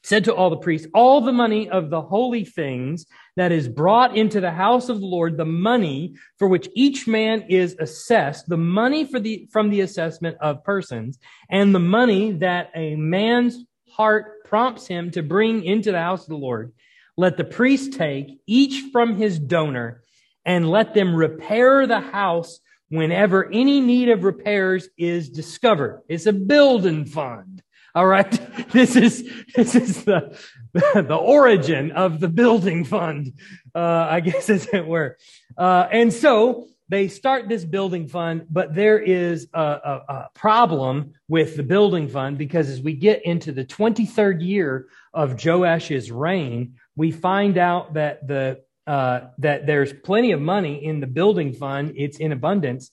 said 0.03 0.25
to 0.25 0.35
all 0.35 0.49
the 0.49 0.57
priests, 0.57 0.87
all 0.95 1.21
the 1.21 1.33
money 1.33 1.69
of 1.69 1.91
the 1.91 2.01
holy 2.01 2.45
things 2.45 3.05
that 3.37 3.53
is 3.53 3.69
brought 3.69 4.17
into 4.17 4.41
the 4.41 4.51
house 4.51 4.89
of 4.89 5.01
the 5.01 5.07
Lord, 5.07 5.37
the 5.37 5.45
money 5.45 6.15
for 6.39 6.49
which 6.49 6.69
each 6.75 7.07
man 7.07 7.43
is 7.49 7.77
assessed, 7.79 8.49
the 8.49 8.57
money 8.57 9.05
for 9.05 9.21
the, 9.21 9.49
from 9.53 9.71
the 9.71 9.83
assessment 9.83 10.37
of 10.41 10.65
persons, 10.65 11.19
and 11.51 11.75
the 11.75 11.81
money 11.81 12.33
that 12.33 12.71
a 12.75 12.97
man's 12.97 13.59
heart 13.91 14.45
prompts 14.45 14.87
him 14.87 15.11
to 15.11 15.23
bring 15.23 15.65
into 15.65 15.93
the 15.93 15.99
house 15.99 16.23
of 16.23 16.29
the 16.29 16.37
Lord, 16.37 16.73
let 17.19 17.37
the 17.37 17.45
priest 17.45 17.95
take 17.95 18.41
each 18.47 18.93
from 18.93 19.16
his 19.16 19.41
donor 19.41 20.03
and 20.45 20.71
let 20.71 20.95
them 20.95 21.14
repair 21.14 21.85
the 21.85 22.01
house 22.01 22.61
whenever 22.91 23.51
any 23.51 23.81
need 23.81 24.09
of 24.09 24.23
repairs 24.23 24.89
is 24.97 25.29
discovered. 25.29 26.01
It's 26.09 26.27
a 26.27 26.33
building 26.33 27.05
fund. 27.05 27.62
All 27.95 28.07
right. 28.07 28.41
This 28.71 28.97
is, 28.97 29.29
this 29.57 29.75
is 29.75 30.05
the, 30.05 30.39
the 30.75 31.16
origin 31.16 31.91
of 31.93 32.21
the 32.21 32.29
building 32.29 32.85
fund, 32.85 33.33
uh, 33.75 34.07
I 34.11 34.21
guess, 34.21 34.51
as 34.51 34.69
it 34.75 34.87
were. 34.87 35.16
Uh, 35.57 35.89
and 35.91 36.12
so 36.12 36.69
they 36.91 37.09
start 37.09 37.49
this 37.49 37.64
building 37.64 38.09
fund, 38.09 38.47
but 38.51 38.75
there 38.75 38.99
is 38.99 39.49
a, 39.53 39.61
a, 39.61 40.03
a, 40.09 40.29
problem 40.35 41.12
with 41.29 41.57
the 41.57 41.62
building 41.62 42.09
fund 42.09 42.39
because 42.39 42.69
as 42.69 42.81
we 42.81 42.95
get 42.95 43.25
into 43.25 43.53
the 43.53 43.64
23rd 43.64 44.47
year 44.47 44.89
of 45.12 45.37
Joash's 45.37 46.11
reign, 46.11 46.75
we 46.99 47.12
find 47.12 47.57
out 47.57 47.94
that 47.94 48.26
the 48.28 48.61
uh, 48.86 49.28
that 49.38 49.66
there's 49.66 49.92
plenty 49.92 50.32
of 50.32 50.40
money 50.40 50.84
in 50.84 51.01
the 51.01 51.07
building 51.07 51.53
fund; 51.53 51.94
it's 51.96 52.18
in 52.18 52.32
abundance, 52.32 52.90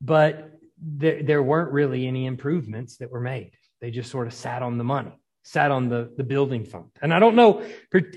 but 0.00 0.56
there, 0.78 1.22
there 1.22 1.42
weren't 1.42 1.72
really 1.72 2.06
any 2.06 2.26
improvements 2.26 2.96
that 2.98 3.10
were 3.10 3.20
made. 3.20 3.52
They 3.80 3.90
just 3.90 4.10
sort 4.10 4.26
of 4.26 4.34
sat 4.34 4.62
on 4.62 4.78
the 4.78 4.84
money, 4.84 5.12
sat 5.42 5.70
on 5.70 5.88
the, 5.88 6.12
the 6.16 6.24
building 6.24 6.64
fund. 6.64 6.90
And 7.00 7.12
I 7.12 7.18
don't 7.18 7.36
know 7.36 7.64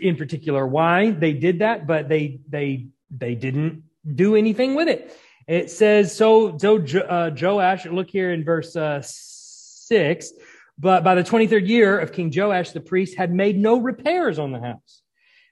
in 0.01 0.15
particular 0.15 0.65
why 0.65 1.11
they 1.11 1.33
did 1.33 1.59
that, 1.59 1.87
but 1.87 2.09
they, 2.09 2.39
they, 2.49 2.87
they 3.09 3.35
didn't 3.35 3.83
do 4.15 4.35
anything 4.35 4.75
with 4.75 4.87
it. 4.87 5.15
It 5.47 5.71
says, 5.71 6.15
so, 6.15 6.57
so 6.57 6.77
uh, 6.77 7.31
Joash, 7.39 7.85
look 7.85 8.09
here 8.09 8.31
in 8.31 8.43
verse 8.43 8.75
uh, 8.75 9.01
six, 9.03 10.31
but 10.77 11.03
by 11.03 11.15
the 11.15 11.23
23rd 11.23 11.67
year 11.67 11.99
of 11.99 12.13
King 12.13 12.31
Joash, 12.33 12.71
the 12.71 12.81
priest 12.81 13.17
had 13.17 13.33
made 13.33 13.57
no 13.57 13.79
repairs 13.79 14.37
on 14.37 14.51
the 14.51 14.59
house. 14.59 15.01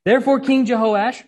Therefore, 0.07 0.39
King 0.39 0.65
Jehoash 0.65 1.21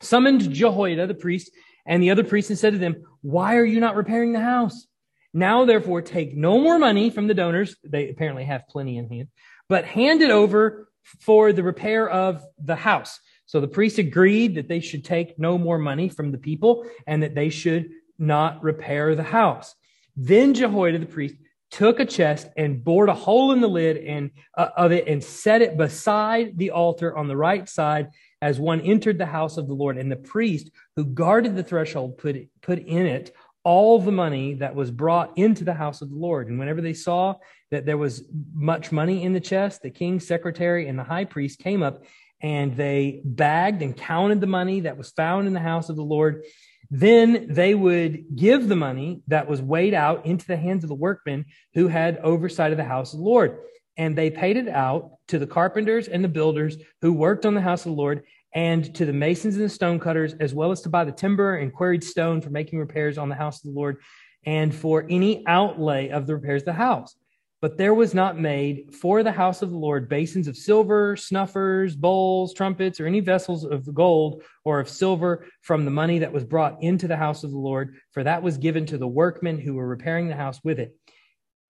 summoned 0.00 0.52
Jehoiada, 0.52 1.06
the 1.06 1.14
priest, 1.14 1.52
and 1.86 2.02
the 2.02 2.10
other 2.10 2.24
priests 2.24 2.50
and 2.50 2.58
said 2.58 2.72
to 2.72 2.80
them, 2.80 3.04
Why 3.22 3.54
are 3.58 3.64
you 3.64 3.78
not 3.78 3.94
repairing 3.94 4.32
the 4.32 4.40
house? 4.40 4.88
Now, 5.32 5.64
therefore, 5.64 6.02
take 6.02 6.36
no 6.36 6.58
more 6.58 6.80
money 6.80 7.10
from 7.10 7.28
the 7.28 7.34
donors. 7.34 7.76
They 7.84 8.08
apparently 8.08 8.42
have 8.42 8.66
plenty 8.68 8.98
in 8.98 9.08
hand, 9.08 9.28
but 9.68 9.84
hand 9.84 10.20
it 10.20 10.32
over 10.32 10.88
for 11.20 11.52
the 11.52 11.62
repair 11.62 12.10
of 12.10 12.42
the 12.58 12.74
house. 12.74 13.20
So 13.44 13.60
the 13.60 13.68
priests 13.68 14.00
agreed 14.00 14.56
that 14.56 14.66
they 14.66 14.80
should 14.80 15.04
take 15.04 15.38
no 15.38 15.56
more 15.56 15.78
money 15.78 16.08
from 16.08 16.32
the 16.32 16.38
people 16.38 16.90
and 17.06 17.22
that 17.22 17.36
they 17.36 17.50
should 17.50 17.90
not 18.18 18.64
repair 18.64 19.14
the 19.14 19.22
house. 19.22 19.76
Then 20.16 20.54
Jehoiada 20.54 20.98
the 20.98 21.06
priest 21.06 21.36
took 21.70 22.00
a 22.00 22.04
chest 22.04 22.48
and 22.56 22.82
bored 22.82 23.08
a 23.08 23.14
hole 23.14 23.52
in 23.52 23.60
the 23.60 23.68
lid 23.68 23.96
and 23.98 24.30
uh, 24.56 24.68
of 24.76 24.92
it 24.92 25.08
and 25.08 25.22
set 25.22 25.62
it 25.62 25.76
beside 25.76 26.56
the 26.58 26.70
altar 26.70 27.16
on 27.16 27.28
the 27.28 27.36
right 27.36 27.68
side 27.68 28.08
as 28.40 28.60
one 28.60 28.80
entered 28.80 29.18
the 29.18 29.26
house 29.26 29.56
of 29.56 29.66
the 29.66 29.74
Lord. 29.74 29.98
And 29.98 30.10
the 30.10 30.16
priest 30.16 30.70
who 30.94 31.04
guarded 31.04 31.56
the 31.56 31.64
threshold 31.64 32.18
put 32.18 32.36
put 32.62 32.78
in 32.78 33.06
it 33.06 33.34
all 33.64 33.98
the 33.98 34.12
money 34.12 34.54
that 34.54 34.76
was 34.76 34.92
brought 34.92 35.36
into 35.36 35.64
the 35.64 35.74
house 35.74 36.00
of 36.00 36.08
the 36.08 36.16
Lord. 36.16 36.48
And 36.48 36.56
whenever 36.56 36.80
they 36.80 36.92
saw 36.92 37.34
that 37.72 37.84
there 37.84 37.98
was 37.98 38.22
much 38.54 38.92
money 38.92 39.24
in 39.24 39.32
the 39.32 39.40
chest, 39.40 39.82
the 39.82 39.90
king's 39.90 40.24
secretary 40.24 40.86
and 40.86 40.96
the 40.96 41.02
high 41.02 41.24
priest 41.24 41.58
came 41.58 41.82
up 41.82 42.04
and 42.40 42.76
they 42.76 43.22
bagged 43.24 43.82
and 43.82 43.96
counted 43.96 44.40
the 44.40 44.46
money 44.46 44.80
that 44.80 44.96
was 44.96 45.10
found 45.10 45.48
in 45.48 45.52
the 45.52 45.58
house 45.58 45.88
of 45.88 45.96
the 45.96 46.04
Lord. 46.04 46.44
Then 46.90 47.46
they 47.48 47.74
would 47.74 48.36
give 48.36 48.68
the 48.68 48.76
money 48.76 49.22
that 49.28 49.48
was 49.48 49.60
weighed 49.60 49.94
out 49.94 50.26
into 50.26 50.46
the 50.46 50.56
hands 50.56 50.84
of 50.84 50.88
the 50.88 50.94
workmen 50.94 51.46
who 51.74 51.88
had 51.88 52.18
oversight 52.18 52.72
of 52.72 52.78
the 52.78 52.84
house 52.84 53.12
of 53.12 53.18
the 53.18 53.24
Lord. 53.24 53.58
And 53.96 54.16
they 54.16 54.30
paid 54.30 54.56
it 54.56 54.68
out 54.68 55.12
to 55.28 55.38
the 55.38 55.46
carpenters 55.46 56.08
and 56.08 56.22
the 56.22 56.28
builders 56.28 56.76
who 57.00 57.12
worked 57.12 57.46
on 57.46 57.54
the 57.54 57.60
house 57.60 57.86
of 57.86 57.92
the 57.92 57.96
Lord 57.96 58.22
and 58.54 58.94
to 58.94 59.04
the 59.04 59.12
masons 59.12 59.56
and 59.56 59.64
the 59.64 59.68
stonecutters, 59.68 60.34
as 60.34 60.54
well 60.54 60.70
as 60.70 60.80
to 60.82 60.88
buy 60.88 61.04
the 61.04 61.12
timber 61.12 61.56
and 61.56 61.72
quarried 61.72 62.04
stone 62.04 62.40
for 62.40 62.50
making 62.50 62.78
repairs 62.78 63.18
on 63.18 63.28
the 63.28 63.34
house 63.34 63.58
of 63.58 63.64
the 63.72 63.78
Lord, 63.78 63.98
and 64.44 64.74
for 64.74 65.04
any 65.10 65.46
outlay 65.46 66.08
of 66.08 66.26
the 66.26 66.34
repairs 66.34 66.62
of 66.62 66.66
the 66.66 66.72
house. 66.72 67.14
But 67.62 67.78
there 67.78 67.94
was 67.94 68.14
not 68.14 68.38
made 68.38 68.94
for 68.94 69.22
the 69.22 69.32
house 69.32 69.62
of 69.62 69.70
the 69.70 69.78
Lord 69.78 70.08
basins 70.08 70.46
of 70.46 70.56
silver, 70.56 71.16
snuffers, 71.16 71.96
bowls, 71.96 72.52
trumpets, 72.52 73.00
or 73.00 73.06
any 73.06 73.20
vessels 73.20 73.64
of 73.64 73.92
gold 73.94 74.42
or 74.64 74.78
of 74.78 74.88
silver 74.88 75.46
from 75.62 75.84
the 75.84 75.90
money 75.90 76.18
that 76.18 76.32
was 76.32 76.44
brought 76.44 76.82
into 76.82 77.08
the 77.08 77.16
house 77.16 77.44
of 77.44 77.50
the 77.50 77.58
Lord, 77.58 77.96
for 78.12 78.22
that 78.24 78.42
was 78.42 78.58
given 78.58 78.84
to 78.86 78.98
the 78.98 79.08
workmen 79.08 79.58
who 79.58 79.74
were 79.74 79.88
repairing 79.88 80.28
the 80.28 80.36
house 80.36 80.60
with 80.62 80.78
it. 80.78 80.94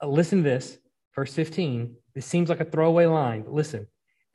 Uh, 0.03 0.09
listen 0.09 0.39
to 0.39 0.45
this, 0.45 0.78
verse 1.14 1.32
15. 1.32 1.95
This 2.14 2.26
seems 2.26 2.49
like 2.49 2.61
a 2.61 2.64
throwaway 2.64 3.07
line, 3.07 3.43
but 3.43 3.53
listen 3.53 3.87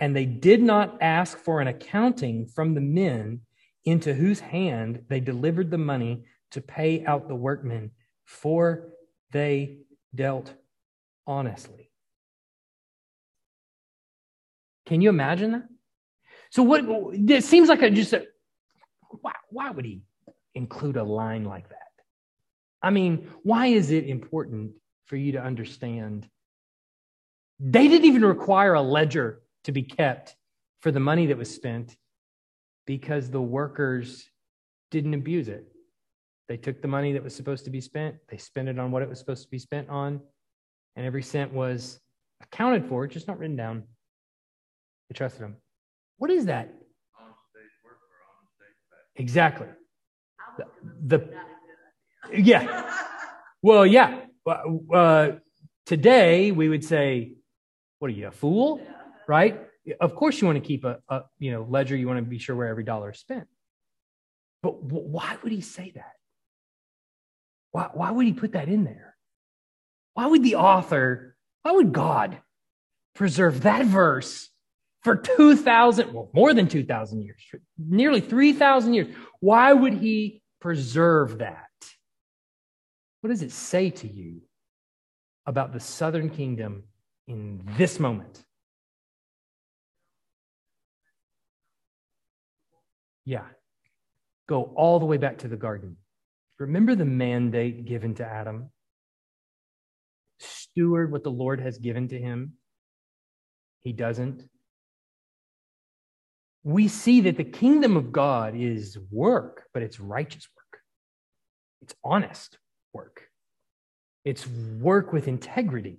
and 0.01 0.15
they 0.15 0.25
did 0.25 0.61
not 0.63 0.97
ask 0.99 1.37
for 1.37 1.61
an 1.61 1.67
accounting 1.67 2.47
from 2.47 2.73
the 2.73 2.81
men 2.81 3.39
into 3.85 4.13
whose 4.13 4.39
hand 4.39 5.03
they 5.07 5.19
delivered 5.19 5.69
the 5.69 5.77
money 5.77 6.23
to 6.49 6.59
pay 6.59 7.05
out 7.05 7.27
the 7.27 7.35
workmen, 7.35 7.91
for 8.25 8.89
they 9.31 9.77
dealt 10.13 10.55
honestly. 11.27 11.91
Can 14.85 15.01
you 15.01 15.09
imagine 15.09 15.51
that? 15.51 15.67
So 16.49 16.63
what 16.63 16.83
it 17.13 17.43
seems 17.43 17.69
like 17.69 17.81
a 17.81 17.89
just 17.89 18.13
a, 18.13 18.25
why, 19.21 19.33
why 19.49 19.71
would 19.71 19.85
he 19.85 20.01
include 20.53 20.97
a 20.97 21.03
line 21.03 21.45
like 21.45 21.69
that? 21.69 21.77
I 22.81 22.89
mean, 22.89 23.29
why 23.43 23.67
is 23.67 23.91
it 23.91 24.07
important 24.07 24.71
for 25.05 25.15
you 25.15 25.33
to 25.33 25.41
understand? 25.41 26.27
They 27.59 27.87
didn't 27.87 28.05
even 28.05 28.25
require 28.25 28.73
a 28.73 28.81
ledger 28.81 29.41
to 29.65 29.71
be 29.71 29.83
kept 29.83 30.35
for 30.81 30.91
the 30.91 30.99
money 30.99 31.27
that 31.27 31.37
was 31.37 31.53
spent 31.53 31.95
because 32.85 33.29
the 33.29 33.41
workers 33.41 34.27
didn't 34.89 35.13
abuse 35.13 35.47
it. 35.47 35.71
They 36.49 36.57
took 36.57 36.81
the 36.81 36.87
money 36.87 37.13
that 37.13 37.23
was 37.23 37.35
supposed 37.35 37.63
to 37.65 37.71
be 37.71 37.79
spent, 37.79 38.15
they 38.27 38.37
spent 38.37 38.67
it 38.67 38.77
on 38.77 38.91
what 38.91 39.03
it 39.03 39.09
was 39.09 39.19
supposed 39.19 39.43
to 39.43 39.49
be 39.49 39.59
spent 39.59 39.89
on, 39.89 40.19
and 40.95 41.05
every 41.05 41.23
cent 41.23 41.53
was 41.53 41.99
accounted 42.41 42.85
for, 42.85 43.07
just 43.07 43.27
not 43.27 43.39
written 43.39 43.55
down. 43.55 43.83
They 45.09 45.13
trusted 45.13 45.41
him. 45.41 45.57
What 46.17 46.31
is 46.31 46.45
that? 46.45 46.73
Exactly. 49.15 49.67
The, 50.57 50.65
the 51.07 51.29
yeah. 52.33 52.89
Well, 53.61 53.85
yeah. 53.85 54.21
Uh, 54.47 55.31
today 55.85 56.51
we 56.51 56.69
would 56.69 56.83
say, 56.83 57.33
"What 57.99 58.09
are 58.09 58.13
you, 58.13 58.27
a 58.27 58.31
fool?" 58.31 58.81
Right? 59.27 59.61
Of 59.99 60.15
course, 60.15 60.39
you 60.39 60.47
want 60.47 60.61
to 60.61 60.67
keep 60.67 60.83
a, 60.85 60.99
a 61.09 61.23
you 61.39 61.51
know 61.51 61.65
ledger. 61.69 61.95
You 61.95 62.07
want 62.07 62.19
to 62.19 62.25
be 62.25 62.39
sure 62.39 62.55
where 62.55 62.67
every 62.67 62.83
dollar 62.83 63.11
is 63.11 63.19
spent. 63.19 63.47
But 64.63 64.83
why 64.83 65.37
would 65.43 65.51
he 65.51 65.61
say 65.61 65.91
that? 65.95 66.13
Why, 67.71 67.89
why 67.93 68.11
would 68.11 68.25
he 68.25 68.33
put 68.33 68.53
that 68.53 68.67
in 68.67 68.83
there? 68.83 69.10
Why 70.13 70.27
would 70.27 70.43
the 70.43 70.55
author, 70.55 71.35
why 71.63 71.71
would 71.71 71.93
God 71.93 72.37
preserve 73.15 73.61
that 73.61 73.85
verse 73.85 74.49
for 75.03 75.15
2,000, 75.15 76.13
well, 76.13 76.29
more 76.33 76.53
than 76.53 76.67
2,000 76.67 77.21
years, 77.21 77.41
nearly 77.77 78.21
3,000 78.21 78.93
years? 78.93 79.15
Why 79.39 79.73
would 79.73 79.93
he 79.93 80.41
preserve 80.59 81.39
that? 81.39 81.67
What 83.21 83.29
does 83.29 83.41
it 83.41 83.51
say 83.51 83.89
to 83.89 84.07
you 84.07 84.41
about 85.45 85.73
the 85.73 85.79
southern 85.79 86.29
kingdom 86.29 86.83
in 87.27 87.61
this 87.77 87.99
moment? 87.99 88.43
Yeah. 93.25 93.45
Go 94.49 94.73
all 94.75 94.99
the 94.99 95.05
way 95.05 95.17
back 95.17 95.37
to 95.39 95.47
the 95.47 95.55
garden. 95.55 95.97
Remember 96.59 96.95
the 96.95 97.05
mandate 97.05 97.85
given 97.85 98.15
to 98.15 98.25
Adam? 98.25 98.69
Steward 100.71 101.11
what 101.11 101.23
the 101.23 101.31
Lord 101.31 101.59
has 101.59 101.77
given 101.77 102.07
to 102.09 102.19
him. 102.19 102.53
He 103.81 103.93
doesn't. 103.93 104.47
We 106.63 106.87
see 106.87 107.21
that 107.21 107.37
the 107.37 107.43
kingdom 107.43 107.97
of 107.97 108.11
God 108.11 108.55
is 108.55 108.97
work, 109.09 109.65
but 109.73 109.83
it's 109.83 109.99
righteous 109.99 110.47
work. 110.55 110.81
It's 111.81 111.95
honest 112.03 112.57
work. 112.93 113.23
It's 114.23 114.47
work 114.47 115.11
with 115.11 115.27
integrity. 115.27 115.97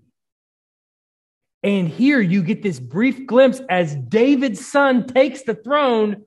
And 1.64 1.88
here 1.88 2.20
you 2.20 2.42
get 2.42 2.62
this 2.62 2.80
brief 2.80 3.26
glimpse 3.26 3.60
as 3.68 3.94
David's 3.94 4.64
son 4.64 5.06
takes 5.06 5.42
the 5.42 5.54
throne, 5.54 6.24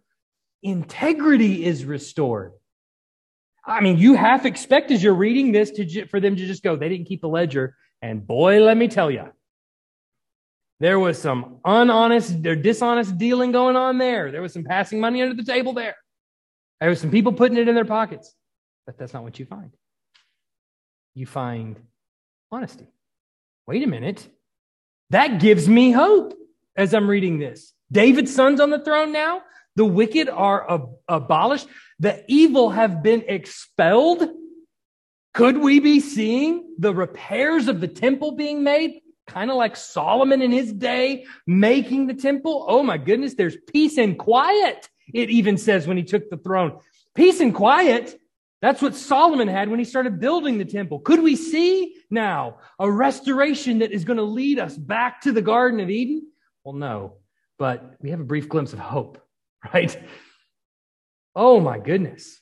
integrity 0.63 1.65
is 1.65 1.85
restored. 1.85 2.53
I 3.65 3.81
mean, 3.81 3.97
you 3.97 4.13
half 4.15 4.45
expect 4.45 4.91
as 4.91 5.03
you're 5.03 5.13
reading 5.13 5.51
this 5.51 5.71
to, 5.71 6.05
for 6.07 6.19
them 6.19 6.35
to 6.35 6.45
just 6.45 6.63
go, 6.63 6.75
they 6.75 6.89
didn't 6.89 7.07
keep 7.07 7.23
a 7.23 7.27
ledger. 7.27 7.75
And 8.01 8.25
boy, 8.25 8.61
let 8.63 8.77
me 8.77 8.87
tell 8.87 9.09
you, 9.09 9.29
there 10.79 10.99
was 10.99 11.21
some 11.21 11.59
unhonest 11.63 12.45
or 12.45 12.55
dishonest 12.55 13.17
dealing 13.17 13.51
going 13.51 13.75
on 13.75 13.97
there. 13.97 14.31
There 14.31 14.41
was 14.41 14.53
some 14.53 14.63
passing 14.63 14.99
money 14.99 15.21
under 15.21 15.35
the 15.35 15.43
table 15.43 15.73
there. 15.73 15.95
There 16.81 16.89
was 16.89 16.99
some 16.99 17.11
people 17.11 17.31
putting 17.31 17.57
it 17.57 17.67
in 17.67 17.75
their 17.75 17.85
pockets. 17.85 18.33
But 18.85 18.97
that's 18.97 19.13
not 19.13 19.23
what 19.23 19.39
you 19.39 19.45
find. 19.45 19.71
You 21.15 21.25
find 21.25 21.79
honesty. 22.51 22.87
Wait 23.67 23.83
a 23.83 23.87
minute. 23.87 24.27
That 25.09 25.39
gives 25.39 25.67
me 25.67 25.91
hope 25.91 26.33
as 26.75 26.93
I'm 26.93 27.09
reading 27.09 27.39
this. 27.39 27.73
David's 27.91 28.35
son's 28.35 28.59
on 28.59 28.69
the 28.69 28.83
throne 28.83 29.11
now. 29.11 29.41
The 29.75 29.85
wicked 29.85 30.29
are 30.29 30.69
ab- 30.69 30.95
abolished. 31.07 31.67
The 31.99 32.23
evil 32.27 32.69
have 32.71 33.01
been 33.01 33.23
expelled. 33.27 34.27
Could 35.35 35.57
we 35.57 35.81
be 35.81 35.99
seeing 35.99 36.75
the 36.79 36.95
repairs 36.95 37.67
of 37.67 37.81
the 37.81 37.89
temple 37.89 38.31
being 38.31 38.63
made? 38.63 39.01
Kind 39.27 39.51
of 39.51 39.57
like 39.57 39.75
Solomon 39.75 40.41
in 40.41 40.49
his 40.49 40.71
day 40.71 41.25
making 41.45 42.07
the 42.07 42.13
temple. 42.13 42.65
Oh 42.69 42.81
my 42.81 42.97
goodness, 42.97 43.33
there's 43.33 43.57
peace 43.67 43.97
and 43.97 44.17
quiet. 44.17 44.87
It 45.13 45.29
even 45.29 45.57
says 45.57 45.87
when 45.87 45.97
he 45.97 46.03
took 46.03 46.29
the 46.29 46.37
throne, 46.37 46.79
peace 47.15 47.41
and 47.41 47.53
quiet. 47.53 48.17
That's 48.61 48.81
what 48.81 48.95
Solomon 48.95 49.49
had 49.49 49.69
when 49.69 49.77
he 49.77 49.83
started 49.83 50.21
building 50.21 50.57
the 50.57 50.63
temple. 50.63 50.99
Could 50.99 51.21
we 51.21 51.35
see 51.35 51.97
now 52.09 52.59
a 52.79 52.89
restoration 52.89 53.79
that 53.79 53.91
is 53.91 54.05
going 54.05 54.17
to 54.17 54.23
lead 54.23 54.57
us 54.57 54.77
back 54.77 55.19
to 55.21 55.33
the 55.33 55.41
Garden 55.41 55.81
of 55.81 55.89
Eden? 55.89 56.31
Well, 56.63 56.75
no, 56.75 57.17
but 57.59 57.95
we 57.99 58.11
have 58.11 58.21
a 58.21 58.23
brief 58.23 58.47
glimpse 58.47 58.71
of 58.71 58.79
hope 58.79 59.21
right? 59.73 60.01
Oh 61.35 61.59
my 61.59 61.77
goodness. 61.77 62.39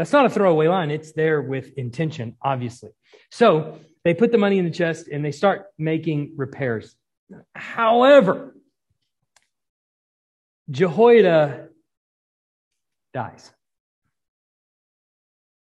That's 0.00 0.12
not 0.14 0.24
a 0.24 0.30
throwaway 0.30 0.66
line. 0.66 0.90
It's 0.90 1.12
there 1.12 1.42
with 1.42 1.76
intention, 1.76 2.34
obviously. 2.40 2.88
So 3.30 3.80
they 4.02 4.14
put 4.14 4.32
the 4.32 4.38
money 4.38 4.58
in 4.58 4.64
the 4.64 4.70
chest 4.70 5.08
and 5.08 5.22
they 5.22 5.30
start 5.30 5.66
making 5.76 6.32
repairs. 6.38 6.96
However, 7.54 8.56
Jehoiada 10.70 11.68
dies. 13.12 13.52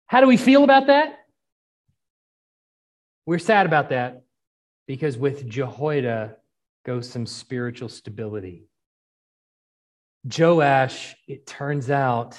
How 0.09 0.21
do 0.21 0.27
we 0.27 0.37
feel 0.37 0.63
about 0.63 0.89
that? 0.89 1.21
We're 3.25 3.39
sad 3.39 3.65
about 3.65 3.89
that 3.89 4.25
because 4.87 5.17
with 5.17 5.49
Jehoiada 5.49 6.37
goes 6.85 7.09
some 7.09 7.25
spiritual 7.25 7.89
stability. 7.89 8.69
Joash, 10.39 11.17
it 11.27 11.47
turns 11.47 11.89
out, 11.89 12.39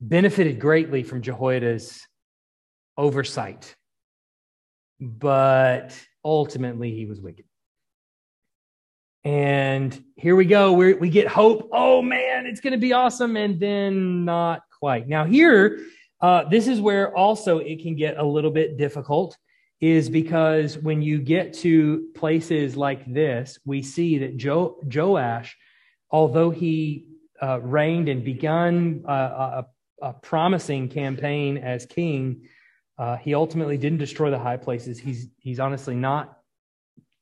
benefited 0.00 0.60
greatly 0.60 1.02
from 1.02 1.22
Jehoiada's 1.22 2.06
oversight, 2.96 3.74
but 5.00 5.98
ultimately 6.24 6.94
he 6.94 7.06
was 7.06 7.20
wicked. 7.20 7.44
And 9.24 10.04
here 10.14 10.36
we 10.36 10.44
go. 10.44 10.72
we 10.72 10.94
we 10.94 11.10
get 11.10 11.26
hope. 11.26 11.68
Oh 11.72 12.00
man, 12.00 12.46
it's 12.46 12.60
going 12.60 12.72
to 12.72 12.78
be 12.78 12.92
awesome. 12.92 13.36
And 13.36 13.58
then 13.58 14.24
not 14.24 14.62
quite. 14.78 15.08
Now, 15.08 15.24
here, 15.24 15.80
uh, 16.20 16.44
this 16.48 16.68
is 16.68 16.80
where 16.80 17.16
also 17.16 17.58
it 17.58 17.82
can 17.82 17.96
get 17.96 18.18
a 18.18 18.24
little 18.24 18.52
bit 18.52 18.78
difficult, 18.78 19.36
is 19.80 20.08
because 20.08 20.78
when 20.78 21.02
you 21.02 21.18
get 21.18 21.54
to 21.54 22.08
places 22.14 22.76
like 22.76 23.12
this, 23.12 23.58
we 23.64 23.82
see 23.82 24.18
that 24.18 24.36
jo- 24.36 24.78
Joash 24.84 25.56
although 26.10 26.50
he 26.50 27.08
uh, 27.42 27.60
reigned 27.60 28.08
and 28.08 28.24
begun 28.24 29.04
a, 29.06 29.12
a, 29.12 29.66
a, 30.02 30.12
promising 30.12 30.88
campaign 30.88 31.58
as 31.58 31.86
king, 31.86 32.48
uh, 32.98 33.16
he 33.16 33.34
ultimately 33.34 33.76
didn't 33.76 33.98
destroy 33.98 34.30
the 34.30 34.38
high 34.38 34.56
places. 34.56 34.98
He's, 34.98 35.28
he's 35.38 35.60
honestly 35.60 35.94
not 35.94 36.38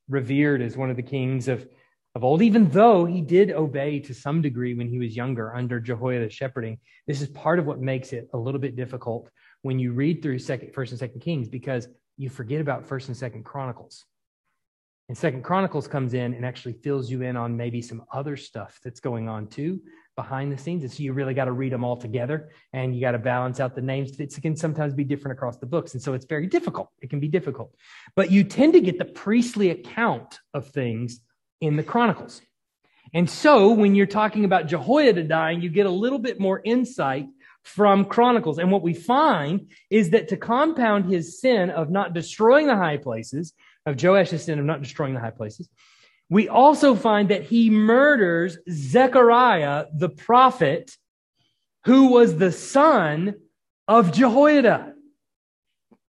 revered 0.08 0.62
as 0.62 0.76
one 0.76 0.90
of 0.90 0.96
the 0.96 1.02
kings 1.02 1.48
of, 1.48 1.66
of 2.14 2.22
old, 2.22 2.42
even 2.42 2.68
though 2.70 3.04
he 3.04 3.20
did 3.20 3.50
obey 3.50 3.98
to 4.00 4.14
some 4.14 4.42
degree 4.42 4.74
when 4.74 4.88
he 4.88 4.98
was 4.98 5.16
younger 5.16 5.54
under 5.54 5.80
Jehoiada's 5.80 6.32
shepherding. 6.32 6.78
This 7.06 7.20
is 7.20 7.28
part 7.28 7.58
of 7.58 7.66
what 7.66 7.80
makes 7.80 8.12
it 8.12 8.28
a 8.32 8.38
little 8.38 8.60
bit 8.60 8.76
difficult 8.76 9.30
when 9.62 9.78
you 9.78 9.92
read 9.92 10.22
through 10.22 10.38
second, 10.38 10.74
First 10.74 10.92
and 10.92 10.98
Second 10.98 11.20
Kings 11.20 11.48
because 11.48 11.88
you 12.16 12.28
forget 12.28 12.60
about 12.60 12.86
First 12.86 13.08
and 13.08 13.16
Second 13.16 13.44
Chronicles. 13.44 14.04
And 15.08 15.18
Second 15.18 15.42
Chronicles 15.42 15.88
comes 15.88 16.14
in 16.14 16.34
and 16.34 16.46
actually 16.46 16.74
fills 16.74 17.10
you 17.10 17.22
in 17.22 17.36
on 17.36 17.56
maybe 17.56 17.82
some 17.82 18.04
other 18.12 18.36
stuff 18.36 18.78
that's 18.82 19.00
going 19.00 19.28
on 19.28 19.48
too 19.48 19.80
behind 20.16 20.52
the 20.52 20.58
scenes. 20.58 20.82
And 20.82 20.92
so 20.92 21.02
you 21.02 21.12
really 21.12 21.34
got 21.34 21.46
to 21.46 21.52
read 21.52 21.72
them 21.72 21.84
all 21.84 21.96
together 21.96 22.50
and 22.72 22.94
you 22.94 23.00
got 23.00 23.12
to 23.12 23.18
balance 23.18 23.60
out 23.60 23.74
the 23.74 23.82
names. 23.82 24.18
It 24.18 24.34
can 24.40 24.56
sometimes 24.56 24.94
be 24.94 25.04
different 25.04 25.36
across 25.36 25.58
the 25.58 25.66
books. 25.66 25.94
And 25.94 26.02
so 26.02 26.14
it's 26.14 26.26
very 26.26 26.46
difficult. 26.46 26.90
It 27.00 27.10
can 27.10 27.20
be 27.20 27.28
difficult. 27.28 27.74
But 28.14 28.30
you 28.30 28.44
tend 28.44 28.74
to 28.74 28.80
get 28.80 28.98
the 28.98 29.04
priestly 29.04 29.70
account 29.70 30.38
of 30.52 30.68
things 30.68 31.20
in 31.60 31.76
the 31.76 31.82
Chronicles. 31.82 32.42
And 33.12 33.28
so 33.28 33.72
when 33.72 33.94
you're 33.94 34.06
talking 34.06 34.44
about 34.44 34.66
Jehoiada 34.66 35.24
dying, 35.24 35.60
you 35.60 35.68
get 35.68 35.86
a 35.86 35.90
little 35.90 36.18
bit 36.18 36.40
more 36.40 36.60
insight 36.64 37.26
from 37.62 38.04
Chronicles. 38.04 38.58
And 38.58 38.70
what 38.70 38.82
we 38.82 38.94
find 38.94 39.70
is 39.90 40.10
that 40.10 40.28
to 40.28 40.36
compound 40.36 41.06
his 41.06 41.40
sin 41.40 41.70
of 41.70 41.90
not 41.90 42.12
destroying 42.12 42.66
the 42.66 42.76
high 42.76 42.98
places, 42.98 43.54
of 43.86 43.96
Joash's 43.96 44.44
sin 44.44 44.58
of 44.58 44.64
not 44.64 44.82
destroying 44.82 45.14
the 45.14 45.20
high 45.20 45.30
places. 45.30 45.68
We 46.34 46.48
also 46.48 46.96
find 46.96 47.28
that 47.28 47.44
he 47.44 47.70
murders 47.70 48.58
Zechariah, 48.68 49.86
the 49.96 50.08
prophet, 50.08 50.90
who 51.84 52.08
was 52.08 52.36
the 52.36 52.50
son 52.50 53.36
of 53.86 54.10
Jehoiada. 54.10 54.94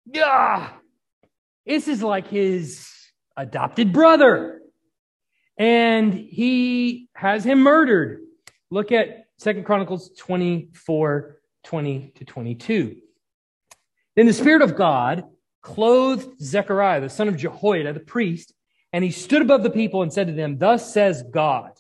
Yeah. 0.07 0.71
This 1.67 1.89
is 1.89 2.03
like 2.03 2.27
his 2.29 2.89
adopted 3.37 3.93
brother. 3.93 4.63
And 5.59 6.15
he 6.15 7.11
has 7.15 7.45
him 7.45 7.59
murdered. 7.59 8.23
Look 8.71 8.93
at 8.93 9.27
Second 9.37 9.67
Chronicles 9.67 10.11
24, 10.17 11.37
20 11.65 12.13
to 12.15 12.25
22. 12.25 12.97
Then 14.17 14.25
the 14.25 14.33
Spirit 14.33 14.63
of 14.63 14.75
God 14.75 15.25
clothed 15.61 16.41
Zechariah, 16.41 17.03
the 17.03 17.11
son 17.11 17.29
of 17.29 17.37
Jehoiada, 17.37 17.93
the 17.93 18.01
priest, 18.01 18.55
and 18.95 19.03
he 19.03 19.11
stood 19.11 19.43
above 19.43 19.65
the 19.65 19.71
people 19.71 20.03
and 20.03 20.13
said 20.13 20.29
to 20.29 20.33
them, 20.33 20.57
Thus 20.57 20.95
says 20.95 21.25
God, 21.25 21.73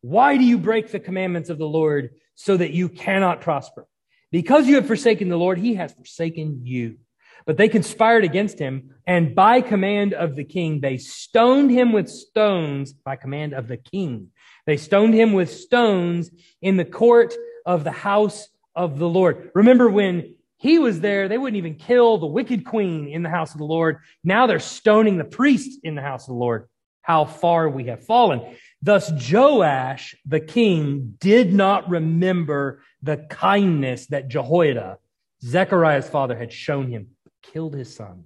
why 0.00 0.38
do 0.38 0.42
you 0.42 0.56
break 0.56 0.90
the 0.90 0.98
commandments 0.98 1.50
of 1.50 1.58
the 1.58 1.66
Lord 1.66 2.14
so 2.34 2.56
that 2.56 2.70
you 2.70 2.88
cannot 2.88 3.42
prosper? 3.42 3.86
Because 4.32 4.66
you 4.66 4.76
have 4.76 4.86
forsaken 4.86 5.28
the 5.28 5.36
Lord, 5.36 5.58
he 5.58 5.74
has 5.74 5.92
forsaken 5.92 6.62
you. 6.64 6.96
But 7.44 7.58
they 7.58 7.68
conspired 7.68 8.24
against 8.24 8.58
him, 8.58 8.94
and 9.06 9.34
by 9.34 9.60
command 9.60 10.14
of 10.14 10.34
the 10.34 10.44
king, 10.44 10.80
they 10.80 10.96
stoned 10.96 11.70
him 11.70 11.92
with 11.92 12.08
stones 12.08 12.94
by 12.94 13.16
command 13.16 13.52
of 13.52 13.68
the 13.68 13.76
king. 13.76 14.28
They 14.64 14.78
stoned 14.78 15.12
him 15.12 15.34
with 15.34 15.52
stones 15.52 16.30
in 16.62 16.78
the 16.78 16.86
court 16.86 17.34
of 17.66 17.84
the 17.84 17.92
house 17.92 18.48
of 18.74 18.98
the 18.98 19.08
Lord. 19.08 19.50
Remember 19.54 19.90
when 19.90 20.35
he 20.66 20.78
was 20.78 21.00
there, 21.00 21.28
they 21.28 21.38
wouldn't 21.38 21.58
even 21.58 21.76
kill 21.76 22.18
the 22.18 22.26
wicked 22.26 22.64
queen 22.64 23.08
in 23.08 23.22
the 23.22 23.28
house 23.28 23.52
of 23.52 23.58
the 23.58 23.64
Lord. 23.64 23.98
Now 24.24 24.46
they're 24.46 24.58
stoning 24.58 25.16
the 25.16 25.24
priest 25.24 25.80
in 25.84 25.94
the 25.94 26.02
house 26.02 26.24
of 26.24 26.34
the 26.34 26.40
Lord. 26.40 26.68
How 27.02 27.24
far 27.24 27.68
we 27.68 27.84
have 27.84 28.04
fallen. 28.04 28.56
Thus, 28.82 29.12
Joash, 29.30 30.16
the 30.26 30.40
king, 30.40 31.14
did 31.20 31.52
not 31.52 31.88
remember 31.88 32.82
the 33.00 33.18
kindness 33.30 34.06
that 34.08 34.28
Jehoiada, 34.28 34.98
Zechariah's 35.40 36.08
father, 36.08 36.36
had 36.36 36.52
shown 36.52 36.90
him, 36.90 37.08
killed 37.42 37.74
his 37.74 37.94
son. 37.94 38.24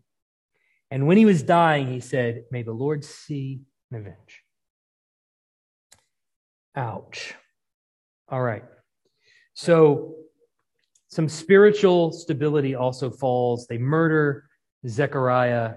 And 0.91 1.07
when 1.07 1.19
he 1.19 1.27
was 1.27 1.43
dying, 1.43 1.89
he 1.89 2.01
said, 2.01 2.45
May 2.51 2.63
the 2.63 2.73
Lord 2.73 3.05
see 3.05 3.61
and 3.91 4.01
avenge. 4.01 4.43
Ouch. 6.75 7.35
All 8.29 8.41
right. 8.41 8.65
So, 9.53 10.15
some 11.11 11.29
spiritual 11.29 12.13
stability 12.13 12.75
also 12.75 13.11
falls. 13.11 13.67
They 13.67 13.79
murder 13.79 14.45
Zechariah, 14.87 15.75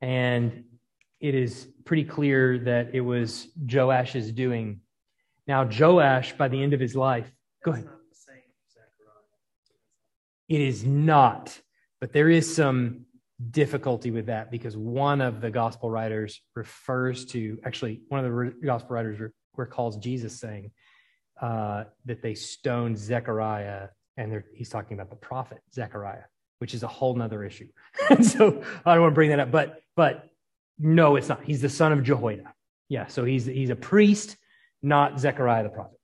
and 0.00 0.64
it 1.20 1.34
is 1.34 1.68
pretty 1.84 2.04
clear 2.04 2.58
that 2.60 2.94
it 2.94 3.02
was 3.02 3.48
Joash's 3.66 4.32
doing. 4.32 4.80
Now, 5.46 5.64
Joash, 5.64 6.32
by 6.32 6.48
the 6.48 6.62
end 6.62 6.72
of 6.72 6.80
his 6.80 6.96
life, 6.96 7.30
go 7.64 7.72
ahead. 7.72 7.88
It 10.48 10.60
is 10.60 10.84
not, 10.84 11.56
but 12.00 12.12
there 12.12 12.28
is 12.28 12.52
some 12.52 13.04
difficulty 13.50 14.10
with 14.10 14.26
that 14.26 14.50
because 14.50 14.76
one 14.76 15.20
of 15.20 15.40
the 15.40 15.50
gospel 15.50 15.90
writers 15.90 16.42
refers 16.56 17.24
to 17.26 17.58
actually 17.64 18.00
one 18.08 18.24
of 18.24 18.32
the 18.32 18.66
gospel 18.66 18.94
writers 18.94 19.30
recalls 19.56 19.96
Jesus 19.98 20.40
saying 20.40 20.72
uh, 21.40 21.84
that 22.04 22.20
they 22.20 22.34
stoned 22.34 22.98
Zechariah, 22.98 23.88
and 24.20 24.42
he's 24.54 24.68
talking 24.68 24.94
about 24.94 25.08
the 25.08 25.16
prophet 25.16 25.58
Zechariah, 25.72 26.24
which 26.58 26.74
is 26.74 26.82
a 26.82 26.86
whole 26.86 27.14
nother 27.14 27.42
issue. 27.42 27.68
so 28.22 28.62
I 28.84 28.94
don't 28.94 29.02
want 29.02 29.12
to 29.12 29.14
bring 29.14 29.30
that 29.30 29.40
up, 29.40 29.50
but 29.50 29.82
but 29.96 30.28
no, 30.78 31.16
it's 31.16 31.28
not. 31.28 31.42
He's 31.42 31.62
the 31.62 31.68
son 31.68 31.92
of 31.92 32.02
Jehoiada. 32.02 32.52
Yeah, 32.88 33.06
so 33.06 33.24
he's 33.24 33.46
he's 33.46 33.70
a 33.70 33.76
priest, 33.76 34.36
not 34.82 35.18
Zechariah 35.18 35.62
the 35.62 35.70
prophet. 35.70 35.98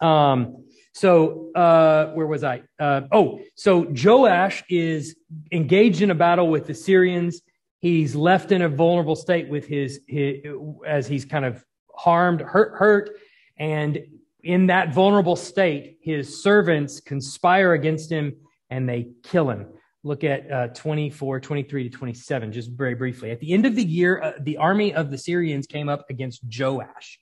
Um, 0.00 0.64
so 0.92 1.50
uh, 1.54 2.12
where 2.12 2.26
was 2.26 2.44
I? 2.44 2.62
Uh, 2.78 3.02
oh, 3.10 3.40
so 3.54 3.86
Joash 3.90 4.62
is 4.68 5.16
engaged 5.50 6.02
in 6.02 6.10
a 6.10 6.14
battle 6.14 6.48
with 6.48 6.66
the 6.66 6.74
Syrians. 6.74 7.40
He's 7.80 8.14
left 8.14 8.52
in 8.52 8.62
a 8.62 8.68
vulnerable 8.68 9.16
state 9.16 9.48
with 9.48 9.66
his, 9.66 10.00
his 10.08 10.42
as 10.84 11.06
he's 11.06 11.24
kind 11.24 11.44
of 11.44 11.64
harmed, 11.94 12.40
hurt, 12.40 12.76
hurt, 12.76 13.10
and 13.56 13.98
in 14.48 14.68
that 14.68 14.94
vulnerable 14.94 15.36
state, 15.36 15.98
his 16.00 16.42
servants 16.42 17.00
conspire 17.00 17.74
against 17.74 18.10
him 18.10 18.34
and 18.70 18.88
they 18.88 19.10
kill 19.22 19.50
him. 19.50 19.66
Look 20.04 20.24
at 20.24 20.50
uh, 20.50 20.68
24, 20.68 21.38
23 21.38 21.90
to 21.90 21.90
27, 21.90 22.52
just 22.52 22.70
very 22.70 22.94
briefly. 22.94 23.30
At 23.30 23.40
the 23.40 23.52
end 23.52 23.66
of 23.66 23.76
the 23.76 23.84
year, 23.84 24.22
uh, 24.22 24.32
the 24.40 24.56
army 24.56 24.94
of 24.94 25.10
the 25.10 25.18
Syrians 25.18 25.66
came 25.66 25.90
up 25.90 26.06
against 26.08 26.40
Joash 26.58 27.18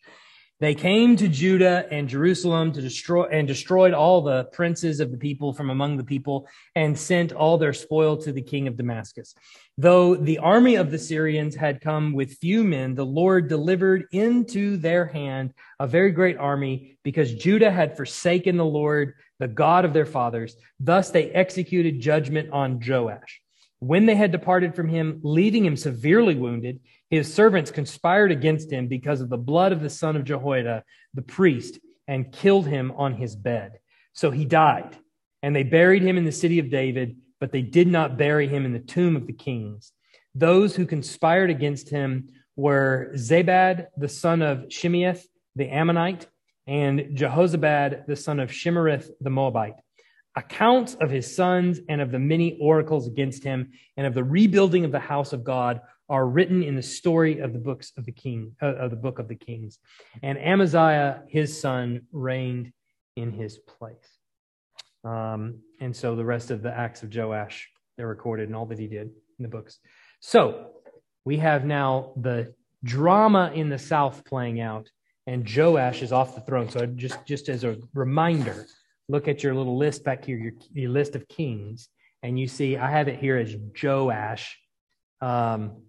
they 0.59 0.75
came 0.75 1.17
to 1.17 1.29
Judah 1.29 1.87
and 1.91 2.09
Jerusalem 2.09 2.73
to 2.73 2.81
destroy 2.81 3.25
and 3.25 3.47
destroyed 3.47 3.93
all 3.93 4.23
the 4.23 4.45
princes 4.45 5.01
of 5.01 5.11
the 5.11 5.19
people 5.19 5.53
from 5.53 5.69
among 5.69 5.99
the 5.99 6.05
people 6.05 6.49
and 6.75 6.99
sent 6.99 7.33
all 7.33 7.59
their 7.59 7.75
spoil 7.75 8.17
to 8.19 8.33
the 8.33 8.41
king 8.41 8.67
of 8.67 8.77
Damascus. 8.77 9.35
Though 9.77 10.15
the 10.15 10.39
army 10.39 10.77
of 10.77 10.91
the 10.91 10.99
Syrians 10.99 11.55
had 11.55 11.83
come 11.83 12.15
with 12.15 12.39
few 12.39 12.65
men, 12.65 12.95
the 12.95 13.05
Lord 13.05 13.49
delivered 13.49 14.07
into 14.13 14.79
their 14.79 15.05
hand 15.05 15.53
a 15.79 15.87
very 15.87 16.11
great 16.11 16.39
army 16.39 16.99
because 17.03 17.35
Judah 17.35 17.71
had 17.71 17.95
forsaken 17.95 18.57
the 18.57 18.65
Lord, 18.65 19.13
the 19.39 19.49
God 19.49 19.85
of 19.85 19.93
their 19.93 20.07
fathers. 20.07 20.57
Thus 20.81 21.11
they 21.11 21.31
executed 21.33 22.01
judgment 22.01 22.51
on 22.51 22.81
Joash. 22.83 23.43
When 23.81 24.07
they 24.07 24.15
had 24.15 24.33
departed 24.33 24.75
from 24.75 24.89
him, 24.89 25.21
leaving 25.23 25.67
him 25.67 25.77
severely 25.77 26.35
wounded, 26.35 26.81
his 27.11 27.33
servants 27.33 27.71
conspired 27.71 28.33
against 28.33 28.71
him 28.71 28.89
because 28.89 29.21
of 29.21 29.29
the 29.29 29.37
blood 29.37 29.73
of 29.73 29.81
the 29.81 29.91
son 29.91 30.17
of 30.17 30.25
Jehoiada, 30.25 30.85
the 31.15 31.23
priest, 31.23 31.79
and 32.09 32.33
killed 32.33 32.67
him 32.67 32.93
on 32.97 33.15
his 33.15 33.37
bed. 33.37 33.79
So 34.13 34.31
he 34.31 34.45
died, 34.45 34.97
and 35.43 35.55
they 35.55 35.63
buried 35.63 36.03
him 36.03 36.19
in 36.19 36.25
the 36.25 36.33
city 36.33 36.59
of 36.59 36.71
David, 36.71 37.17
but 37.41 37.53
they 37.53 37.63
did 37.63 37.89
not 37.89 38.17
bury 38.17 38.49
him 38.49 38.65
in 38.65 38.73
the 38.73 38.79
tomb 38.79 39.17
of 39.17 39.27
the 39.27 39.33
kings. 39.33 39.93
Those 40.35 40.75
who 40.75 40.87
conspired 40.87 41.51
against 41.51 41.91
him 41.91 42.29
were 42.57 43.13
Zabad, 43.15 43.87
the 43.97 44.09
son 44.09 44.43
of 44.43 44.69
Shimeath, 44.69 45.25
the 45.55 45.69
Ammonite, 45.69 46.27
and 46.67 47.17
Jehozabad, 47.17 48.07
the 48.07 48.17
son 48.17 48.41
of 48.41 48.51
Shimrith, 48.51 49.11
the 49.21 49.31
Moabite. 49.31 49.77
Accounts 50.35 50.95
of 51.01 51.11
his 51.11 51.35
sons 51.35 51.81
and 51.89 52.01
of 52.01 52.11
the 52.11 52.19
many 52.19 52.59
oracles 52.61 53.07
against 53.07 53.45
him 53.45 53.73
and 53.97 54.07
of 54.07 54.15
the 54.15 54.25
rebuilding 54.25 54.85
of 54.85 54.93
the 54.93 54.99
house 54.99 55.33
of 55.33 55.45
God 55.45 55.81
are 56.09 56.27
written 56.27 56.63
in 56.63 56.77
the 56.77 56.83
story 56.83 57.41
of 57.41 57.53
the 57.53 57.59
books 57.59 57.93
of 57.97 58.05
the 58.05 58.13
king 58.13 58.55
uh, 58.63 58.77
of 58.77 58.91
the 58.91 58.97
book 58.97 59.19
of 59.19 59.29
the 59.29 59.35
kings. 59.35 59.79
And 60.23 60.39
amaziah 60.39 61.23
his 61.29 61.61
son 61.61 62.03
reigned 62.13 62.73
in 63.17 63.33
his 63.33 63.59
place. 63.59 64.19
Um, 65.05 65.61
and 65.81 65.95
so 65.95 66.17
the 66.17 66.25
rest 66.25 66.51
of 66.51 66.63
the 66.63 66.77
acts 66.77 67.03
of 67.03 67.15
joash 67.15 67.69
they're 67.97 68.07
recorded 68.07 68.49
and 68.49 68.57
all 68.57 68.67
that 68.67 68.79
he 68.79 68.87
did 68.87 69.09
in 69.39 69.43
the 69.43 69.49
books. 69.49 69.79
So 70.21 70.73
we 71.25 71.39
have 71.39 71.65
now 71.65 72.13
the 72.17 72.55
drama 72.85 73.51
in 73.55 73.69
the 73.69 73.79
south 73.79 74.25
playing 74.25 74.61
out 74.61 74.91
and 75.27 75.49
joash 75.49 76.03
is 76.03 76.13
off 76.13 76.35
the 76.35 76.41
throne. 76.43 76.69
So 76.69 76.87
just 76.87 77.25
just 77.27 77.49
as 77.49 77.65
a 77.65 77.77
reminder 77.95 78.67
look 79.09 79.29
at 79.29 79.43
your 79.43 79.55
little 79.55 79.77
list 79.79 80.05
back 80.05 80.25
here 80.25 80.37
your, 80.37 80.53
your 80.73 80.91
list 80.91 81.15
of 81.15 81.29
kings 81.29 81.89
and 82.25 82.41
you 82.41 82.49
see 82.49 82.77
i 82.77 82.91
have 82.91 83.07
it 83.09 83.19
here 83.19 83.37
as 83.37 83.55
joash. 83.81 84.59
Um, 85.21 85.83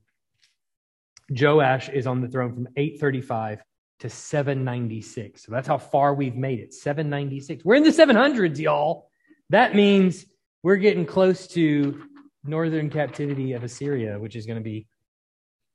Joash 1.29 1.89
is 1.89 2.07
on 2.07 2.21
the 2.21 2.27
throne 2.27 2.53
from 2.53 2.67
835 2.75 3.61
to 3.99 4.09
796. 4.09 5.43
So 5.43 5.51
that's 5.51 5.67
how 5.67 5.77
far 5.77 6.13
we've 6.13 6.35
made 6.35 6.59
it 6.59 6.73
796. 6.73 7.65
We're 7.65 7.75
in 7.75 7.83
the 7.83 7.89
700s, 7.89 8.57
y'all. 8.59 9.09
That 9.49 9.75
means 9.75 10.25
we're 10.63 10.77
getting 10.77 11.05
close 11.05 11.47
to 11.49 12.03
northern 12.43 12.89
captivity 12.89 13.53
of 13.53 13.63
Assyria, 13.63 14.19
which 14.19 14.35
is 14.35 14.45
going 14.45 14.57
to 14.57 14.63
be 14.63 14.87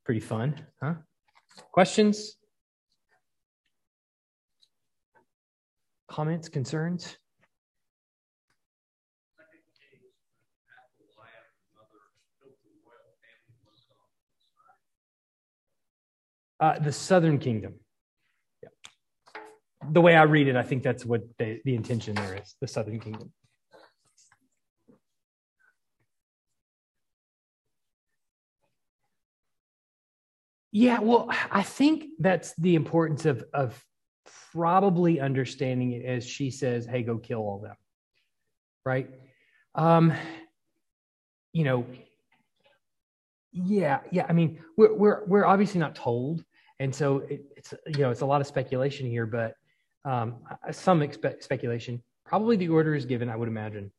pretty 0.05 0.21
fun. 0.21 0.67
Huh? 0.83 0.95
Questions? 1.73 2.37
Comments, 6.09 6.49
concerns? 6.49 7.17
Uh, 16.63 16.79
the 16.79 16.93
southern 16.93 17.41
kingdom. 17.41 17.75
Yeah. 18.63 18.69
The 19.91 20.01
way 20.01 20.15
I 20.15 20.23
read 20.23 20.47
it, 20.47 20.55
I 20.55 20.63
think 20.63 20.85
that's 20.85 21.05
what 21.05 21.23
the, 21.37 21.61
the 21.65 21.75
intention 21.75 22.15
there 22.15 22.37
is 22.41 22.55
the 22.61 22.69
southern 22.69 23.01
kingdom. 23.01 23.33
Yeah, 30.71 31.01
well, 31.01 31.29
I 31.51 31.65
think 31.65 32.05
that's 32.21 32.55
the 32.55 32.77
importance 32.77 33.27
of, 33.27 33.43
of 33.53 33.85
probably 34.53 35.19
understanding 35.19 35.91
it 35.91 36.05
as 36.05 36.25
she 36.25 36.53
says, 36.53 36.87
hey, 36.87 37.03
go 37.03 37.19
kill 37.19 37.41
all 37.41 37.59
them. 37.59 37.75
Right? 38.87 39.11
Um, 39.75 40.13
you 41.53 41.65
know, 41.65 41.87
yeah, 43.51 43.99
yeah. 44.13 44.27
I 44.29 44.33
mean, 44.33 44.61
we're 44.77 44.95
we're 44.95 45.25
we're 45.27 45.45
obviously 45.45 45.81
not 45.81 45.97
told 45.97 46.45
and 46.83 46.93
so 46.93 47.19
it, 47.29 47.45
it's 47.57 47.73
you 47.87 47.99
know 47.99 48.11
it's 48.11 48.23
a 48.23 48.27
lot 48.27 48.41
of 48.41 48.47
speculation 48.49 49.07
here, 49.07 49.25
but 49.25 49.55
um, 50.05 50.39
some 50.73 51.01
expe- 51.01 51.41
speculation. 51.41 52.03
Probably 52.27 52.57
the 52.57 52.71
order 52.71 52.97
is 52.97 53.07
given, 53.07 53.29
I 53.29 53.37
would 53.37 53.47
imagine. 53.47 53.93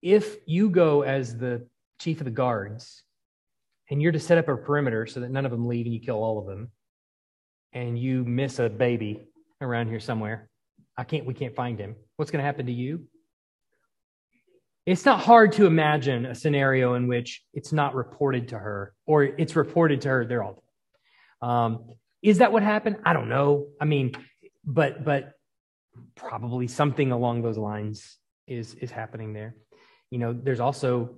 If 0.00 0.36
you 0.46 0.70
go 0.70 1.02
as 1.02 1.36
the 1.36 1.66
chief 2.00 2.20
of 2.20 2.26
the 2.26 2.30
guards, 2.30 3.02
and 3.90 4.00
you're 4.00 4.12
to 4.12 4.20
set 4.20 4.38
up 4.38 4.48
a 4.48 4.56
perimeter 4.56 5.04
so 5.06 5.18
that 5.18 5.32
none 5.32 5.44
of 5.44 5.50
them 5.50 5.66
leave 5.66 5.84
and 5.84 5.92
you 5.92 6.00
kill 6.00 6.22
all 6.22 6.38
of 6.38 6.46
them, 6.46 6.70
and 7.72 7.98
you 7.98 8.24
miss 8.24 8.60
a 8.60 8.68
baby 8.68 9.26
around 9.60 9.88
here 9.88 10.00
somewhere, 10.00 10.48
I 10.96 11.02
can't. 11.02 11.26
We 11.26 11.34
can't 11.34 11.56
find 11.56 11.76
him. 11.76 11.96
What's 12.16 12.30
going 12.30 12.40
to 12.40 12.46
happen 12.46 12.66
to 12.66 12.72
you? 12.72 13.08
It's 14.86 15.04
not 15.04 15.18
hard 15.18 15.50
to 15.52 15.66
imagine 15.66 16.26
a 16.26 16.36
scenario 16.36 16.94
in 16.94 17.08
which 17.08 17.42
it's 17.52 17.72
not 17.72 17.96
reported 17.96 18.46
to 18.48 18.58
her, 18.60 18.94
or 19.06 19.24
it's 19.24 19.56
reported 19.56 20.00
to 20.02 20.08
her. 20.08 20.24
They're 20.24 20.44
all 20.44 20.62
um, 21.42 21.84
is 22.22 22.38
that 22.38 22.52
what 22.52 22.62
happened? 22.62 22.96
I 23.04 23.12
don't 23.12 23.28
know. 23.28 23.68
I 23.80 23.84
mean, 23.84 24.12
but 24.64 25.04
but 25.04 25.32
probably 26.14 26.68
something 26.68 27.12
along 27.12 27.42
those 27.42 27.58
lines 27.58 28.18
is 28.46 28.74
is 28.74 28.90
happening 28.90 29.32
there. 29.32 29.56
You 30.10 30.18
know, 30.18 30.32
there's 30.32 30.60
also 30.60 31.14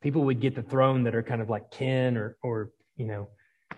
people 0.00 0.24
would 0.24 0.40
get 0.40 0.54
the 0.54 0.62
throne 0.62 1.04
that 1.04 1.14
are 1.14 1.22
kind 1.22 1.42
of 1.42 1.50
like 1.50 1.70
kin 1.70 2.16
or 2.16 2.36
or 2.42 2.70
you 2.96 3.06
know, 3.06 3.28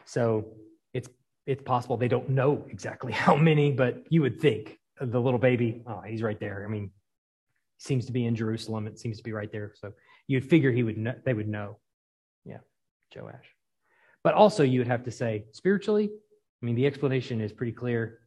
so 0.05 0.55
it's 0.95 1.09
it's 1.47 1.63
possible 1.63 1.97
they 1.97 2.09
don't 2.09 2.29
know 2.29 2.65
exactly 2.69 3.13
how 3.25 3.37
many, 3.37 3.73
but 3.73 4.05
you 4.11 4.23
would 4.23 4.41
think 4.41 4.79
the 5.01 5.21
little 5.21 5.39
baby, 5.39 5.83
oh, 5.87 6.03
he's 6.07 6.23
right 6.23 6.39
there. 6.39 6.65
I 6.65 6.71
mean, 6.71 6.91
seems 7.79 8.07
to 8.07 8.13
be 8.13 8.27
in 8.27 8.37
Jerusalem. 8.37 8.87
It 8.87 8.99
seems 8.99 9.17
to 9.17 9.25
be 9.25 9.33
right 9.33 9.51
there. 9.51 9.73
So 9.75 9.93
you'd 10.29 10.45
figure 10.45 10.71
he 10.71 10.83
would 10.83 10.99
know, 10.99 11.15
they 11.25 11.35
would 11.35 11.49
know. 11.49 11.79
Yeah, 12.45 12.59
Joash. 13.15 13.49
But 14.25 14.35
also 14.35 14.63
you 14.63 14.81
would 14.81 14.89
have 14.89 15.05
to 15.05 15.11
say 15.11 15.45
spiritually, 15.53 16.11
I 16.63 16.67
mean, 16.67 16.77
the 16.77 16.87
explanation 16.87 17.41
is 17.41 17.53
pretty 17.53 17.73
clear. 17.73 18.21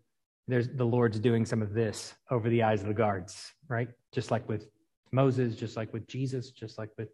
There's 0.48 0.68
the 0.68 0.86
Lord's 0.86 1.20
doing 1.20 1.46
some 1.46 1.62
of 1.62 1.74
this 1.74 2.14
over 2.30 2.50
the 2.50 2.64
eyes 2.64 2.82
of 2.82 2.88
the 2.88 2.94
guards, 2.94 3.54
right? 3.70 3.88
Just 4.12 4.30
like 4.30 4.48
with 4.48 4.68
Moses, 5.12 5.56
just 5.56 5.78
like 5.78 5.94
with 5.94 6.08
Jesus, 6.08 6.52
just 6.52 6.78
like 6.78 6.90
with, 6.98 7.10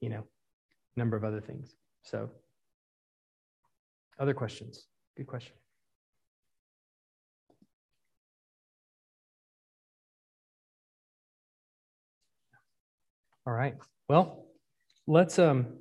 you 0.00 0.08
know, 0.08 0.24
a 0.96 0.98
number 0.98 1.16
of 1.16 1.24
other 1.24 1.40
things. 1.40 1.76
So, 2.02 2.30
other 4.18 4.34
questions? 4.34 4.86
Good 5.16 5.28
question. 5.28 5.54
All 13.46 13.52
right. 13.52 13.74
Well, 14.08 14.46
let's 15.06 15.38
um, 15.38 15.78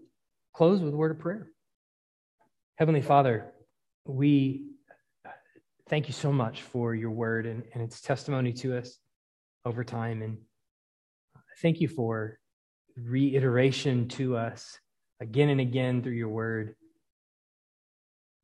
close 0.54 0.82
with 0.82 0.94
a 0.94 0.98
word 0.98 1.12
of 1.12 1.20
prayer. 1.20 1.51
Heavenly 2.82 3.04
Father, 3.04 3.46
we 4.08 4.64
thank 5.88 6.08
you 6.08 6.16
so 6.16 6.32
much 6.32 6.64
for 6.64 6.96
your 6.96 7.12
word 7.12 7.46
and, 7.46 7.62
and 7.76 7.84
its 7.84 8.02
testimony 8.02 8.54
to 8.54 8.76
us 8.76 8.98
over 9.66 9.84
time. 9.84 10.24
And 10.24 10.40
thank 11.62 11.80
you 11.80 11.88
for 11.88 12.40
reiteration 12.98 14.08
to 14.08 14.36
us 14.36 14.80
again 15.20 15.50
and 15.50 15.62
again 15.62 16.02
through 16.02 16.14
your 16.14 16.30
word 16.30 16.74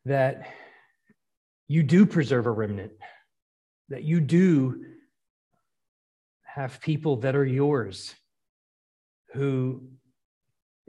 that 0.05 0.47
you 1.67 1.81
do 1.81 2.05
preserve 2.05 2.45
a 2.45 2.51
remnant, 2.51 2.91
that 3.89 4.03
you 4.03 4.21
do 4.21 4.85
have 6.43 6.79
people 6.79 7.15
that 7.21 7.35
are 7.35 7.43
yours 7.43 8.13
who 9.33 9.81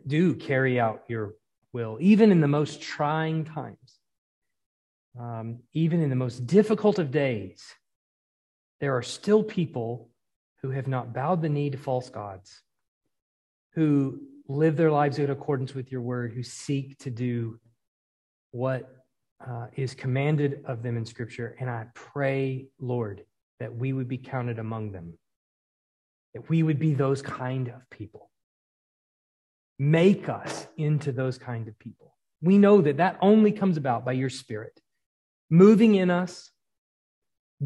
do 0.07 0.35
carry 0.35 0.79
out 0.79 1.05
your 1.09 1.33
will, 1.73 1.99
even 2.01 2.33
in 2.33 2.41
the 2.41 2.49
most 2.49 2.81
trying 2.81 3.45
times, 3.45 4.01
um, 5.19 5.59
even 5.73 6.03
in 6.03 6.11
the 6.11 6.17
most 6.17 6.47
difficult 6.47 6.99
of 6.99 7.11
days. 7.11 7.63
There 8.81 8.97
are 8.97 9.03
still 9.03 9.43
people 9.43 10.11
who 10.63 10.71
have 10.71 10.87
not 10.87 11.13
bowed 11.13 11.43
the 11.43 11.49
knee 11.49 11.71
to 11.71 11.79
false 11.79 12.09
gods, 12.09 12.63
who 13.75 14.21
live 14.49 14.77
their 14.77 14.91
lives 14.91 15.19
in 15.19 15.31
accordance 15.31 15.75
with 15.75 15.93
your 15.93 16.01
word, 16.01 16.33
who 16.33 16.43
seek 16.43 16.99
to 16.99 17.11
do 17.11 17.59
what 18.53 18.91
uh, 19.47 19.67
is 19.77 19.95
commanded 19.95 20.65
of 20.67 20.83
them 20.83 20.97
in 20.97 21.05
Scripture. 21.05 21.57
And 21.61 21.69
I 21.69 21.87
pray, 21.95 22.69
Lord, 22.81 23.25
that 23.61 23.75
we 23.75 23.93
would 23.93 24.09
be 24.09 24.19
counted 24.19 24.59
among 24.59 24.93
them, 24.93 25.19
that 26.35 26.49
we 26.49 26.63
would 26.63 26.79
be 26.79 26.95
those 26.95 27.23
kind 27.23 27.69
of 27.69 27.89
people. 27.91 28.28
Make 29.79 30.29
us 30.29 30.67
into 30.77 31.13
those 31.13 31.39
kind 31.39 31.69
of 31.69 31.79
people. 31.79 32.17
We 32.43 32.59
know 32.59 32.81
that 32.83 32.97
that 32.97 33.19
only 33.21 33.53
comes 33.53 33.77
about 33.77 34.05
by 34.05 34.13
your 34.13 34.31
Spirit 34.31 34.81
moving 35.51 35.95
in 35.95 36.11
us, 36.11 36.51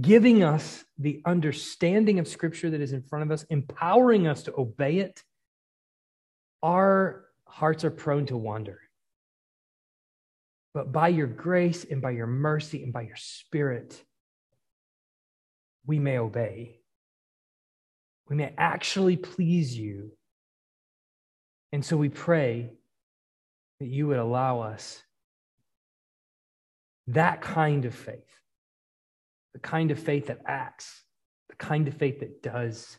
giving 0.00 0.42
us 0.42 0.84
the 0.98 1.20
understanding 1.26 2.18
of 2.18 2.28
Scripture 2.28 2.70
that 2.70 2.80
is 2.80 2.92
in 2.92 3.02
front 3.02 3.24
of 3.24 3.30
us, 3.30 3.44
empowering 3.44 4.26
us 4.26 4.44
to 4.44 4.54
obey 4.56 4.98
it. 4.98 5.22
Our 6.62 7.24
hearts 7.46 7.84
are 7.84 7.90
prone 7.90 8.26
to 8.26 8.36
wander. 8.36 8.80
But 10.74 10.92
by 10.92 11.08
your 11.08 11.26
grace 11.26 11.84
and 11.84 12.00
by 12.00 12.12
your 12.12 12.26
mercy 12.26 12.82
and 12.82 12.92
by 12.92 13.02
your 13.02 13.16
Spirit, 13.16 14.02
we 15.86 15.98
may 15.98 16.18
obey. 16.18 16.80
We 18.28 18.36
may 18.36 18.54
actually 18.56 19.16
please 19.16 19.76
you 19.76 20.12
and 21.72 21.84
so 21.84 21.96
we 21.96 22.10
pray 22.10 22.70
that 23.80 23.88
you 23.88 24.06
would 24.06 24.18
allow 24.18 24.60
us 24.60 25.02
that 27.08 27.40
kind 27.40 27.84
of 27.84 27.94
faith, 27.94 28.28
the 29.54 29.58
kind 29.58 29.90
of 29.90 29.98
faith 29.98 30.26
that 30.26 30.40
acts, 30.46 31.02
the 31.48 31.56
kind 31.56 31.88
of 31.88 31.94
faith 31.94 32.20
that 32.20 32.42
does, 32.42 32.98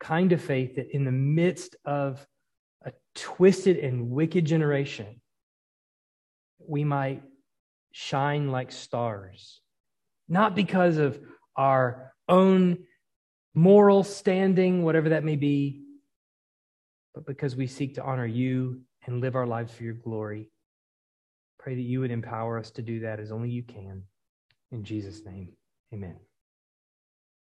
kind 0.00 0.32
of 0.32 0.42
faith 0.42 0.76
that 0.76 0.94
in 0.94 1.04
the 1.04 1.12
midst 1.12 1.76
of 1.84 2.26
a 2.84 2.92
twisted 3.14 3.76
and 3.78 4.10
wicked 4.10 4.44
generation, 4.44 5.20
we 6.58 6.84
might 6.84 7.22
shine 7.92 8.50
like 8.50 8.72
stars, 8.72 9.60
not 10.28 10.54
because 10.54 10.96
of 10.96 11.20
our 11.56 12.12
own 12.28 12.78
moral 13.54 14.02
standing, 14.02 14.82
whatever 14.82 15.10
that 15.10 15.24
may 15.24 15.36
be, 15.36 15.81
but 17.14 17.26
because 17.26 17.56
we 17.56 17.66
seek 17.66 17.94
to 17.94 18.02
honor 18.02 18.26
you 18.26 18.80
and 19.06 19.20
live 19.20 19.36
our 19.36 19.46
lives 19.46 19.72
for 19.72 19.82
your 19.82 19.94
glory. 19.94 20.50
Pray 21.58 21.74
that 21.74 21.82
you 21.82 22.00
would 22.00 22.10
empower 22.10 22.58
us 22.58 22.70
to 22.72 22.82
do 22.82 23.00
that 23.00 23.20
as 23.20 23.30
only 23.30 23.50
you 23.50 23.62
can. 23.62 24.02
In 24.70 24.84
Jesus' 24.84 25.24
name, 25.24 25.52
amen. 25.92 26.16